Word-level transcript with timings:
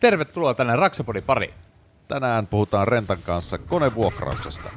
Tervetuloa 0.00 0.54
tänne 0.54 0.76
Raksapodin 0.76 1.22
pariin. 1.22 1.54
Tänään 2.08 2.46
puhutaan 2.46 2.88
Rentan 2.88 3.22
kanssa 3.22 3.58
konevuokrauksesta. 3.58 4.70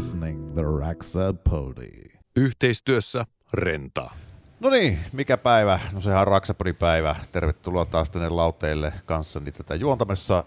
Listening 0.00 0.54
the 0.54 0.62
Raksapodi. 0.62 2.09
Yhteistyössä 2.40 3.26
Renta. 3.52 4.10
No 4.60 4.70
niin, 4.70 4.98
mikä 5.12 5.36
päivä? 5.36 5.78
No 5.92 6.00
sehän 6.00 6.20
on 6.20 6.26
Raksapodin 6.26 6.76
päivä. 6.76 7.16
Tervetuloa 7.32 7.84
taas 7.84 8.10
tänne 8.10 8.28
lauteille 8.28 8.92
kanssani 9.06 9.52
tätä 9.52 9.74
juontamessa 9.74 10.44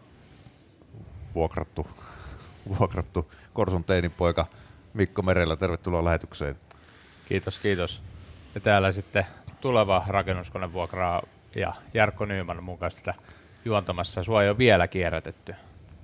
vuokrattu, 1.35 1.87
vuokrattu 2.79 3.31
Korson 3.53 3.83
teinipoika 3.83 4.45
Mikko 4.93 5.21
Merellä. 5.21 5.55
Tervetuloa 5.55 6.05
lähetykseen. 6.05 6.55
Kiitos, 7.29 7.59
kiitos. 7.59 8.03
Ja 8.55 8.61
täällä 8.61 8.91
sitten 8.91 9.25
tuleva 9.61 10.03
rakennuskonevuokraa 10.07 11.21
ja 11.55 11.73
Jarkko 11.93 12.25
Nyyman 12.25 12.63
mun 12.63 12.77
kanssa 12.77 13.03
tätä 13.03 13.19
juontamassa. 13.65 14.23
Sua 14.23 14.43
ei 14.43 14.49
ole 14.49 14.57
vielä 14.57 14.87
kierrätetty. 14.87 15.55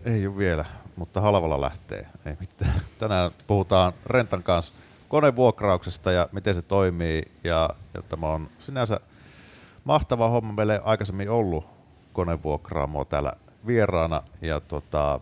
Ei 0.05 0.27
ole 0.27 0.37
vielä, 0.37 0.65
mutta 0.95 1.21
halvalla 1.21 1.61
lähtee. 1.61 2.07
Ei 2.25 2.35
mitään. 2.39 2.81
Tänään 2.99 3.31
puhutaan 3.47 3.93
Rentan 4.05 4.43
kanssa 4.43 4.73
konevuokrauksesta 5.09 6.11
ja 6.11 6.29
miten 6.31 6.55
se 6.55 6.61
toimii. 6.61 7.23
Ja, 7.43 7.69
ja 7.93 8.01
tämä 8.01 8.27
on 8.27 8.49
sinänsä 8.59 8.99
mahtava 9.83 10.29
homma. 10.29 10.53
Meillä 10.53 10.73
ei 10.73 10.79
aikaisemmin 10.83 11.29
ollut 11.29 11.65
konevuokraamoa 12.13 13.05
täällä 13.05 13.33
vieraana. 13.67 14.21
Ja 14.41 14.59
tota, 14.59 15.19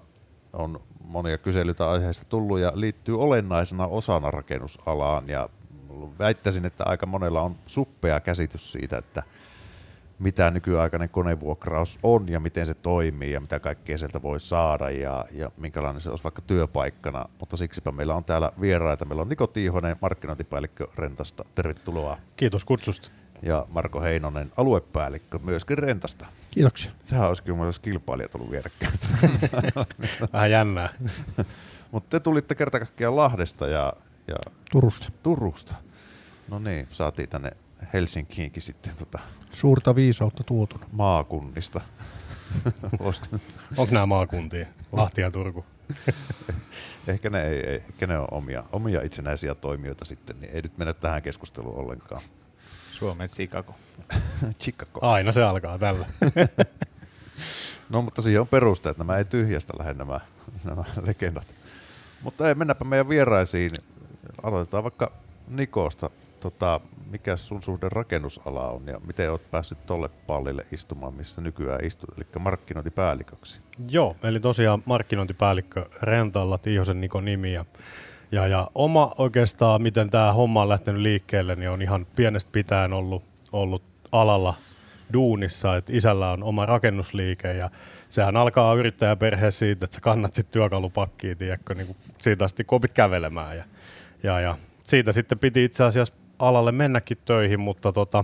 on 0.53 0.79
monia 1.03 1.37
kyselyitä 1.37 1.89
aiheesta 1.89 2.25
tullut 2.29 2.59
ja 2.59 2.71
liittyy 2.75 3.21
olennaisena 3.21 3.87
osana 3.87 4.31
rakennusalaan. 4.31 5.29
Ja 5.29 5.49
väittäisin, 6.19 6.65
että 6.65 6.83
aika 6.83 7.05
monella 7.05 7.41
on 7.41 7.55
suppea 7.65 8.19
käsitys 8.19 8.71
siitä, 8.71 8.97
että 8.97 9.23
mitä 10.19 10.51
nykyaikainen 10.51 11.09
konevuokraus 11.09 11.99
on 12.03 12.29
ja 12.29 12.39
miten 12.39 12.65
se 12.65 12.73
toimii 12.73 13.31
ja 13.31 13.41
mitä 13.41 13.59
kaikkea 13.59 13.97
sieltä 13.97 14.21
voi 14.21 14.39
saada 14.39 14.89
ja, 14.89 15.25
ja 15.31 15.51
minkälainen 15.57 16.01
se 16.01 16.09
olisi 16.09 16.23
vaikka 16.23 16.41
työpaikkana. 16.41 17.25
Mutta 17.39 17.57
siksipä 17.57 17.91
meillä 17.91 18.15
on 18.15 18.23
täällä 18.23 18.51
vieraita. 18.61 19.05
Meillä 19.05 19.21
on 19.21 19.29
Niko 19.29 19.47
Tiihonen, 19.47 19.95
markkinointipäällikkö 20.01 20.87
Rentasta. 20.95 21.45
Tervetuloa. 21.55 22.17
Kiitos 22.35 22.65
kutsusta. 22.65 23.11
Ja 23.41 23.65
Marko 23.69 24.01
Heinonen, 24.01 24.51
aluepäällikkö 24.57 25.39
myöskin 25.43 25.77
Rentasta. 25.77 26.25
Kiitoksia. 26.51 26.91
Sehän 27.03 27.27
olisi 27.27 27.43
kyllä 27.43 27.65
jos 27.65 27.79
kilpailijat 27.79 28.35
ollut 28.35 28.51
vierekkäin. 28.51 28.93
Vähän 30.33 30.51
jännää. 30.51 30.89
Mutta 31.91 32.09
te 32.09 32.23
tulitte 32.23 32.55
kerta 32.55 32.79
kaikkiaan 32.79 33.15
Lahdesta 33.15 33.67
ja, 33.67 33.93
ja 34.27 34.35
Turusta. 34.71 35.11
Turusta. 35.23 35.75
No 36.47 36.59
niin, 36.59 36.87
saatiin 36.91 37.29
tänne 37.29 37.51
Helsinkiinkin 37.93 38.63
sitten 38.63 38.95
tota 38.95 39.19
Suurta 39.51 39.95
viisautta 39.95 40.43
tuotunut. 40.43 40.87
maakunnista. 40.91 41.81
Onko 43.77 43.93
nämä 43.93 44.05
maakuntia? 44.05 44.65
Lahti 44.91 45.21
ja 45.21 45.31
Turku. 45.31 45.65
Ehkä 47.07 47.29
ne, 47.29 47.43
ei, 47.47 47.67
ei, 47.67 47.75
ehkä 47.75 48.07
ne 48.07 48.19
on 48.19 48.27
omia, 48.31 48.63
omia 48.71 49.01
itsenäisiä 49.01 49.55
toimijoita 49.55 50.05
sitten, 50.05 50.39
niin 50.39 50.51
ei 50.53 50.61
nyt 50.61 50.77
mennä 50.77 50.93
tähän 50.93 51.21
keskusteluun 51.21 51.79
ollenkaan. 51.79 52.21
Suomen 52.91 53.29
Chicago. 53.29 53.75
Chicago. 54.61 54.99
Aina 55.01 55.31
se 55.31 55.43
alkaa 55.43 55.77
tällä. 55.77 56.05
No 57.89 58.01
mutta 58.01 58.21
siihen 58.21 58.41
on 58.41 58.47
peruste, 58.47 58.89
että 58.89 59.03
nämä 59.03 59.17
ei 59.17 59.25
tyhjästä 59.25 59.73
lähde 59.79 59.93
nämä, 59.93 60.19
nämä 60.63 60.83
legendat. 61.05 61.47
Mutta 62.21 62.47
ei, 62.47 62.55
mennäpä 62.55 62.85
meidän 62.85 63.09
vieraisiin. 63.09 63.71
Aloitetaan 64.43 64.83
vaikka 64.83 65.11
Nikosta. 65.47 66.09
Tota, 66.39 66.79
mikä 67.11 67.35
sun 67.35 67.63
suhde 67.63 67.89
rakennusala 67.89 68.69
on 68.71 68.87
ja 68.87 68.99
miten 69.07 69.31
oot 69.31 69.51
päässyt 69.51 69.85
tolle 69.85 70.09
pallille 70.27 70.65
istumaan, 70.71 71.13
missä 71.13 71.41
nykyään 71.41 71.85
istut, 71.85 72.09
eli 72.17 72.25
markkinointipäälliköksi? 72.39 73.61
Joo, 73.89 74.15
eli 74.23 74.39
tosiaan 74.39 74.83
markkinointipäällikkö 74.85 75.85
Rentalla, 76.01 76.57
Tiihosen 76.57 77.01
Niko 77.01 77.21
nimi. 77.21 77.53
Ja, 77.53 77.65
ja, 78.31 78.47
ja 78.47 78.67
oma 78.75 79.13
oikeastaan, 79.17 79.81
miten 79.81 80.09
tämä 80.09 80.33
homma 80.33 80.61
on 80.61 80.69
lähtenyt 80.69 81.01
liikkeelle, 81.01 81.55
niin 81.55 81.69
on 81.69 81.81
ihan 81.81 82.07
pienestä 82.15 82.51
pitäen 82.51 82.93
ollut, 82.93 83.23
ollut 83.51 83.83
alalla 84.11 84.53
duunissa, 85.13 85.75
että 85.75 85.93
isällä 85.95 86.31
on 86.31 86.43
oma 86.43 86.65
rakennusliike 86.65 87.53
ja 87.53 87.69
sehän 88.09 88.37
alkaa 88.37 88.73
yrittäjäperheessä 88.73 89.59
siitä, 89.59 89.85
että 89.85 89.95
sä 89.95 90.01
kannat 90.01 90.33
sitten 90.33 90.53
työkalupakkiin, 90.53 91.37
tiedätkö, 91.37 91.73
niin 91.73 91.95
siitä 92.21 92.45
asti 92.45 92.63
kun 92.63 92.75
opit 92.75 92.93
kävelemään 92.93 93.57
ja, 93.57 93.63
ja, 94.23 94.39
ja 94.39 94.57
siitä 94.83 95.11
sitten 95.11 95.39
piti 95.39 95.63
itse 95.63 95.83
asiassa 95.83 96.13
alalle 96.39 96.71
mennäkin 96.71 97.17
töihin, 97.25 97.59
mutta 97.59 97.91
tota, 97.91 98.23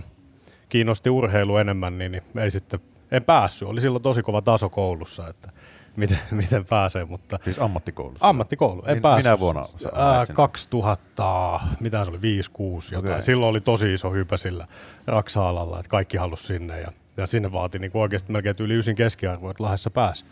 kiinnosti 0.68 1.10
urheilu 1.10 1.56
enemmän, 1.56 1.98
niin, 1.98 2.12
niin 2.12 2.22
ei 2.38 2.50
sitten, 2.50 2.80
en 3.10 3.24
päässyt. 3.24 3.68
Oli 3.68 3.80
silloin 3.80 4.02
tosi 4.02 4.22
kova 4.22 4.42
taso 4.42 4.68
koulussa, 4.68 5.28
että 5.28 5.50
miten, 5.96 6.18
miten 6.30 6.64
pääsee, 6.64 7.04
mutta 7.04 7.38
Siis 7.44 7.58
ammattikoulussa. 7.58 8.28
ammattikoulu, 8.28 8.82
en 8.86 8.96
Min- 8.96 9.02
päässyt. 9.02 9.24
minä 9.24 9.38
vuonna 9.40 9.60
Ää, 9.94 10.10
lähdit 10.10 10.26
sinne? 10.26 10.36
2000, 10.36 11.60
mitä 11.80 12.04
se 12.04 12.10
oli, 12.10 12.22
5 12.22 12.50
6 12.50 12.94
jotain. 12.94 13.12
Okei. 13.12 13.22
Silloin 13.22 13.50
oli 13.50 13.60
tosi 13.60 13.92
iso 13.92 14.10
hypä 14.10 14.36
sillä 14.36 14.66
Raksa-alalla, 15.06 15.78
että 15.78 15.90
kaikki 15.90 16.16
halusi 16.16 16.46
sinne 16.46 16.80
ja, 16.80 16.92
ja 17.16 17.26
sinne 17.26 17.52
vaati 17.52 17.78
niin 17.78 17.90
oikeasti 17.94 18.32
melkein 18.32 18.56
yli 18.60 18.74
ysin 18.74 18.96
keskiarvo, 18.96 19.50
että 19.50 19.62
Lahdessa 19.62 19.90
pääsi 19.90 20.24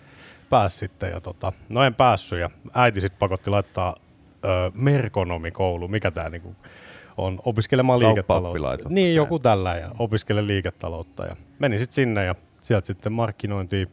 pääs 0.51 0.79
sitten. 0.79 1.11
Ja 1.11 1.21
tota, 1.21 1.53
no 1.69 1.83
en 1.83 1.95
päässyt 1.95 2.39
ja 2.41 2.51
äiti 2.75 3.01
sitten 3.01 3.19
pakotti 3.19 3.51
laittaa 3.51 3.95
ö, 4.45 4.49
merkonomikoulu, 4.75 5.89
mikä 5.89 6.11
tämä 6.11 6.29
niinku 6.29 6.57
on, 7.17 7.41
opiskelemaan 7.45 7.99
liiketaloutta. 7.99 8.89
Niin, 8.89 9.15
joku 9.15 9.39
tällä 9.39 9.77
ja 9.77 9.91
opiskele 9.99 10.47
liiketaloutta. 10.47 11.27
Ja 11.27 11.37
menin 11.59 11.79
sitten 11.79 11.95
sinne 11.95 12.25
ja 12.25 12.35
sieltä 12.61 12.87
sitten 12.87 13.13
markkinointiin 13.13 13.89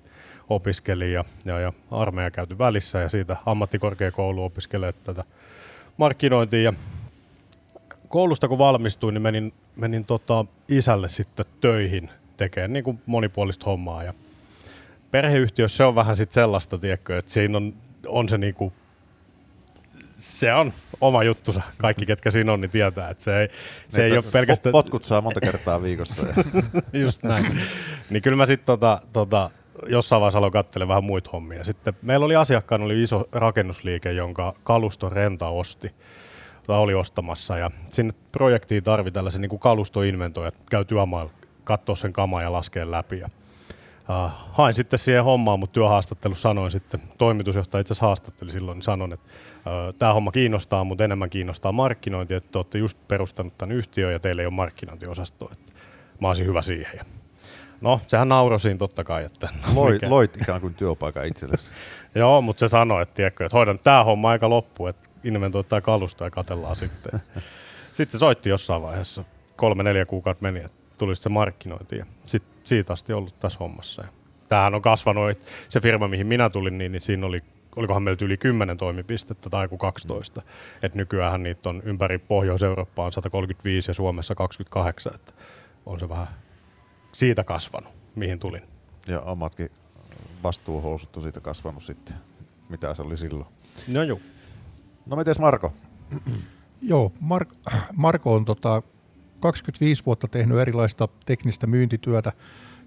opiskelin 0.49 1.13
ja, 1.13 1.23
ja, 1.45 1.59
ja 1.59 1.73
armeija 1.91 2.31
käyty 2.31 2.57
välissä 2.57 2.99
ja 2.99 3.09
siitä 3.09 3.37
ammattikorkeakoulu 3.45 4.43
opiskelee 4.43 4.93
tätä 5.03 5.23
markkinointia. 5.97 6.61
Ja 6.61 6.73
koulusta 8.07 8.47
kun 8.47 8.57
valmistuin, 8.57 9.13
niin 9.13 9.21
menin, 9.21 9.53
menin 9.75 10.05
tota 10.05 10.45
isälle 10.67 11.09
sitten 11.09 11.45
töihin 11.61 12.09
tekemään 12.37 12.73
niin 12.73 12.83
kuin 12.83 13.01
monipuolista 13.05 13.65
hommaa. 13.65 14.03
Ja 14.03 14.13
perheyhtiössä 15.11 15.77
se 15.77 15.83
on 15.83 15.95
vähän 15.95 16.17
sitten 16.17 16.33
sellaista, 16.33 16.77
tiedätkö, 16.77 17.17
että 17.17 17.31
siinä 17.31 17.57
on, 17.57 17.73
on 18.07 18.29
se 18.29 18.37
niinku, 18.37 18.73
se 20.19 20.53
on 20.53 20.73
oma 21.01 21.23
juttunsa. 21.23 21.61
Kaikki, 21.77 22.05
ketkä 22.05 22.31
siinä 22.31 22.53
on, 22.53 22.61
niin 22.61 22.71
tietää, 22.71 23.09
että 23.09 23.23
se 23.23 23.39
ei, 23.41 23.49
se 23.87 24.03
ei 24.03 24.09
Niitä 24.09 24.25
ole 24.25 24.31
pelkästään... 24.31 24.71
po- 24.71 24.77
Potkut 24.77 25.05
saa 25.05 25.21
monta 25.21 25.39
kertaa 25.39 25.81
viikossa. 25.81 26.21
Ja 26.21 26.43
Just 27.01 27.23
näin. 27.23 27.59
niin 28.09 28.23
kyllä 28.23 28.37
mä 28.37 28.45
sitten 28.45 28.65
tota, 28.65 28.99
tota, 29.13 29.49
jossain 29.87 30.19
vaiheessa 30.19 30.37
aloin 30.37 30.53
katsella 30.53 30.87
vähän 30.87 31.03
muita 31.03 31.29
hommia. 31.33 31.63
Sitten 31.63 31.93
meillä 32.01 32.25
oli 32.25 32.35
asiakkaana 32.35 32.85
oli 32.85 33.03
iso 33.03 33.29
rakennusliike, 33.31 34.11
jonka 34.11 34.53
kaluston 34.63 35.11
renta 35.11 35.47
osti 35.47 35.91
tai 36.67 36.77
oli 36.77 36.93
ostamassa. 36.93 37.57
Ja 37.57 37.71
sinne 37.85 38.13
projektiin 38.31 38.83
tarvi 38.83 39.11
tällaisen 39.11 39.41
niin 39.41 39.59
kalustoinventoja, 39.59 40.47
että 40.47 40.63
käy 40.69 40.85
työmaalla 40.85 41.31
katsoa 41.63 41.95
sen 41.95 42.13
kamaa 42.13 42.41
ja 42.41 42.51
laskea 42.51 42.91
läpi. 42.91 43.19
Ja, 43.19 43.29
uh, 44.09 44.31
hain 44.51 44.73
sitten 44.73 44.99
siihen 44.99 45.23
hommaan, 45.23 45.59
mutta 45.59 45.73
työhaastattelussa 45.73 46.41
sanoin 46.41 46.71
sitten, 46.71 46.99
toimitusjohtaja 47.17 47.81
itse 47.81 47.91
asiassa 47.91 48.05
haastatteli 48.05 48.51
silloin, 48.51 48.75
niin 48.75 48.83
sanon, 48.83 49.13
että 49.13 49.29
uh, 49.55 49.95
tämä 49.95 50.13
homma 50.13 50.31
kiinnostaa, 50.31 50.83
mutta 50.83 51.03
enemmän 51.03 51.29
kiinnostaa 51.29 51.71
markkinointi, 51.71 52.33
että 52.33 52.51
te 52.51 52.57
olette 52.57 52.77
just 52.77 52.97
perustanut 53.07 53.57
tämän 53.57 53.75
yhtiön 53.75 54.13
ja 54.13 54.19
teillä 54.19 54.41
ei 54.41 54.45
ole 54.45 54.53
markkinointiosastoa, 54.53 55.49
että 55.51 55.71
mä 56.19 56.27
olisin 56.27 56.45
hyvä 56.45 56.61
siihen. 56.61 56.97
Ja 56.97 57.05
No, 57.81 58.01
sehän 58.07 58.29
nauroi 58.29 58.59
siinä 58.59 58.77
totta 58.77 59.03
kai, 59.03 59.23
että 59.23 59.49
no, 59.67 59.81
loit, 59.81 59.93
mikä- 59.93 60.09
loit 60.09 60.37
ikään 60.41 60.61
kuin 60.61 60.73
työpaikan 60.73 61.25
itsellesi. 61.25 61.71
Joo, 62.15 62.41
mutta 62.41 62.59
se 62.59 62.67
sanoi, 62.67 63.01
että, 63.01 63.13
tiedätkö, 63.13 63.45
että 63.45 63.57
hoidan 63.57 63.79
tämä 63.83 64.03
homma 64.03 64.29
aika 64.29 64.49
loppu, 64.49 64.87
että 64.87 65.09
inventoit 65.23 65.67
tämä 65.67 65.81
kalusto 65.81 66.23
ja 66.23 66.31
katellaan 66.31 66.75
sitten. 66.75 67.19
sitten 67.91 68.11
se 68.11 68.17
soitti 68.17 68.49
jossain 68.49 68.81
vaiheessa, 68.81 69.23
kolme 69.55 69.83
neljä 69.83 70.05
kuukautta 70.05 70.43
meni, 70.43 70.59
että 70.59 70.77
tulisi 70.97 71.21
se 71.21 71.29
markkinointi 71.29 71.97
ja 71.97 72.05
sit 72.25 72.43
siitä 72.69 72.93
asti 72.93 73.13
ollut 73.13 73.39
tässä 73.39 73.59
hommassa. 73.59 74.01
Ja 74.01 74.09
tämähän 74.47 74.75
on 74.75 74.81
kasvanut, 74.81 75.37
se 75.69 75.79
firma, 75.79 76.07
mihin 76.07 76.27
minä 76.27 76.49
tulin, 76.49 76.77
niin, 76.77 76.91
niin 76.91 77.01
siinä 77.01 77.25
oli 77.25 77.39
olikohan 77.75 78.03
meiltä 78.03 78.25
yli 78.25 78.37
10 78.37 78.77
toimipistettä 78.77 79.49
tai 79.49 79.65
joku 79.65 79.77
12. 79.77 80.41
Et 80.83 80.95
nykyään 80.95 81.43
niitä 81.43 81.69
on 81.69 81.81
ympäri 81.85 82.17
Pohjois-Eurooppaa 82.17 83.05
on 83.05 83.13
135 83.13 83.89
ja 83.89 83.93
Suomessa 83.93 84.35
28. 84.35 85.15
Että 85.15 85.33
on 85.85 85.99
se 85.99 86.09
vähän 86.09 86.27
siitä 87.11 87.43
kasvanut, 87.43 87.93
mihin 88.15 88.39
tulin. 88.39 88.63
Ja 89.07 89.21
omatkin 89.21 89.69
vastuuhousut 90.43 91.17
on 91.17 91.23
siitä 91.23 91.39
kasvanut 91.39 91.83
sitten, 91.83 92.15
mitä 92.69 92.93
se 92.93 93.01
oli 93.01 93.17
silloin. 93.17 93.47
No 93.87 94.03
joo. 94.03 94.19
No 95.05 95.15
mites 95.15 95.39
Marko? 95.39 95.73
Joo, 96.81 97.11
Mark, 97.19 97.49
Marko 97.95 98.33
on 98.33 98.45
tota 98.45 98.83
25 99.39 100.05
vuotta 100.05 100.27
tehnyt 100.27 100.57
erilaista 100.57 101.07
teknistä 101.25 101.67
myyntityötä. 101.67 102.31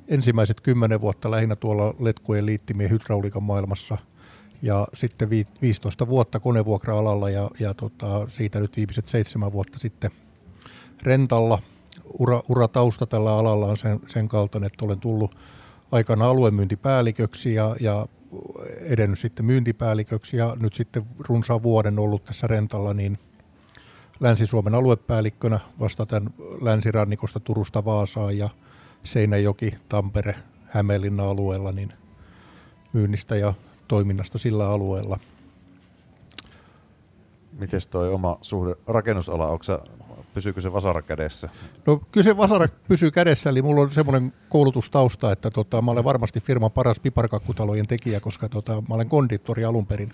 Ensimmäiset 0.08 0.60
10 0.60 1.00
vuotta 1.00 1.30
lähinnä 1.30 1.56
tuolla 1.56 1.94
letkujen 1.98 2.46
liittimien 2.46 2.90
hydraulikan 2.90 3.42
maailmassa 3.42 3.98
ja 4.62 4.86
sitten 4.94 5.30
vi- 5.30 5.46
15 5.62 6.08
vuotta 6.08 6.40
konevuokra-alalla 6.40 7.30
ja, 7.30 7.50
ja 7.60 7.74
tota, 7.74 8.28
siitä 8.28 8.60
nyt 8.60 8.76
viimeiset 8.76 9.06
seitsemän 9.06 9.52
vuotta 9.52 9.78
sitten 9.78 10.10
rentalla. 11.02 11.58
Ura, 12.18 12.42
uratausta 12.48 13.06
tällä 13.06 13.36
alalla 13.36 13.66
on 13.66 13.76
sen, 13.76 14.00
sen 14.08 14.28
kaltainen, 14.28 14.66
että 14.66 14.84
olen 14.84 15.00
tullut 15.00 15.36
aikana 15.92 16.26
aluemyyntipäälliköksi 16.28 17.54
ja, 17.54 17.76
ja 17.80 18.06
edennyt 18.80 19.18
sitten 19.18 19.46
myyntipäälliköksi 19.46 20.36
ja 20.36 20.56
nyt 20.60 20.74
sitten 20.74 21.02
runsaan 21.28 21.62
vuoden 21.62 21.98
ollut 21.98 22.24
tässä 22.24 22.46
rentalla, 22.46 22.94
niin 22.94 23.18
Länsi-Suomen 24.22 24.74
aluepäällikkönä 24.74 25.60
vastaten 25.80 26.30
länsirannikosta 26.60 27.40
Turusta 27.40 27.84
Vaasaan 27.84 28.38
ja 28.38 28.48
Seinäjoki, 29.04 29.74
Tampere, 29.88 30.34
Hämeenlinna 30.66 31.24
alueella, 31.24 31.72
niin 31.72 31.92
myynnistä 32.92 33.36
ja 33.36 33.54
toiminnasta 33.88 34.38
sillä 34.38 34.68
alueella. 34.68 35.18
Miten 37.52 37.80
toi 37.90 38.12
oma 38.12 38.38
suhde 38.42 38.74
rakennusala, 38.86 39.46
onko 39.46 39.64
pysyykö 40.34 40.60
se 40.60 40.72
vasara 40.72 41.02
kädessä? 41.02 41.48
No 41.86 42.00
kyllä 42.12 42.24
se 42.24 42.36
vasara 42.36 42.68
pysyy 42.88 43.10
kädessä, 43.10 43.50
eli 43.50 43.62
mulla 43.62 43.82
on 43.82 43.90
semmoinen 43.90 44.32
koulutustausta, 44.48 45.32
että 45.32 45.50
tota, 45.50 45.82
mä 45.82 45.90
olen 45.90 46.04
varmasti 46.04 46.40
firman 46.40 46.70
paras 46.70 47.00
piparkakkutalojen 47.00 47.86
tekijä, 47.86 48.20
koska 48.20 48.48
tota, 48.48 48.82
mä 48.88 48.94
olen 48.94 49.08
kondittori 49.08 49.64
alun 49.64 49.86
perin. 49.86 50.10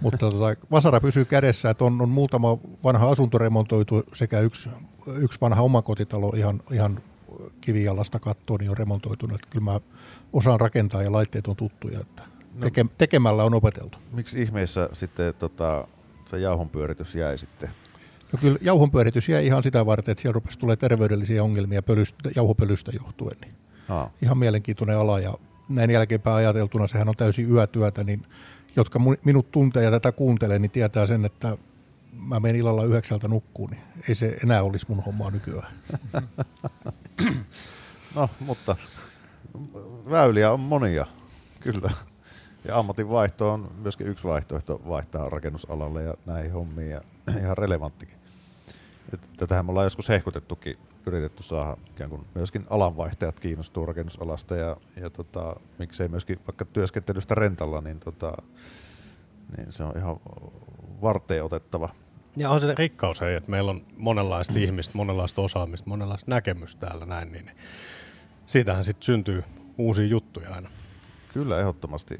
Mutta 0.00 0.18
tota, 0.18 0.56
vasara 0.70 1.00
pysyy 1.00 1.24
kädessä, 1.24 1.70
että 1.70 1.84
on, 1.84 2.00
on 2.00 2.08
muutama 2.08 2.58
vanha 2.84 3.10
asunto 3.10 3.38
remontoitu 3.38 4.02
sekä 4.14 4.40
yksi, 4.40 4.68
yksi 5.06 5.40
vanha 5.40 5.62
omakotitalo 5.62 6.32
ihan, 6.36 6.62
ihan 6.70 7.00
kivijalasta 7.60 8.18
kattoon 8.18 8.60
niin 8.60 8.70
on 8.70 8.76
remontoitunut. 8.76 9.34
Että 9.34 9.48
kyllä 9.50 9.64
mä 9.64 9.80
osaan 10.32 10.60
rakentaa 10.60 11.02
ja 11.02 11.12
laitteet 11.12 11.46
on 11.46 11.56
tuttuja, 11.56 12.00
että 12.00 12.22
teke, 12.60 12.86
tekemällä 12.98 13.44
on 13.44 13.54
opeteltu. 13.54 13.98
Miksi 14.12 14.42
ihmeessä 14.42 14.88
sitten 14.92 15.34
tota, 15.34 15.88
se 16.24 16.38
jauhonpyöritys 16.38 17.14
jäi 17.14 17.38
sitten? 17.38 17.70
No 18.32 18.38
kyllä 18.40 18.58
jauhonpyöritys 18.60 19.28
jäi 19.28 19.46
ihan 19.46 19.62
sitä 19.62 19.86
varten, 19.86 20.12
että 20.12 20.22
siellä 20.22 20.34
rupesi 20.34 20.58
tulee 20.58 20.76
terveydellisiä 20.76 21.44
ongelmia 21.44 21.82
pölystä, 21.82 22.30
jauhopölystä 22.36 22.92
johtuen. 22.94 23.36
Niin 23.40 23.52
Aa, 23.88 24.10
ihan 24.22 24.38
mielenkiintoinen 24.38 24.98
ala 24.98 25.20
ja 25.20 25.34
näin 25.68 25.90
jälkeenpäin 25.90 26.36
ajateltuna 26.36 26.86
sehän 26.86 27.08
on 27.08 27.16
täysin 27.16 27.50
yötyötä, 27.50 28.04
niin 28.04 28.22
jotka 28.76 29.00
minut 29.24 29.50
tuntee 29.50 29.84
ja 29.84 29.90
tätä 29.90 30.12
kuuntelee, 30.12 30.58
niin 30.58 30.70
tietää 30.70 31.06
sen, 31.06 31.24
että 31.24 31.56
mä 32.12 32.40
menen 32.40 32.56
illalla 32.56 32.84
yhdeksältä 32.84 33.28
nukkuun, 33.28 33.70
niin 33.70 33.82
ei 34.08 34.14
se 34.14 34.36
enää 34.44 34.62
olisi 34.62 34.86
mun 34.88 35.04
hommaa 35.04 35.30
nykyään. 35.30 35.72
no, 38.14 38.30
mutta 38.40 38.76
väyliä 40.10 40.52
on 40.52 40.60
monia, 40.60 41.06
kyllä. 41.60 41.90
Ja 42.66 42.78
ammatin 42.78 43.08
vaihto 43.08 43.52
on 43.52 43.70
myöskin 43.82 44.06
yksi 44.06 44.24
vaihtoehto 44.24 44.80
vaihtaa 44.88 45.30
rakennusalalle 45.30 46.02
ja 46.02 46.14
näihin 46.26 46.52
hommiin 46.52 46.90
ja 46.90 47.00
ihan 47.42 47.58
relevanttikin. 47.58 48.18
Tätähän 49.36 49.66
me 49.66 49.70
ollaan 49.70 49.86
joskus 49.86 50.08
hehkutettukin, 50.08 50.76
yritetty 51.06 51.42
saada 51.42 51.76
ikään 51.90 52.10
kuin 52.10 52.26
myöskin 52.34 52.66
alanvaihtajat 52.70 53.40
kiinnostuu 53.40 53.86
rakennusalasta 53.86 54.56
ja, 54.56 54.76
ja 54.96 55.10
tota, 55.10 55.56
miksei 55.78 56.08
myöskin 56.08 56.38
vaikka 56.46 56.64
työskentelystä 56.64 57.34
rentalla, 57.34 57.80
niin, 57.80 58.00
tota, 58.00 58.32
niin 59.56 59.72
se 59.72 59.84
on 59.84 59.96
ihan 59.96 60.16
varteen 61.02 61.44
otettava. 61.44 61.88
Ja 62.36 62.50
on 62.50 62.60
se 62.60 62.74
rikkaus, 62.78 63.20
hei, 63.20 63.34
että 63.34 63.50
meillä 63.50 63.70
on 63.70 63.86
monenlaista 63.96 64.54
ihmistä, 64.56 64.92
monenlaista 64.96 65.42
osaamista, 65.42 65.88
monenlaista 65.88 66.30
näkemystä 66.30 66.86
täällä 66.86 67.06
näin, 67.06 67.32
niin 67.32 67.50
siitähän 68.46 68.84
sitten 68.84 69.04
syntyy 69.04 69.44
uusia 69.78 70.06
juttuja 70.06 70.54
aina. 70.54 70.70
Kyllä 71.32 71.60
ehdottomasti. 71.60 72.18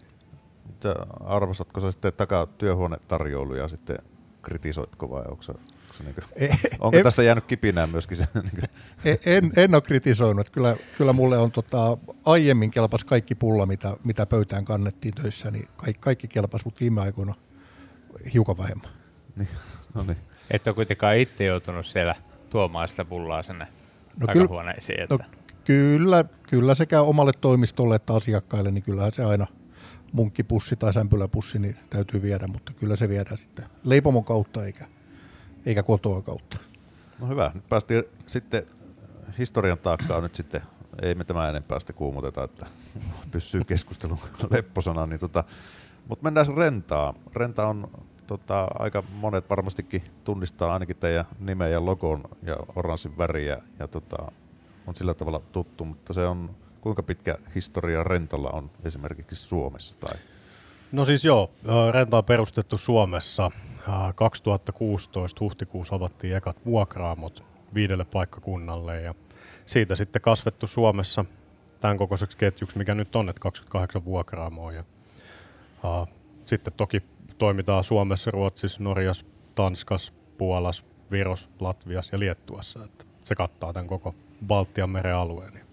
Arvostatko 1.25 1.81
sä 1.81 1.93
sitten 1.93 2.13
takaa 2.13 2.47
työhuonetarjoiluja 2.47 3.69
sitten 3.69 3.99
kritisoitko 4.43 5.11
vai 5.11 5.23
onko, 5.29 5.43
sä, 5.43 5.53
onko, 5.53 5.95
sä 5.95 6.05
niinku, 6.05 6.21
E- 6.37 6.49
onko 6.81 6.97
en- 6.99 7.05
tästä 7.05 7.23
jäänyt 7.23 7.45
kipinään 7.45 7.91
myöskin 7.91 8.17
se? 8.17 8.27
Niinku, 8.35 8.67
E- 9.05 9.37
En, 9.37 9.53
en 9.57 9.75
ole 9.75 9.83
kritisoinut. 9.83 10.49
Kyllä, 10.49 10.77
kyllä 10.99 11.13
mulle 11.13 11.39
on 11.39 11.51
tota, 11.53 11.99
aiemmin 12.25 12.71
kelpas 12.71 13.05
kaikki 13.05 13.35
pulla, 13.35 13.67
mitä, 13.67 13.97
mitä 14.05 14.27
pöytään 14.27 14.65
kannettiin 14.65 15.15
töissä, 15.15 15.51
niin 15.51 15.69
kaikki, 15.77 16.01
kaikki 16.01 16.29
kelpas, 16.29 16.65
mutta 16.65 16.81
viime 16.81 17.01
aikoina 17.01 17.35
hiukan 18.35 18.59
vähemmän. 18.59 18.91
niin, 19.37 19.49
no 19.95 20.03
niin. 20.03 20.17
Et 20.51 20.67
ole 20.67 20.75
kuitenkaan 20.75 21.17
itse 21.17 21.45
joutunut 21.45 21.87
siellä 21.87 22.15
tuomaan 22.51 22.89
sitä 22.89 23.05
pullaa 23.05 23.43
sinne 23.43 23.67
No 24.21 24.27
kyllä- 24.27 24.45
takahuoneisiin. 24.45 25.01
Että 25.03 25.15
No, 25.15 25.19
kyllä, 25.65 26.25
kyllä 26.51 26.75
sekä 26.75 27.01
omalle 27.01 27.33
toimistolle 27.41 27.97
että 27.97 28.15
asiakkaille, 28.15 28.71
niin 28.71 28.83
kyllähän 28.83 29.13
se 29.13 29.25
aina 29.25 29.47
munkkipussi 30.13 30.77
tai 30.77 30.93
sämpyläpussi 30.93 31.59
niin 31.59 31.77
täytyy 31.91 32.23
viedä, 32.23 32.47
mutta 32.47 32.73
kyllä 32.73 32.97
se 32.97 33.09
viedään 33.09 33.39
sitten 33.39 33.65
leipomon 33.85 34.25
kautta 34.25 34.65
eikä, 34.65 34.87
eikä 35.67 35.83
kotoa 35.83 36.23
kautta. 36.23 36.59
No 37.21 37.29
hyvä, 37.29 37.51
nyt 37.55 37.69
päästiin 37.69 38.05
sitten 38.27 38.67
historian 39.39 39.79
taakkaan 39.79 40.23
nyt 40.23 40.35
sitten, 40.35 40.63
ei 41.03 41.15
me 41.15 41.25
tämä 41.25 41.49
enempää 41.49 41.81
sitten 41.81 41.97
kuumoteta, 41.97 42.45
että 42.45 42.67
pysyy 43.31 43.65
keskustelun 43.65 44.19
lepposana, 44.51 45.07
niin 45.07 45.21
tota, 45.21 45.45
mutta 46.09 46.25
mennään 46.25 46.47
rentaa. 46.57 47.15
Renta 47.35 47.67
on 47.67 47.91
tota, 48.27 48.69
aika 48.79 49.03
monet 49.11 49.51
varmastikin 49.51 50.03
tunnistaa 50.25 50.73
ainakin 50.73 50.97
teidän 50.97 51.25
nimen 51.41 51.73
ja 51.73 51.85
logon 51.85 52.25
ja 52.43 52.57
oranssin 52.77 53.19
väriä 53.19 53.63
ja 53.79 53.89
tota, 53.89 54.33
on 54.87 54.97
sillä 54.97 55.15
tavalla 55.15 55.41
tuttu, 55.53 55.85
mutta 55.85 56.13
se 56.13 56.27
on 56.27 56.51
kuinka 56.81 57.03
pitkä 57.03 57.39
historia 57.55 58.05
rentalla 58.05 58.51
on 58.51 58.71
esimerkiksi 58.85 59.37
Suomessa 59.37 59.97
tai 60.01 60.17
No 60.93 61.05
siis 61.05 61.25
joo, 61.25 61.51
renta 61.91 62.19
on 62.19 62.25
perustettu 62.25 62.79
Suomessa. 62.79 63.51
Ä, 63.89 64.13
2016 64.15 65.41
huhtikuussa 65.41 65.95
avattiin 65.95 66.37
ekat 66.37 66.57
vuokraamot 66.65 67.45
viidelle 67.75 68.05
paikkakunnalle 68.05 69.01
ja 69.01 69.15
siitä 69.67 69.95
sitten 69.95 70.23
kasvettu 70.23 70.67
Suomessa 70.67 71.25
tämän 71.81 71.97
kokoiseksi 71.97 72.37
ketjuksi, 72.37 72.79
mikä 72.79 72.95
nyt 72.95 73.17
on, 73.17 73.29
että 73.29 73.41
28 73.41 74.05
vuokraamoa. 74.05 74.73
Ja, 74.73 74.85
ä, 75.85 76.07
sitten 76.45 76.73
toki 76.77 77.03
toimitaan 77.39 77.85
Suomessa, 77.85 78.31
Ruotsissa, 78.31 78.83
Norjassa, 78.83 79.27
Tanskassa, 79.55 80.13
Puolassa, 80.39 80.85
Viros, 81.11 81.49
Latviassa 81.61 82.15
ja 82.15 82.21
Liettuassa. 82.21 82.85
Että 82.85 83.05
se 83.25 83.35
kattaa 83.35 83.73
tämän 83.73 83.87
koko 83.87 84.15
Baltian 84.47 84.91
meren 84.91 85.17
alueen. 85.17 85.66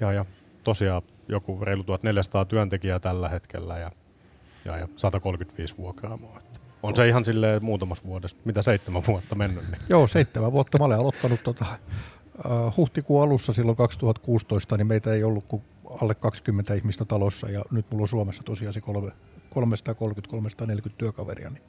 Ja, 0.00 0.12
ja 0.12 0.24
tosiaan 0.64 1.02
joku 1.28 1.58
reilu 1.62 1.84
1400 1.84 2.44
työntekijää 2.44 2.98
tällä 2.98 3.28
hetkellä 3.28 3.78
ja 3.78 3.90
ja, 4.64 4.78
ja 4.78 4.88
135 4.96 5.76
vuokraamoa. 5.78 6.38
Että 6.38 6.60
On 6.82 6.96
se 6.96 7.08
ihan 7.08 7.24
silleen 7.24 7.64
muutamassa 7.64 8.04
vuodessa, 8.04 8.36
mitä 8.44 8.62
seitsemän 8.62 9.02
vuotta 9.06 9.34
mennyt. 9.34 9.70
Niin. 9.70 9.80
Joo, 9.88 10.06
seitsemän 10.06 10.52
vuotta 10.52 10.78
mä 10.78 10.84
olen 10.84 10.98
aloittanut 10.98 11.42
tota, 11.42 11.64
uh, 12.44 12.76
huhtikuun 12.76 13.22
alussa 13.22 13.52
silloin 13.52 13.76
2016, 13.76 14.76
niin 14.76 14.86
meitä 14.86 15.12
ei 15.12 15.24
ollut 15.24 15.46
kuin 15.46 15.62
alle 16.02 16.14
20 16.14 16.74
ihmistä 16.74 17.04
talossa 17.04 17.50
ja 17.50 17.62
nyt 17.70 17.86
mulla 17.90 18.02
on 18.02 18.08
Suomessa 18.08 18.42
tosiaan 18.42 18.74
se 18.74 18.80
kolme, 18.80 19.10
330-340 20.90 20.90
työkaveria. 20.98 21.50
Niin 21.50 21.62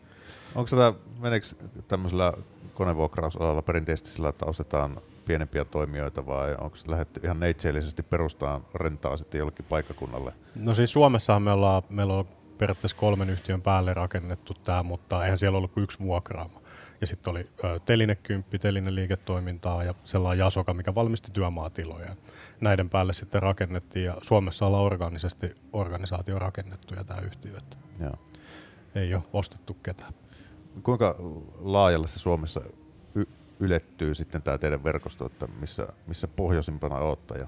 Onko 0.56 0.70
tämä, 0.70 0.94
meneekö 1.22 1.48
tämmöisellä 1.88 2.34
konevuokrausalalla 2.74 3.62
perinteisesti 3.62 4.10
sillä, 4.10 4.30
että 4.30 4.46
ostetaan 4.46 4.98
pienempiä 5.26 5.66
toimijoita 5.66 6.26
vai 6.26 6.56
onko 6.60 6.76
se 6.76 6.92
lähdetty 6.92 7.20
ihan 7.24 7.40
neitseellisesti 7.40 8.04
perustaan 8.04 8.62
rentaa 8.76 9.18
sitten 9.18 9.40
jollekin 9.40 9.66
paikkakunnalle? 9.70 10.34
No 10.56 10.74
siis 10.74 10.92
Suomessahan 10.92 11.42
me 11.42 11.52
ollaan, 11.52 11.84
meillä 11.90 12.14
on 12.14 12.26
periaatteessa 12.58 12.98
kolmen 12.98 13.30
yhtiön 13.30 13.62
päälle 13.62 13.94
rakennettu 13.94 14.54
tämä, 14.54 14.84
mutta 14.84 15.24
eihän 15.24 15.38
siellä 15.38 15.58
ollut 15.58 15.72
kuin 15.72 15.84
yksi 15.84 16.00
vuokraamo. 16.00 16.62
Ja 17.02 17.08
sitten 17.08 17.32
oli 17.32 17.50
Telinekymppi, 17.86 18.60
Teline 18.60 18.96
liiketoimintaa 18.96 19.84
ja 19.84 19.94
sellainen 20.04 20.40
Jasoka, 20.40 20.74
mikä 20.74 20.96
valmisti 20.96 21.32
työmaatiloja. 21.34 22.16
Näiden 22.62 22.90
päälle 22.90 23.14
sitten 23.14 23.42
rakennettiin 23.42 24.06
ja 24.06 24.18
Suomessa 24.22 24.66
ollaan 24.66 24.84
organisesti 24.84 25.56
organisaatio 25.74 26.40
rakennettu 26.40 26.96
ja 26.96 27.04
tämä 27.04 27.22
yhtiö, 27.22 27.58
että 27.58 27.78
Joo. 28.00 28.14
ei 28.96 29.16
ole 29.16 29.24
ostettu 29.34 29.74
ketään. 29.74 30.14
Kuinka 30.84 31.16
laajalle 31.60 32.08
se 32.08 32.20
Suomessa 32.20 32.62
ylettyy 33.60 34.16
sitten 34.16 34.42
tämä 34.42 34.58
teidän 34.58 34.84
verkosto, 34.84 35.26
että 35.26 35.48
missä, 35.60 35.88
missä 36.08 36.28
pohjoisimpana 36.28 36.96
olette? 36.96 37.40
Ja... 37.40 37.48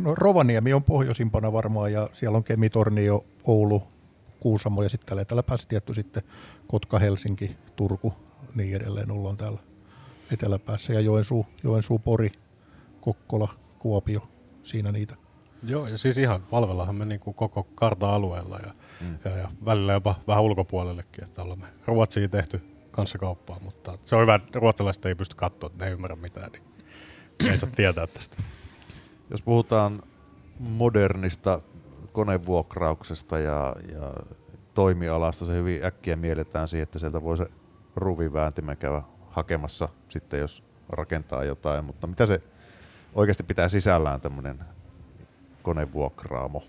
No 0.00 0.14
Rovaniemi 0.14 0.72
on 0.72 0.84
pohjoisimpana 0.84 1.52
varmaan 1.52 1.92
ja 1.92 2.08
siellä 2.12 2.36
on 2.36 2.44
Kemi, 2.44 2.70
Tornio, 2.70 3.24
Oulu, 3.44 3.82
Kuusamo 4.40 4.82
ja 4.82 4.88
sitten 4.88 5.06
tällä 5.06 5.22
eteläpäässä 5.22 5.68
tietty 5.68 5.94
sitten 5.94 6.22
Kotka, 6.66 6.98
Helsinki, 6.98 7.56
Turku, 7.76 8.14
niin 8.54 8.76
edelleen 8.76 9.10
ollaan 9.10 9.36
täällä 9.36 9.60
eteläpäässä 10.32 10.92
ja 10.92 11.00
Joensuu, 11.00 11.46
Joensuu 11.62 11.98
Pori, 11.98 12.32
Kokkola, 13.00 13.48
Kuopio, 13.78 14.28
siinä 14.62 14.92
niitä. 14.92 15.14
Joo, 15.62 15.88
ja 15.88 15.98
siis 15.98 16.18
ihan 16.18 16.42
palvellahan 16.42 16.94
me 16.94 17.04
niinku 17.04 17.32
koko 17.32 17.62
karta-alueella 17.74 18.58
ja, 18.58 18.74
mm. 19.00 19.18
ja, 19.24 19.36
ja 19.36 19.48
välillä 19.64 19.92
jopa 19.92 20.14
vähän 20.26 20.44
ulkopuolellekin, 20.44 21.24
että 21.24 21.42
ollaan 21.42 21.60
me 21.60 21.66
Ruotsiin 21.86 22.30
tehty 22.30 22.73
kanssa 22.94 23.18
kauppaa, 23.18 23.60
mutta 23.60 23.98
se 24.04 24.16
on 24.16 24.22
hyvä, 24.22 24.34
että 24.34 24.58
ruotsalaiset 24.58 25.06
ei 25.06 25.14
pysty 25.14 25.36
katsoa, 25.36 25.70
että 25.72 25.84
ne 25.84 25.88
ei 25.88 25.94
ymmärrä 25.94 26.16
mitään, 26.16 26.52
niin 26.52 26.62
ei 27.52 27.58
saa 27.58 27.70
tietää 27.76 28.06
tästä. 28.06 28.36
Jos 29.30 29.42
puhutaan 29.42 30.02
modernista 30.58 31.60
konevuokrauksesta 32.12 33.38
ja, 33.38 33.74
ja 33.92 34.12
toimialasta, 34.74 35.44
se 35.44 35.54
hyvin 35.54 35.84
äkkiä 35.84 36.16
mielletään 36.16 36.68
siihen, 36.68 36.82
että 36.82 36.98
sieltä 36.98 37.22
voi 37.22 37.36
se 37.36 37.46
ruuvivääntimä 37.96 38.76
käydä 38.76 39.02
hakemassa 39.30 39.88
sitten, 40.08 40.40
jos 40.40 40.64
rakentaa 40.88 41.44
jotain, 41.44 41.84
mutta 41.84 42.06
mitä 42.06 42.26
se 42.26 42.42
oikeasti 43.14 43.42
pitää 43.42 43.68
sisällään 43.68 44.20
tämmöinen 44.20 44.58
konevuokraamo? 45.62 46.62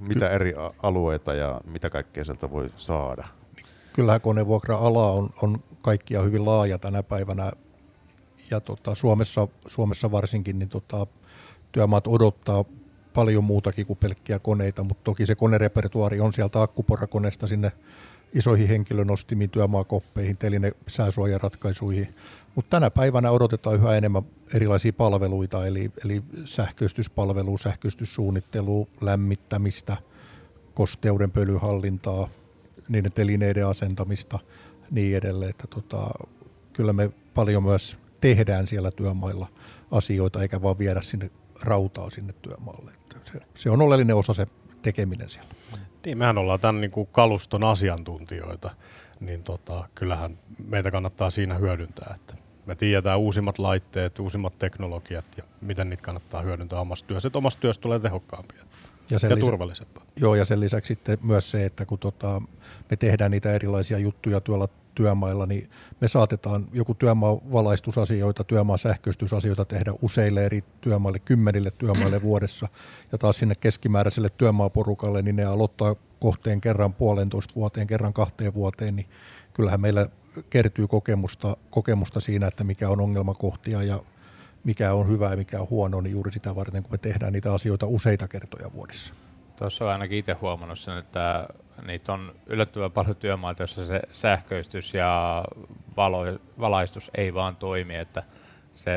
Mitä 0.00 0.30
eri 0.30 0.54
alueita 0.82 1.34
ja 1.34 1.60
mitä 1.64 1.90
kaikkea 1.90 2.24
sieltä 2.24 2.50
voi 2.50 2.70
saada? 2.76 3.28
Kyllähän 3.96 4.20
konevuokra-ala 4.20 5.12
on, 5.12 5.30
on 5.42 5.58
kaikkia 5.82 6.22
hyvin 6.22 6.44
laaja 6.44 6.78
tänä 6.78 7.02
päivänä 7.02 7.52
ja 8.50 8.60
tota, 8.60 8.94
Suomessa, 8.94 9.48
Suomessa 9.66 10.10
varsinkin 10.10 10.58
niin 10.58 10.68
tota, 10.68 11.06
työmaat 11.72 12.06
odottaa 12.06 12.64
paljon 13.14 13.44
muutakin 13.44 13.86
kuin 13.86 13.98
pelkkiä 13.98 14.38
koneita, 14.38 14.82
mutta 14.82 15.04
toki 15.04 15.26
se 15.26 15.34
konerepertuaari 15.34 16.20
on 16.20 16.32
sieltä 16.32 16.62
akkuporakoneesta 16.62 17.46
sinne 17.46 17.72
isoihin 18.34 18.68
henkilönostimiin, 18.68 19.50
työmaakoppeihin, 19.50 20.36
teline 20.36 20.72
sääsuojaratkaisuihin. 20.88 22.14
Mutta 22.54 22.70
tänä 22.70 22.90
päivänä 22.90 23.30
odotetaan 23.30 23.76
yhä 23.76 23.96
enemmän 23.96 24.22
erilaisia 24.54 24.92
palveluita, 24.92 25.66
eli, 25.66 25.90
eli 26.04 26.22
sähköistyspalvelu, 26.44 27.58
sähköistyssuunnittelu, 27.58 28.88
lämmittämistä, 29.00 29.96
kosteuden 30.74 31.30
pölyhallintaa, 31.30 32.28
niiden 32.88 33.12
telineiden 33.12 33.66
asentamista, 33.66 34.38
niin 34.90 35.16
edelleen. 35.16 35.50
Että 35.50 35.66
tota, 35.66 36.10
kyllä 36.72 36.92
me 36.92 37.10
paljon 37.34 37.62
myös 37.62 37.98
tehdään 38.20 38.66
siellä 38.66 38.90
työmailla 38.90 39.46
asioita, 39.90 40.42
eikä 40.42 40.62
vaan 40.62 40.78
viedä 40.78 41.02
sinne 41.02 41.30
rautaa 41.62 42.10
sinne 42.10 42.32
työmaalle. 42.32 42.92
Se, 43.32 43.40
se 43.54 43.70
on 43.70 43.82
oleellinen 43.82 44.16
osa 44.16 44.34
se 44.34 44.46
tekeminen 44.82 45.28
siellä. 45.28 45.50
Niin, 46.04 46.18
mehän 46.18 46.38
ollaan 46.38 46.60
tämän 46.60 46.80
niin 46.80 46.90
kuin 46.90 47.08
kaluston 47.12 47.64
asiantuntijoita, 47.64 48.70
niin 49.20 49.42
tota, 49.42 49.88
kyllähän 49.94 50.38
meitä 50.66 50.90
kannattaa 50.90 51.30
siinä 51.30 51.54
hyödyntää, 51.54 52.14
että 52.16 52.34
me 52.66 52.74
tiedetään 52.74 53.18
uusimmat 53.18 53.58
laitteet, 53.58 54.18
uusimmat 54.18 54.58
teknologiat 54.58 55.24
ja 55.36 55.44
miten 55.60 55.90
niitä 55.90 56.02
kannattaa 56.02 56.42
hyödyntää 56.42 56.80
omassa 56.80 57.06
työssä, 57.06 57.26
että 57.26 57.38
omassa 57.38 57.60
työssä 57.60 57.82
tulee 57.82 58.00
tehokkaampia 58.00 58.64
Ja, 59.10 59.18
sen 59.18 59.30
ja 59.30 59.36
lisä- 59.36 59.46
turvallisempaa. 59.46 60.04
Joo, 60.20 60.34
ja 60.34 60.44
sen 60.44 60.60
lisäksi 60.60 60.88
sitten 60.88 61.18
myös 61.22 61.50
se, 61.50 61.64
että 61.64 61.86
kun 61.86 61.98
tota, 61.98 62.42
me 62.90 62.96
tehdään 62.96 63.30
niitä 63.30 63.52
erilaisia 63.52 63.98
juttuja 63.98 64.40
tuolla 64.40 64.68
työmailla, 64.94 65.46
niin 65.46 65.70
me 66.00 66.08
saatetaan 66.08 66.68
joku 66.72 66.94
työmaavalaistusasioita, 66.94 68.44
työmaan 68.44 68.78
sähköistysasioita 68.78 69.64
tehdä 69.64 69.92
useille 70.02 70.44
eri 70.44 70.64
työmaille, 70.80 71.18
kymmenille 71.18 71.70
työmaille 71.70 72.22
vuodessa. 72.22 72.68
Ja 73.12 73.18
taas 73.18 73.38
sinne 73.38 73.54
keskimääräiselle 73.54 74.28
työmaaporukalle, 74.28 75.22
niin 75.22 75.36
ne 75.36 75.44
aloittaa 75.44 75.96
kohteen 76.20 76.60
kerran 76.60 76.92
puolentoista 76.92 77.54
vuoteen, 77.54 77.86
kerran 77.86 78.12
kahteen 78.12 78.54
vuoteen, 78.54 78.96
niin 78.96 79.06
kyllähän 79.54 79.80
meillä 79.80 80.06
kertyy 80.50 80.86
kokemusta, 80.86 81.56
kokemusta 81.70 82.20
siinä, 82.20 82.46
että 82.46 82.64
mikä 82.64 82.88
on 82.88 83.00
ongelmakohtia 83.00 83.82
ja 83.82 84.00
mikä 84.66 84.92
on 84.92 85.08
hyvä 85.08 85.30
ja 85.30 85.36
mikä 85.36 85.60
on 85.60 85.70
huono, 85.70 86.00
niin 86.00 86.12
juuri 86.12 86.32
sitä 86.32 86.56
varten, 86.56 86.82
kun 86.82 86.92
me 86.92 86.98
tehdään 86.98 87.32
niitä 87.32 87.54
asioita 87.54 87.86
useita 87.86 88.28
kertoja 88.28 88.72
vuodessa. 88.74 89.14
Tuossa 89.56 89.84
on 89.84 89.90
ainakin 89.90 90.18
itse 90.18 90.32
huomannut 90.32 90.78
sen, 90.78 90.98
että 90.98 91.48
niitä 91.86 92.12
on 92.12 92.34
yllättävän 92.46 92.92
paljon 92.92 93.16
työmaita, 93.16 93.62
joissa 93.62 93.86
se 93.86 94.02
sähköistys 94.12 94.94
ja 94.94 95.44
valo, 95.96 96.18
valaistus 96.60 97.10
ei 97.14 97.34
vaan 97.34 97.56
toimi. 97.56 97.96
Että 97.96 98.22
se 98.74 98.96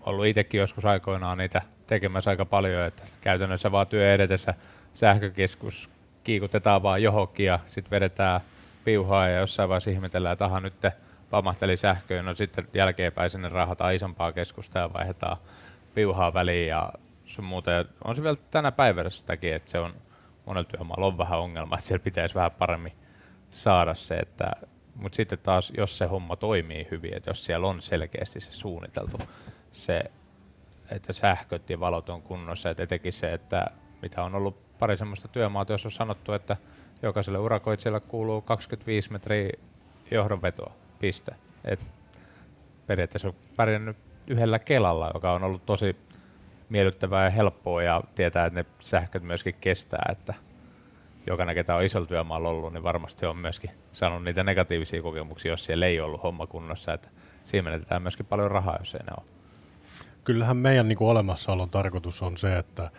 on 0.00 0.12
ollut 0.14 0.26
itsekin 0.26 0.58
joskus 0.58 0.84
aikoinaan 0.84 1.38
niitä 1.38 1.62
tekemässä 1.86 2.30
aika 2.30 2.44
paljon, 2.44 2.82
että 2.82 3.02
käytännössä 3.20 3.72
vaan 3.72 3.86
työ 3.86 4.14
edetessä 4.14 4.54
sähkökeskus 4.94 5.90
kiikutetaan 6.24 6.82
vaan 6.82 7.02
johonkin 7.02 7.46
ja 7.46 7.58
sitten 7.66 7.90
vedetään 7.90 8.40
piuhaa 8.84 9.28
ja 9.28 9.38
jossain 9.38 9.68
vaiheessa 9.68 9.90
ihmetellään, 9.90 10.32
että 10.32 10.44
aha, 10.44 10.60
nyt 10.60 10.80
te 10.80 10.92
pamahteli 11.30 11.76
sähköön, 11.76 12.24
no 12.24 12.34
sitten 12.34 12.68
jälkeenpäin 12.74 13.30
sinne 13.30 13.48
rahataan 13.48 13.94
isompaa 13.94 14.32
keskusta 14.32 14.78
ja 14.78 14.92
vaihdetaan 14.92 15.36
piuhaa 15.94 16.34
väliin 16.34 16.68
ja 16.68 16.92
sun 17.24 17.44
muuta. 17.44 17.70
Ja 17.70 17.84
on 18.04 18.16
se 18.16 18.22
vielä 18.22 18.36
tänä 18.50 18.72
päivänä 18.72 19.10
sitäkin, 19.10 19.54
että 19.54 19.70
se 19.70 19.78
on 19.78 19.94
monella 20.46 20.68
työmaalla 20.68 21.06
on 21.06 21.18
vähän 21.18 21.38
ongelma, 21.38 21.74
että 21.74 21.86
siellä 21.86 22.04
pitäisi 22.04 22.34
vähän 22.34 22.52
paremmin 22.52 22.92
saada 23.50 23.94
se, 23.94 24.14
että 24.14 24.50
mutta 24.94 25.16
sitten 25.16 25.38
taas, 25.38 25.72
jos 25.76 25.98
se 25.98 26.06
homma 26.06 26.36
toimii 26.36 26.88
hyvin, 26.90 27.16
että 27.16 27.30
jos 27.30 27.44
siellä 27.44 27.66
on 27.66 27.82
selkeästi 27.82 28.40
se 28.40 28.52
suunniteltu, 28.52 29.18
se, 29.72 30.04
että 30.90 31.12
sähköt 31.12 31.70
ja 31.70 31.80
valot 31.80 32.08
on 32.08 32.22
kunnossa, 32.22 32.70
että 32.70 32.82
etenkin 32.82 33.12
se, 33.12 33.32
että 33.32 33.66
mitä 34.02 34.24
on 34.24 34.34
ollut 34.34 34.78
pari 34.78 34.96
semmoista 34.96 35.28
työmaata, 35.28 35.72
jos 35.72 35.84
on 35.84 35.90
sanottu, 35.90 36.32
että 36.32 36.56
jokaiselle 37.02 37.38
urakoitsijalle 37.38 38.00
kuuluu 38.00 38.40
25 38.40 39.12
metriä 39.12 39.50
johdonvetoa, 40.10 40.72
piste. 40.98 41.34
Et 41.64 41.80
periaatteessa 42.86 43.28
on 43.28 43.34
pärjännyt 43.56 43.96
yhdellä 44.26 44.58
kelalla, 44.58 45.10
joka 45.14 45.32
on 45.32 45.44
ollut 45.44 45.66
tosi 45.66 45.96
miellyttävää 46.68 47.24
ja 47.24 47.30
helppoa 47.30 47.82
ja 47.82 48.02
tietää, 48.14 48.46
että 48.46 48.60
ne 48.60 48.66
sähköt 48.80 49.22
myöskin 49.22 49.54
kestää, 49.60 50.02
että 50.12 50.34
jokainen, 51.26 51.54
ketä 51.54 51.74
on 51.76 51.84
isolla 51.84 52.06
työmaalla 52.06 52.48
ollut, 52.48 52.72
niin 52.72 52.82
varmasti 52.82 53.26
on 53.26 53.36
myöskin 53.36 53.70
saanut 53.92 54.24
niitä 54.24 54.44
negatiivisia 54.44 55.02
kokemuksia, 55.02 55.52
jos 55.52 55.64
siellä 55.64 55.86
ei 55.86 56.00
ollut 56.00 56.22
homma 56.22 56.46
kunnossa, 56.46 56.92
että 56.92 57.08
siinä 57.44 57.70
menetetään 57.70 58.02
myöskin 58.02 58.26
paljon 58.26 58.50
rahaa, 58.50 58.76
jos 58.78 58.94
ei 58.94 59.00
ne 59.00 59.12
ole. 59.18 59.26
Kyllähän 60.24 60.56
meidän 60.56 60.88
niin 60.88 60.98
kuin 60.98 61.08
olemassaolon 61.08 61.70
tarkoitus 61.70 62.22
on 62.22 62.36
se, 62.36 62.58
että 62.58 62.90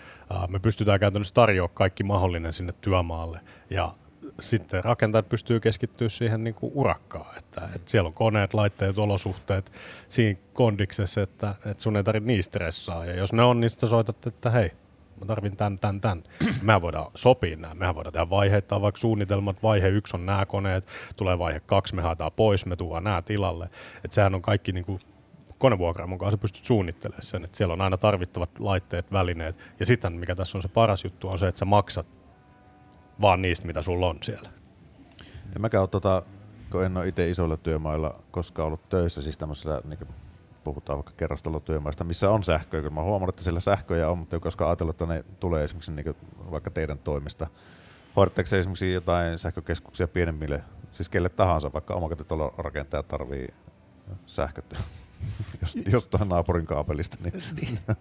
me 0.48 0.60
pystytään 0.60 1.00
käytännössä 1.00 1.34
tarjoamaan 1.34 1.76
kaikki 1.76 2.04
mahdollinen 2.04 2.54
sinne 2.54 2.74
työmaalle 2.82 3.40
ja 3.70 3.92
sitten 4.40 4.84
rakentajat 4.84 5.30
pystyy 5.30 5.60
keskittyä 5.60 6.10
siihen 6.10 6.44
niin 6.44 6.56
kuin 6.56 6.72
urakkaan, 6.76 7.38
että, 7.38 7.70
että 7.76 7.92
siellä 7.92 8.08
on 8.08 8.14
koneet, 8.14 8.54
laitteet, 8.54 8.98
olosuhteet 8.98 9.72
siinä 10.10 10.40
kondiksessa, 10.54 11.22
että, 11.22 11.56
että 11.66 11.84
sun 11.84 11.98
ei 11.98 12.04
tarvitse 12.04 12.28
niistä 12.28 12.50
stressaa 12.50 13.06
ja 13.06 13.16
jos 13.16 13.34
ne 13.34 13.44
on, 13.44 13.60
niin 13.60 13.70
sitten 13.70 13.90
soitat, 13.90 14.28
että 14.28 14.50
hei, 14.50 14.72
mä 15.20 15.26
tarvin 15.26 15.58
tän, 15.58 15.80
tän, 15.80 16.02
tän. 16.02 16.24
Mehän 16.62 16.82
voidaan 16.82 17.12
sopia 17.16 17.58
nämä, 17.58 17.74
mehän 17.74 17.96
voidaan 17.96 18.14
tehdä 18.14 18.30
vaiheita, 18.30 18.82
vaikka 18.82 19.00
suunnitelmat, 19.00 19.64
vaihe 19.64 19.88
yksi 19.88 20.18
on 20.18 20.26
nämä 20.26 20.46
koneet, 20.46 20.88
tulee 21.16 21.40
vaihe 21.40 21.60
kaksi, 21.60 21.96
me 21.96 22.02
haetaan 22.02 22.32
pois, 22.32 22.66
me 22.66 22.76
tuodaan 22.76 23.04
nämä 23.04 23.22
tilalle. 23.22 23.70
Että 24.04 24.16
sehän 24.16 24.36
on 24.36 24.42
kaikki 24.42 24.72
niin 24.72 24.86
kuin 24.86 25.00
konevuokraamon 25.58 26.18
kanssa 26.18 26.38
pystyt 26.38 26.66
suunnittelemaan 26.66 27.24
sen, 27.24 27.44
että 27.44 27.58
siellä 27.58 27.74
on 27.74 27.82
aina 27.82 27.98
tarvittavat 27.98 28.60
laitteet, 28.60 29.12
välineet. 29.12 29.56
Ja 29.80 29.86
sitten 29.86 30.14
mikä 30.14 30.36
tässä 30.36 30.58
on 30.58 30.62
se 30.62 30.68
paras 30.68 31.04
juttu 31.04 31.28
on 31.28 31.40
se, 31.40 31.48
että 31.48 31.60
sä 31.60 31.66
maksat 31.66 32.19
vaan 33.22 33.42
niistä, 33.42 33.68
mitä 33.68 33.82
sulla 33.82 34.08
on 34.08 34.18
siellä. 34.24 34.50
En 35.56 35.62
mäkään 35.62 35.82
ole, 35.82 35.88
tota, 35.88 36.24
kun 36.72 36.86
en 36.86 36.98
ole 36.98 37.08
itse 37.08 37.30
isoilla 37.30 37.58
työmailla 37.58 38.20
koskaan 38.32 38.68
ollut 38.68 38.90
töissä, 38.90 39.22
siis 39.22 39.38
tämmöisellä, 39.38 39.82
niin 39.86 40.08
puhutaan 40.64 40.98
vaikka 40.98 41.14
kerrostalotyömaista, 41.18 42.04
missä 42.04 42.30
on 42.30 42.44
sähköä. 42.44 42.82
Kyllä 42.82 42.94
mä 42.94 43.02
huomannut, 43.02 43.36
että 43.36 43.44
siellä 43.44 43.60
sähköjä 43.60 44.10
on, 44.10 44.18
mutta 44.18 44.36
ei 44.36 44.40
koskaan 44.40 44.70
ajatellut, 44.70 45.02
että 45.02 45.14
ne 45.14 45.24
tulee 45.40 45.64
esimerkiksi 45.64 45.92
niin 45.92 46.16
vaikka 46.52 46.70
teidän 46.70 47.00
toimista. 47.00 47.48
Hoidatteko 48.16 48.56
esimerkiksi 48.56 48.94
jotain 48.94 49.40
sähkökeskuksia 49.40 50.08
pienemmille, 50.08 50.64
siis 50.92 51.10
kelle 51.10 51.30
tahansa, 51.30 51.74
vaikka 51.74 51.94
omakotitalo 51.94 52.54
rakentaja 52.58 53.04
tarvii 53.04 53.48
sähköt 54.26 54.66
jos, 54.72 54.82
jostain 55.92 56.30
naapurin 56.30 56.66
kaapelista. 56.66 57.18
Niin. 57.24 57.80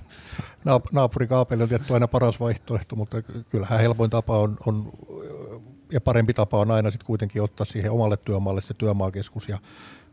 Naap- 0.69 0.89
Naapurikaapeli 0.93 1.63
on 1.63 1.69
tietty 1.69 1.95
aina 1.95 2.09
paras 2.09 2.41
vaihtoehto, 2.41 2.97
mutta 2.97 3.23
ky- 3.23 3.45
kyllähän 3.51 3.81
helpoin 3.81 4.11
tapa 4.11 4.39
on, 4.39 4.57
on 4.67 4.93
ja 5.93 6.01
parempi 6.01 6.35
tapa 6.35 6.59
on 6.59 6.71
aina 6.71 6.91
sitten 6.91 7.07
kuitenkin 7.07 7.43
ottaa 7.43 7.67
siihen 7.67 7.93
omalle 7.93 8.17
työmaalle 8.17 8.63
se 8.63 8.75
työmaakeskus 8.79 9.49
ja 9.49 9.59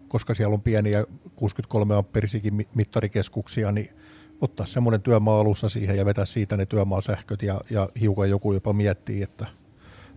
koska 0.07 0.35
siellä 0.35 0.53
on 0.53 0.61
pieniä 0.61 1.05
63 1.35 1.95
amperisikin 1.95 2.53
mi- 2.53 2.67
mittarikeskuksia, 2.75 3.71
niin 3.71 3.95
ottaa 4.41 4.65
semmoinen 4.65 5.01
työmaa 5.01 5.39
alussa 5.39 5.69
siihen 5.69 5.97
ja 5.97 6.05
vetää 6.05 6.25
siitä 6.25 6.57
ne 6.57 6.65
työmaasähköt 6.65 7.43
ja, 7.43 7.61
ja 7.69 7.89
hiukan 8.01 8.29
joku 8.29 8.53
jopa 8.53 8.73
miettii, 8.73 9.21
että 9.21 9.45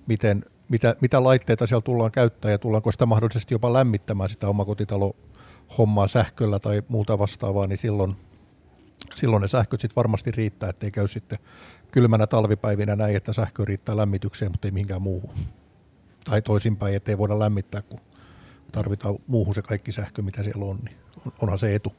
miten, 0.07 0.45
mitä, 0.68 0.97
mitä 1.00 1.25
laitteita 1.25 1.66
siellä 1.66 1.83
tullaan 1.83 2.12
käyttämään 2.12 2.52
ja 2.52 2.59
tullaanko 2.59 2.92
sitä 2.92 3.07
mahdollisesti 3.07 3.54
jopa 3.54 3.73
lämmittämään 3.73 4.30
sitä 4.30 4.49
omakotitalo 4.49 5.16
hommaa 5.78 6.08
sähköllä 6.08 6.58
tai 6.58 6.82
muuta 6.88 7.18
vastaavaa, 7.18 7.66
niin 7.66 7.78
silloin, 7.78 8.16
silloin 9.14 9.40
ne 9.40 9.48
sähköt 9.48 9.80
sitten 9.80 9.96
varmasti 9.96 10.30
riittää, 10.30 10.68
ettei 10.68 10.90
käy 10.90 11.08
sitten 11.08 11.38
kylmänä 11.92 12.26
talvipäivinä 12.26 12.96
näin, 12.96 13.16
että 13.16 13.32
sähkö 13.32 13.64
riittää 13.64 13.96
lämmitykseen, 13.96 14.50
mutta 14.50 14.68
ei 14.68 14.72
mihinkään 14.72 15.02
muuhun. 15.02 15.34
Tai 16.25 16.42
toisinpäin, 16.42 16.94
ettei 16.94 17.18
voida 17.18 17.38
lämmittää, 17.38 17.82
kun 17.82 18.00
tarvitaan 18.72 19.18
muuhun 19.26 19.54
se 19.54 19.62
kaikki 19.62 19.92
sähkö, 19.92 20.22
mitä 20.22 20.42
siellä 20.42 20.64
on, 20.64 20.78
niin 20.84 20.96
on- 21.26 21.32
onhan 21.42 21.58
se 21.58 21.75
etu. 21.75 21.92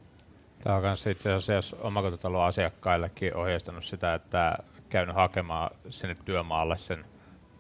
Tämä 0.61 0.75
on 0.75 0.81
myös 0.81 1.07
itse 1.07 1.33
asiassa 1.33 1.77
omakotitalon 1.81 2.45
asiakkaillekin 2.45 3.35
ohjeistanut 3.35 3.85
sitä, 3.85 4.13
että 4.13 4.57
käynyt 4.89 5.15
hakemaan 5.15 5.71
sinne 5.89 6.15
työmaalle 6.25 6.77
sen 6.77 7.05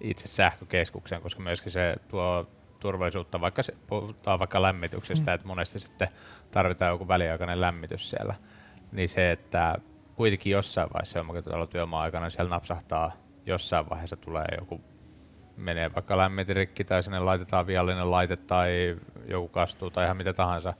itse 0.01 0.27
sähkökeskuksen, 0.27 1.21
koska 1.21 1.43
myöskin 1.43 1.71
se 1.71 1.95
tuo 2.07 2.47
turvallisuutta, 2.79 3.41
vaikka 3.41 3.63
se, 3.63 3.73
puhutaan 3.87 4.39
vaikka 4.39 4.61
lämmityksestä, 4.61 5.31
mm. 5.31 5.35
että 5.35 5.47
monesti 5.47 5.79
sitten 5.79 6.07
tarvitaan 6.51 6.91
joku 6.91 7.07
väliaikainen 7.07 7.61
lämmitys 7.61 8.09
siellä, 8.09 8.35
niin 8.91 9.09
se, 9.09 9.31
että 9.31 9.75
kuitenkin 10.15 10.51
jossain 10.51 10.89
vaiheessa 10.93 11.21
omakotitalotyömaan 11.21 12.03
aikana 12.03 12.29
siellä 12.29 12.49
napsahtaa, 12.49 13.11
jossain 13.45 13.89
vaiheessa 13.89 14.17
tulee 14.17 14.45
joku 14.59 14.81
menee 15.57 15.93
vaikka 15.95 16.17
lämmitirikki 16.17 16.83
tai 16.83 17.03
sinne 17.03 17.19
laitetaan 17.19 17.67
viallinen 17.67 18.11
laite 18.11 18.37
tai 18.37 18.97
joku 19.27 19.47
kastuu 19.47 19.89
tai 19.89 20.05
ihan 20.05 20.17
mitä 20.17 20.33
tahansa, 20.33 20.73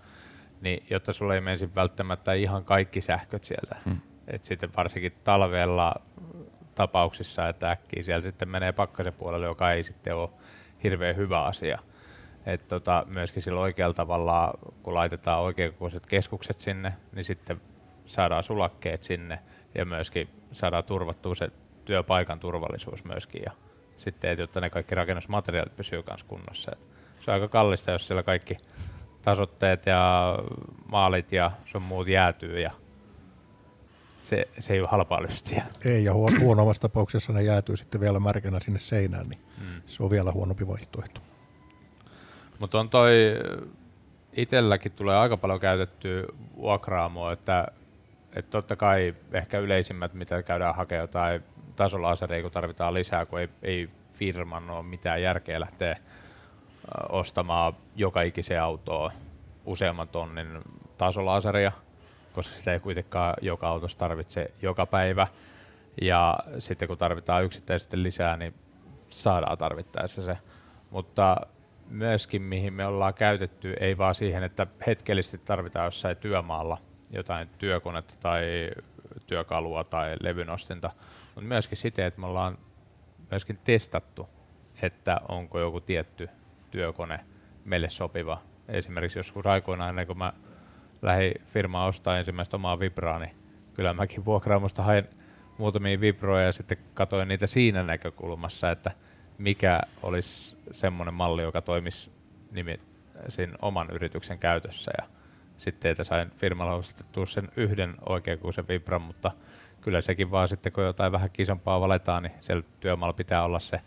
niin 0.62 0.84
jotta 0.89 1.13
sulle 1.13 1.36
ei 1.36 1.41
menisi 1.41 1.75
välttämättä 1.75 2.34
ihan 2.34 2.65
kaikki 2.65 3.01
sähköt 3.01 3.44
sieltä. 3.44 3.75
Hmm. 3.86 3.98
Et 4.27 4.44
sitten 4.44 4.70
varsinkin 4.77 5.13
talvella 5.24 5.96
tapauksissa, 6.75 7.50
että 7.50 7.72
äkkiä 7.72 8.03
siellä 8.03 8.22
sitten 8.22 8.50
menee 8.50 8.72
pakkasen 8.72 9.13
puolelle, 9.13 9.46
joka 9.46 9.72
ei 9.72 9.84
sitten 9.84 10.15
ole 10.15 10.29
hirveän 10.84 11.15
hyvä 11.15 11.44
asia. 11.44 11.79
Et 12.53 12.68
tota, 12.68 13.06
myöskin 13.08 13.41
sillä 13.41 13.60
oikealla 13.60 13.94
tavalla, 13.94 14.53
kun 14.84 14.94
laitetaan 14.94 15.41
oikeankokoiset 15.41 16.06
keskukset 16.06 16.60
sinne, 16.60 16.94
niin 17.15 17.24
sitten 17.24 17.62
saadaan 18.06 18.44
sulakkeet 18.44 19.03
sinne 19.03 19.39
ja 19.75 19.86
myöskin 19.86 20.29
saadaan 20.51 20.84
turvattua 20.84 21.36
se 21.36 21.50
työpaikan 21.86 22.39
turvallisuus 22.39 23.06
myöskin. 23.06 23.41
Ja 23.46 23.51
sitten, 23.98 24.32
että 24.32 24.44
jotta 24.44 24.62
ne 24.62 24.70
kaikki 24.70 24.96
rakennusmateriaalit 24.96 25.75
pysyy 25.75 26.03
myös 26.08 26.24
kunnossa. 26.24 26.72
Et 26.72 26.88
se 27.20 27.32
on 27.32 27.34
aika 27.34 27.48
kallista, 27.48 27.91
jos 27.91 28.08
siellä 28.08 28.24
kaikki 28.24 28.58
tasotteet 29.22 29.86
ja 29.86 30.36
maalit 30.91 31.32
ja 31.32 31.51
sun 31.65 31.82
muut 31.82 32.08
jäätyy 32.08 32.60
ja 32.60 32.72
se, 34.22 34.48
se 34.60 34.74
ei 34.74 34.79
ole 34.79 34.88
halpaa 34.88 35.24
lystiä. 35.24 35.65
Ei, 35.86 36.03
ja 36.03 36.13
huo- 36.13 36.39
huonommassa 36.39 36.82
tapauksessa 36.82 37.34
ne 37.34 37.44
jäätyy 37.44 37.77
sitten 37.77 38.01
vielä 38.01 38.20
märkänä 38.20 38.60
sinne 38.60 38.79
seinään, 38.79 39.25
niin 39.25 39.41
mm. 39.58 39.82
se 39.88 40.03
on 40.03 40.10
vielä 40.10 40.32
huonompi 40.32 40.68
vaihtoehto. 40.68 41.22
Mutta 42.60 42.80
on 42.80 42.89
toi, 42.89 43.12
itselläkin 44.34 44.92
tulee 44.92 45.18
aika 45.18 45.38
paljon 45.38 45.60
käytettyä 45.60 46.24
vuokraamoa, 46.56 47.32
että, 47.32 47.68
että 48.36 48.51
totta 48.51 48.75
kai 48.75 49.16
ehkä 49.32 49.60
yleisimmät, 49.60 50.13
mitä 50.13 50.44
käydään 50.44 50.75
hakemaan 50.75 51.04
jotain 51.04 51.44
tasolasereja, 51.75 52.42
kun 52.42 52.51
tarvitaan 52.51 52.94
lisää, 52.94 53.25
kun 53.25 53.39
ei, 53.39 53.50
ei 53.62 53.89
firman 54.13 54.70
ole 54.70 54.84
mitään 54.84 55.22
järkeä 55.22 55.60
lähteä 55.60 55.98
ostamaan 57.10 57.74
joka 57.96 58.22
ikiseen 58.22 58.62
autoon 58.62 59.12
useamman 59.66 60.08
tonnin 60.08 60.48
tasolaseria, 60.98 61.72
koska 62.34 62.56
sitä 62.56 62.74
ei 62.74 62.80
kuitenkaan 62.80 63.34
joka 63.42 63.68
autossa 63.68 63.98
tarvitse 63.98 64.51
joka 64.62 64.86
päivä. 64.86 65.28
Ja 66.01 66.39
sitten 66.58 66.88
kun 66.88 66.98
tarvitaan 66.98 67.44
yksittäisesti 67.44 68.04
lisää, 68.04 68.38
niin 68.38 68.54
saadaan 69.10 69.58
tarvittaessa 69.58 70.22
se. 70.22 70.38
Mutta 70.92 71.38
myöskin 71.89 72.41
mihin 72.41 72.74
me 72.74 72.86
ollaan 72.86 73.13
käytetty, 73.13 73.74
ei 73.79 73.98
vaan 73.98 74.15
siihen, 74.15 74.43
että 74.43 74.67
hetkellisesti 74.88 75.38
tarvitaan 75.38 75.86
jossain 75.86 76.17
työmaalla 76.17 76.77
jotain 77.13 77.50
työkonetta 77.58 78.13
tai 78.19 78.72
työkalua 79.27 79.84
tai 79.84 80.15
levynostinta, 80.19 80.91
mutta 81.25 81.41
myöskin 81.41 81.77
siten, 81.77 82.05
että 82.05 82.19
me 82.19 82.27
ollaan 82.27 82.58
myöskin 83.31 83.60
testattu, 83.63 84.29
että 84.81 85.22
onko 85.29 85.60
joku 85.60 85.81
tietty 85.81 86.29
työkone 86.72 87.19
meille 87.65 87.89
sopiva. 87.89 88.41
Esimerkiksi 88.67 89.19
joskus 89.19 89.46
aikoinaan, 89.46 89.89
ennen 89.89 90.08
kuin 90.08 90.17
mä 90.17 90.34
lähdin 91.01 91.34
firmaa 91.46 91.86
ostaa 91.86 92.17
ensimmäistä 92.17 92.58
omaa 92.58 92.79
vibraa, 92.79 93.19
niin 93.19 93.36
kyllä 93.74 93.93
mäkin 93.93 94.25
vuokraamosta 94.25 94.84
hain 94.84 95.05
muutamia 95.58 96.01
vibroja 96.01 96.46
ja 96.46 96.51
sitten 96.51 96.77
katsoin 96.93 97.27
niitä 97.27 97.48
siinä 97.48 97.84
näkökulmassa, 97.84 98.72
että 98.72 98.91
mikä 99.39 99.81
olisi 100.03 100.58
semmoinen 100.72 101.13
malli, 101.13 101.41
joka 101.41 101.62
toimisi 101.62 102.12
nimi, 102.51 102.77
siinä 103.27 103.53
oman 103.62 103.88
yrityksen 103.91 104.39
käytössä. 104.39 104.91
Ja 104.98 105.08
sitten 105.58 105.91
että 105.91 106.03
sain 106.03 106.31
firmalla 106.38 106.74
ostettua 106.74 107.25
sen 107.25 107.50
yhden 107.55 107.96
se 108.55 108.67
vibran, 108.67 109.01
mutta 109.01 109.31
kyllä 109.81 110.02
sekin 110.02 110.32
vaan 110.32 110.47
sitten, 110.47 110.71
kun 110.71 110.84
jotain 110.84 111.12
vähän 111.12 111.30
kisompaa 111.30 111.82
valetaan, 111.82 112.23
niin 112.23 112.34
siellä 112.39 112.63
työmaalla 112.80 113.13
pitää 113.13 113.43
olla 113.43 113.60
se 113.60 113.82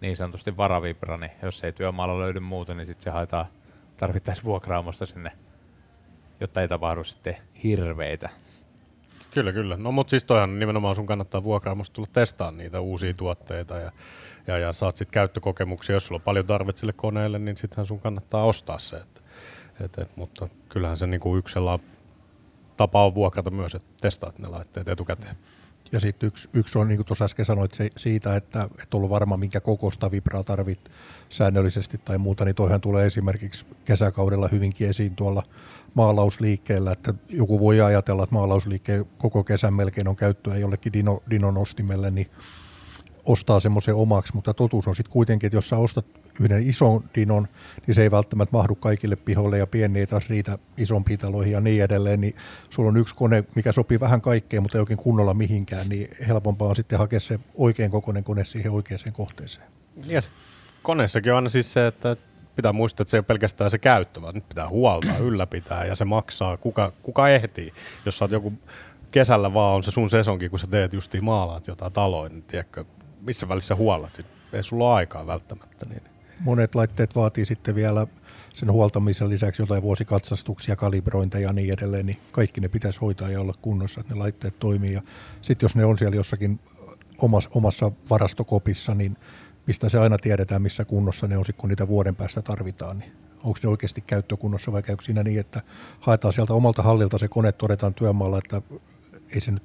niin 0.00 0.16
sanotusti 0.16 0.56
varavibra, 0.56 1.16
niin 1.16 1.32
jos 1.42 1.64
ei 1.64 1.72
työmaalla 1.72 2.18
löydy 2.18 2.40
muuta, 2.40 2.74
niin 2.74 2.86
sitten 2.86 3.04
se 3.04 3.10
haetaan 3.10 3.46
tarvittaisiin 3.96 4.44
vuokraamosta 4.44 5.06
sinne, 5.06 5.32
jotta 6.40 6.60
ei 6.60 6.68
tapahdu 6.68 7.04
sitten 7.04 7.36
hirveitä. 7.62 8.28
Kyllä, 9.30 9.52
kyllä. 9.52 9.76
No 9.76 9.92
mutta 9.92 10.10
siis 10.10 10.24
toihan 10.24 10.58
nimenomaan 10.58 10.94
sun 10.94 11.06
kannattaa 11.06 11.44
vuokraamosta 11.44 11.94
tulla 11.94 12.08
testaamaan 12.12 12.58
niitä 12.58 12.80
uusia 12.80 13.14
tuotteita 13.14 13.74
ja, 13.78 13.92
ja, 14.46 14.58
ja 14.58 14.72
saat 14.72 14.96
sitten 14.96 15.12
käyttökokemuksia. 15.12 15.96
Jos 15.96 16.06
sulla 16.06 16.18
on 16.18 16.24
paljon 16.24 16.46
tarvet 16.46 16.76
sille 16.76 16.92
koneelle, 16.92 17.38
niin 17.38 17.56
sittenhän 17.56 17.86
sun 17.86 18.00
kannattaa 18.00 18.44
ostaa 18.44 18.78
se. 18.78 18.96
Et, 18.96 19.22
et, 19.80 19.98
et, 19.98 20.16
mutta 20.16 20.48
kyllähän 20.68 20.96
se 20.96 21.06
niinku 21.06 21.36
yksi 21.36 21.58
tapa 22.76 23.04
on 23.04 23.14
vuokrata 23.14 23.50
myös, 23.50 23.74
että 23.74 23.88
testaat 24.00 24.38
ne 24.38 24.48
laitteet 24.48 24.88
etukäteen. 24.88 25.36
Ja 25.92 26.00
sitten 26.00 26.26
yksi, 26.26 26.48
yksi 26.52 26.78
on, 26.78 26.88
niin 26.88 26.98
kuin 26.98 27.06
tuossa 27.06 27.24
äsken 27.24 27.44
sanoit, 27.44 27.74
se, 27.74 27.90
siitä, 27.96 28.36
että 28.36 28.68
et 28.82 28.94
ollut 28.94 29.10
varma, 29.10 29.36
minkä 29.36 29.60
kokoista 29.60 30.10
vibraa 30.10 30.44
tarvit 30.44 30.90
säännöllisesti 31.28 31.98
tai 31.98 32.18
muuta, 32.18 32.44
niin 32.44 32.54
toihan 32.54 32.80
tulee 32.80 33.06
esimerkiksi 33.06 33.66
kesäkaudella 33.84 34.48
hyvinkin 34.52 34.88
esiin 34.88 35.16
tuolla 35.16 35.42
maalausliikkeellä, 35.94 36.92
että 36.92 37.14
joku 37.28 37.60
voi 37.60 37.80
ajatella, 37.80 38.22
että 38.22 38.34
maalausliikkeen 38.34 39.06
koko 39.18 39.44
kesän 39.44 39.74
melkein 39.74 40.08
on 40.08 40.16
käyttöä 40.16 40.56
jollekin 40.56 40.92
dino, 40.92 41.22
dinon 41.30 41.56
ostimelle, 41.56 42.10
niin 42.10 42.30
ostaa 43.24 43.60
semmoisen 43.60 43.94
omaksi, 43.94 44.34
mutta 44.34 44.54
totuus 44.54 44.88
on 44.88 44.96
sitten 44.96 45.12
kuitenkin, 45.12 45.46
että 45.46 45.56
jos 45.56 45.68
sä 45.68 45.76
ostat 45.76 46.06
yhden 46.40 46.68
ison 46.68 47.04
dinon, 47.14 47.48
niin 47.86 47.94
se 47.94 48.02
ei 48.02 48.10
välttämättä 48.10 48.56
mahdu 48.56 48.74
kaikille 48.74 49.16
pihoille 49.16 49.58
ja 49.58 49.66
pieni 49.66 49.98
ei 49.98 50.06
taas 50.06 50.28
riitä 50.28 50.58
isompiin 50.76 51.18
taloihin 51.18 51.52
ja 51.52 51.60
niin 51.60 51.82
edelleen, 51.82 52.20
niin 52.20 52.34
sulla 52.70 52.88
on 52.88 52.96
yksi 52.96 53.14
kone, 53.14 53.44
mikä 53.54 53.72
sopii 53.72 54.00
vähän 54.00 54.20
kaikkeen, 54.20 54.62
mutta 54.62 54.78
ei 54.78 54.80
oikein 54.80 54.98
kunnolla 54.98 55.34
mihinkään, 55.34 55.88
niin 55.88 56.08
helpompaa 56.28 56.68
on 56.68 56.76
sitten 56.76 56.98
hakea 56.98 57.20
se 57.20 57.40
oikein 57.54 57.90
kokoinen 57.90 58.24
kone 58.24 58.44
siihen 58.44 58.72
oikeaan 58.72 59.12
kohteeseen. 59.12 59.66
Ja 60.06 60.20
koneessakin 60.82 61.32
on 61.32 61.50
siis 61.50 61.72
se, 61.72 61.86
että 61.86 62.16
pitää 62.56 62.72
muistaa, 62.72 63.02
että 63.02 63.10
se 63.10 63.16
ei 63.16 63.18
ole 63.18 63.24
pelkästään 63.24 63.70
se 63.70 63.78
käyttö, 63.78 64.22
vaan 64.22 64.34
nyt 64.34 64.48
pitää 64.48 64.68
huoltaa, 64.68 65.18
ylläpitää 65.28 65.84
ja 65.84 65.94
se 65.94 66.04
maksaa, 66.04 66.56
kuka, 66.56 66.92
kuka 67.02 67.28
ehtii. 67.28 67.72
Jos 68.06 68.18
sä 68.18 68.24
oot 68.24 68.32
joku 68.32 68.52
kesällä 69.10 69.54
vaan 69.54 69.76
on 69.76 69.82
se 69.82 69.90
sun 69.90 70.10
sesonki, 70.10 70.48
kun 70.48 70.58
sä 70.58 70.66
teet 70.66 70.92
justiin 70.92 71.24
maalaat 71.24 71.66
jotain 71.66 71.92
taloa, 71.92 72.28
niin 72.28 72.42
tiedätkö, 72.42 72.84
missä 73.20 73.48
välissä 73.48 73.74
huollat, 73.74 74.20
ei 74.52 74.62
sulla 74.62 74.84
ole 74.84 74.94
aikaa 74.94 75.26
välttämättä. 75.26 75.86
Niin 75.86 76.02
monet 76.40 76.74
laitteet 76.74 77.16
vaatii 77.16 77.44
sitten 77.44 77.74
vielä 77.74 78.06
sen 78.52 78.72
huoltamisen 78.72 79.28
lisäksi 79.28 79.62
jotain 79.62 79.82
vuosikatsastuksia, 79.82 80.76
kalibrointeja 80.76 81.48
ja 81.48 81.52
niin 81.52 81.72
edelleen, 81.72 82.06
niin 82.06 82.20
kaikki 82.32 82.60
ne 82.60 82.68
pitäisi 82.68 83.00
hoitaa 83.00 83.28
ja 83.28 83.40
olla 83.40 83.54
kunnossa, 83.62 84.00
että 84.00 84.14
ne 84.14 84.18
laitteet 84.18 84.58
toimii. 84.58 84.92
Ja 84.92 85.02
sitten 85.42 85.64
jos 85.64 85.74
ne 85.74 85.84
on 85.84 85.98
siellä 85.98 86.16
jossakin 86.16 86.60
omassa, 87.54 87.92
varastokopissa, 88.10 88.94
niin 88.94 89.16
mistä 89.66 89.88
se 89.88 89.98
aina 89.98 90.18
tiedetään, 90.18 90.62
missä 90.62 90.84
kunnossa 90.84 91.28
ne 91.28 91.38
on, 91.38 91.44
kun 91.56 91.68
niitä 91.68 91.88
vuoden 91.88 92.16
päästä 92.16 92.42
tarvitaan, 92.42 92.98
niin 92.98 93.12
onko 93.44 93.58
ne 93.62 93.68
oikeasti 93.68 94.00
käyttökunnossa 94.00 94.72
vai 94.72 94.82
käykö 94.82 95.04
siinä 95.04 95.22
niin, 95.22 95.40
että 95.40 95.62
haetaan 96.00 96.34
sieltä 96.34 96.54
omalta 96.54 96.82
hallilta 96.82 97.18
se 97.18 97.28
kone, 97.28 97.52
todetaan 97.52 97.94
työmaalla, 97.94 98.38
että 98.38 98.62
ei 99.34 99.40
se 99.40 99.50
nyt 99.50 99.62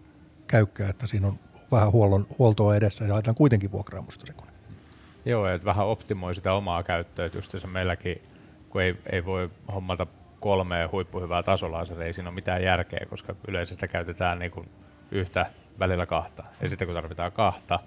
käykään, 0.48 0.90
että 0.90 1.08
siinä 1.08 1.28
on 1.28 1.40
vähän 1.76 1.92
huollon, 1.92 2.28
huoltoa 2.40 2.76
edessä 2.76 3.06
ja 3.06 3.14
haetaan 3.14 3.36
kuitenkin 3.36 3.72
vuokraamusta 3.72 4.26
se 4.26 4.34
kone. 4.34 4.52
Joo, 5.26 5.48
että 5.48 5.66
vähän 5.66 5.88
optimoi 5.88 6.36
sitä 6.36 6.54
omaa 6.54 6.84
käyttöä, 6.84 7.26
että 7.26 7.60
se 7.60 7.68
meilläkin, 7.68 8.22
kun 8.70 8.82
ei, 8.82 8.96
ei 9.12 9.26
voi 9.26 9.50
hommata 9.74 10.08
kolmea 10.40 10.90
huippuhyvää 10.92 11.44
tasolla, 11.44 11.86
se 11.86 12.06
ei 12.06 12.14
siinä 12.14 12.30
ole 12.30 12.36
mitään 12.36 12.64
järkeä, 12.64 13.06
koska 13.10 13.36
yleensä 13.48 13.70
sitä 13.70 13.88
käytetään 13.88 14.40
niin 14.40 14.52
kuin 14.52 14.70
yhtä 15.12 15.46
välillä 15.80 16.06
kahta. 16.06 16.44
Ja 16.62 16.70
sitten 16.70 16.88
kun 16.88 16.96
tarvitaan 16.96 17.32
kahta, 17.32 17.80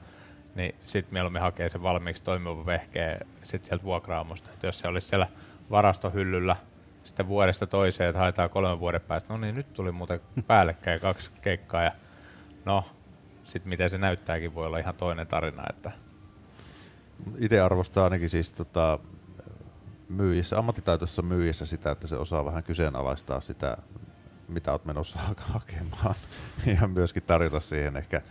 niin 0.54 0.74
sitten 0.86 1.14
mieluummin 1.14 1.42
hakee 1.42 1.70
sen 1.70 1.82
valmiiksi 1.82 2.24
toimivan 2.24 2.66
vehkeen 2.66 3.26
sitten 3.42 3.68
sieltä 3.68 3.84
vuokraamosta. 3.84 4.50
Että 4.50 4.66
jos 4.66 4.80
se 4.80 4.88
olisi 4.88 5.08
siellä 5.08 5.26
varastohyllyllä 5.70 6.56
sitten 7.04 7.28
vuodesta 7.28 7.66
toiseen, 7.66 8.08
että 8.08 8.18
haetaan 8.18 8.50
kolmen 8.50 8.80
vuoden 8.80 9.00
päästä, 9.00 9.32
no 9.32 9.38
niin 9.38 9.54
nyt 9.54 9.72
tuli 9.72 9.92
muuten 9.92 10.20
päällekkäin 10.46 11.00
kaksi 11.00 11.30
keikkaa 11.42 11.82
ja 11.82 11.92
no, 12.64 12.84
sitten 13.48 13.68
miten 13.68 13.90
se 13.90 13.98
näyttääkin 13.98 14.54
voi 14.54 14.66
olla 14.66 14.78
ihan 14.78 14.94
toinen 14.94 15.26
tarina, 15.26 15.64
että 15.70 15.92
itse 17.38 17.60
arvostaa 17.60 18.04
ainakin 18.04 18.30
siis 18.30 18.52
tota, 18.52 18.98
myyjissä, 20.08 20.58
ammattitaitoisessa 20.58 21.22
myyjissä 21.22 21.66
sitä, 21.66 21.90
että 21.90 22.06
se 22.06 22.16
osaa 22.16 22.44
vähän 22.44 22.62
kyseenalaistaa 22.62 23.40
sitä, 23.40 23.76
mitä 24.48 24.70
olet 24.72 24.84
menossa 24.84 25.18
hakemaan 25.52 26.14
ja 26.80 26.88
myöskin 26.88 27.22
tarjota 27.22 27.60
siihen 27.60 27.96
ehkä 27.96 28.22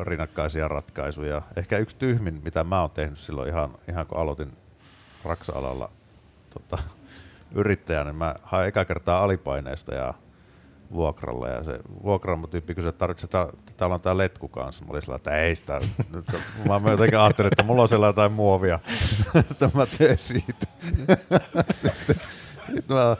rinnakkaisia 0.00 0.68
ratkaisuja. 0.68 1.42
Ehkä 1.56 1.78
yksi 1.78 1.96
tyhmin, 1.96 2.40
mitä 2.44 2.64
mä 2.64 2.80
oon 2.80 2.90
tehnyt 2.90 3.18
silloin 3.18 3.48
ihan, 3.48 3.74
ihan 3.88 4.06
kun 4.06 4.18
aloitin 4.18 4.52
raksa-alalla 5.24 5.90
tota, 6.50 6.82
yrittäjänä, 7.52 8.04
niin 8.04 8.16
mä 8.16 8.34
hain 8.42 8.68
eka 8.68 8.84
kertaa 8.84 9.24
alipaineesta 9.24 9.94
ja 9.94 10.14
vuokralla 10.92 11.48
ja 11.48 11.64
se 11.64 11.78
vuokraamotyyppi 12.02 12.74
kysyi, 12.74 12.88
että 12.88 12.98
tarvitsetko, 12.98 13.50
että 13.58 13.72
täällä 13.76 13.94
on 13.94 14.00
tää 14.00 14.16
letku 14.16 14.48
kanssa. 14.48 14.84
Mä 14.84 14.90
olin 14.90 15.02
sillä, 15.02 15.16
että 15.16 15.36
ei 15.36 15.56
sitä. 15.56 15.80
Nyt, 16.14 16.24
mä 16.84 16.90
jotenkin 16.90 17.18
ajattelin, 17.18 17.52
että 17.52 17.62
mulla 17.62 17.82
on 17.82 17.88
siellä 17.88 18.06
jotain 18.06 18.32
muovia, 18.32 18.78
että 19.50 19.70
mä 19.74 19.86
teen 19.98 20.18
siitä. 20.18 20.66
Sitten, 21.82 22.20
sitten 22.74 22.96
mä, 22.96 23.16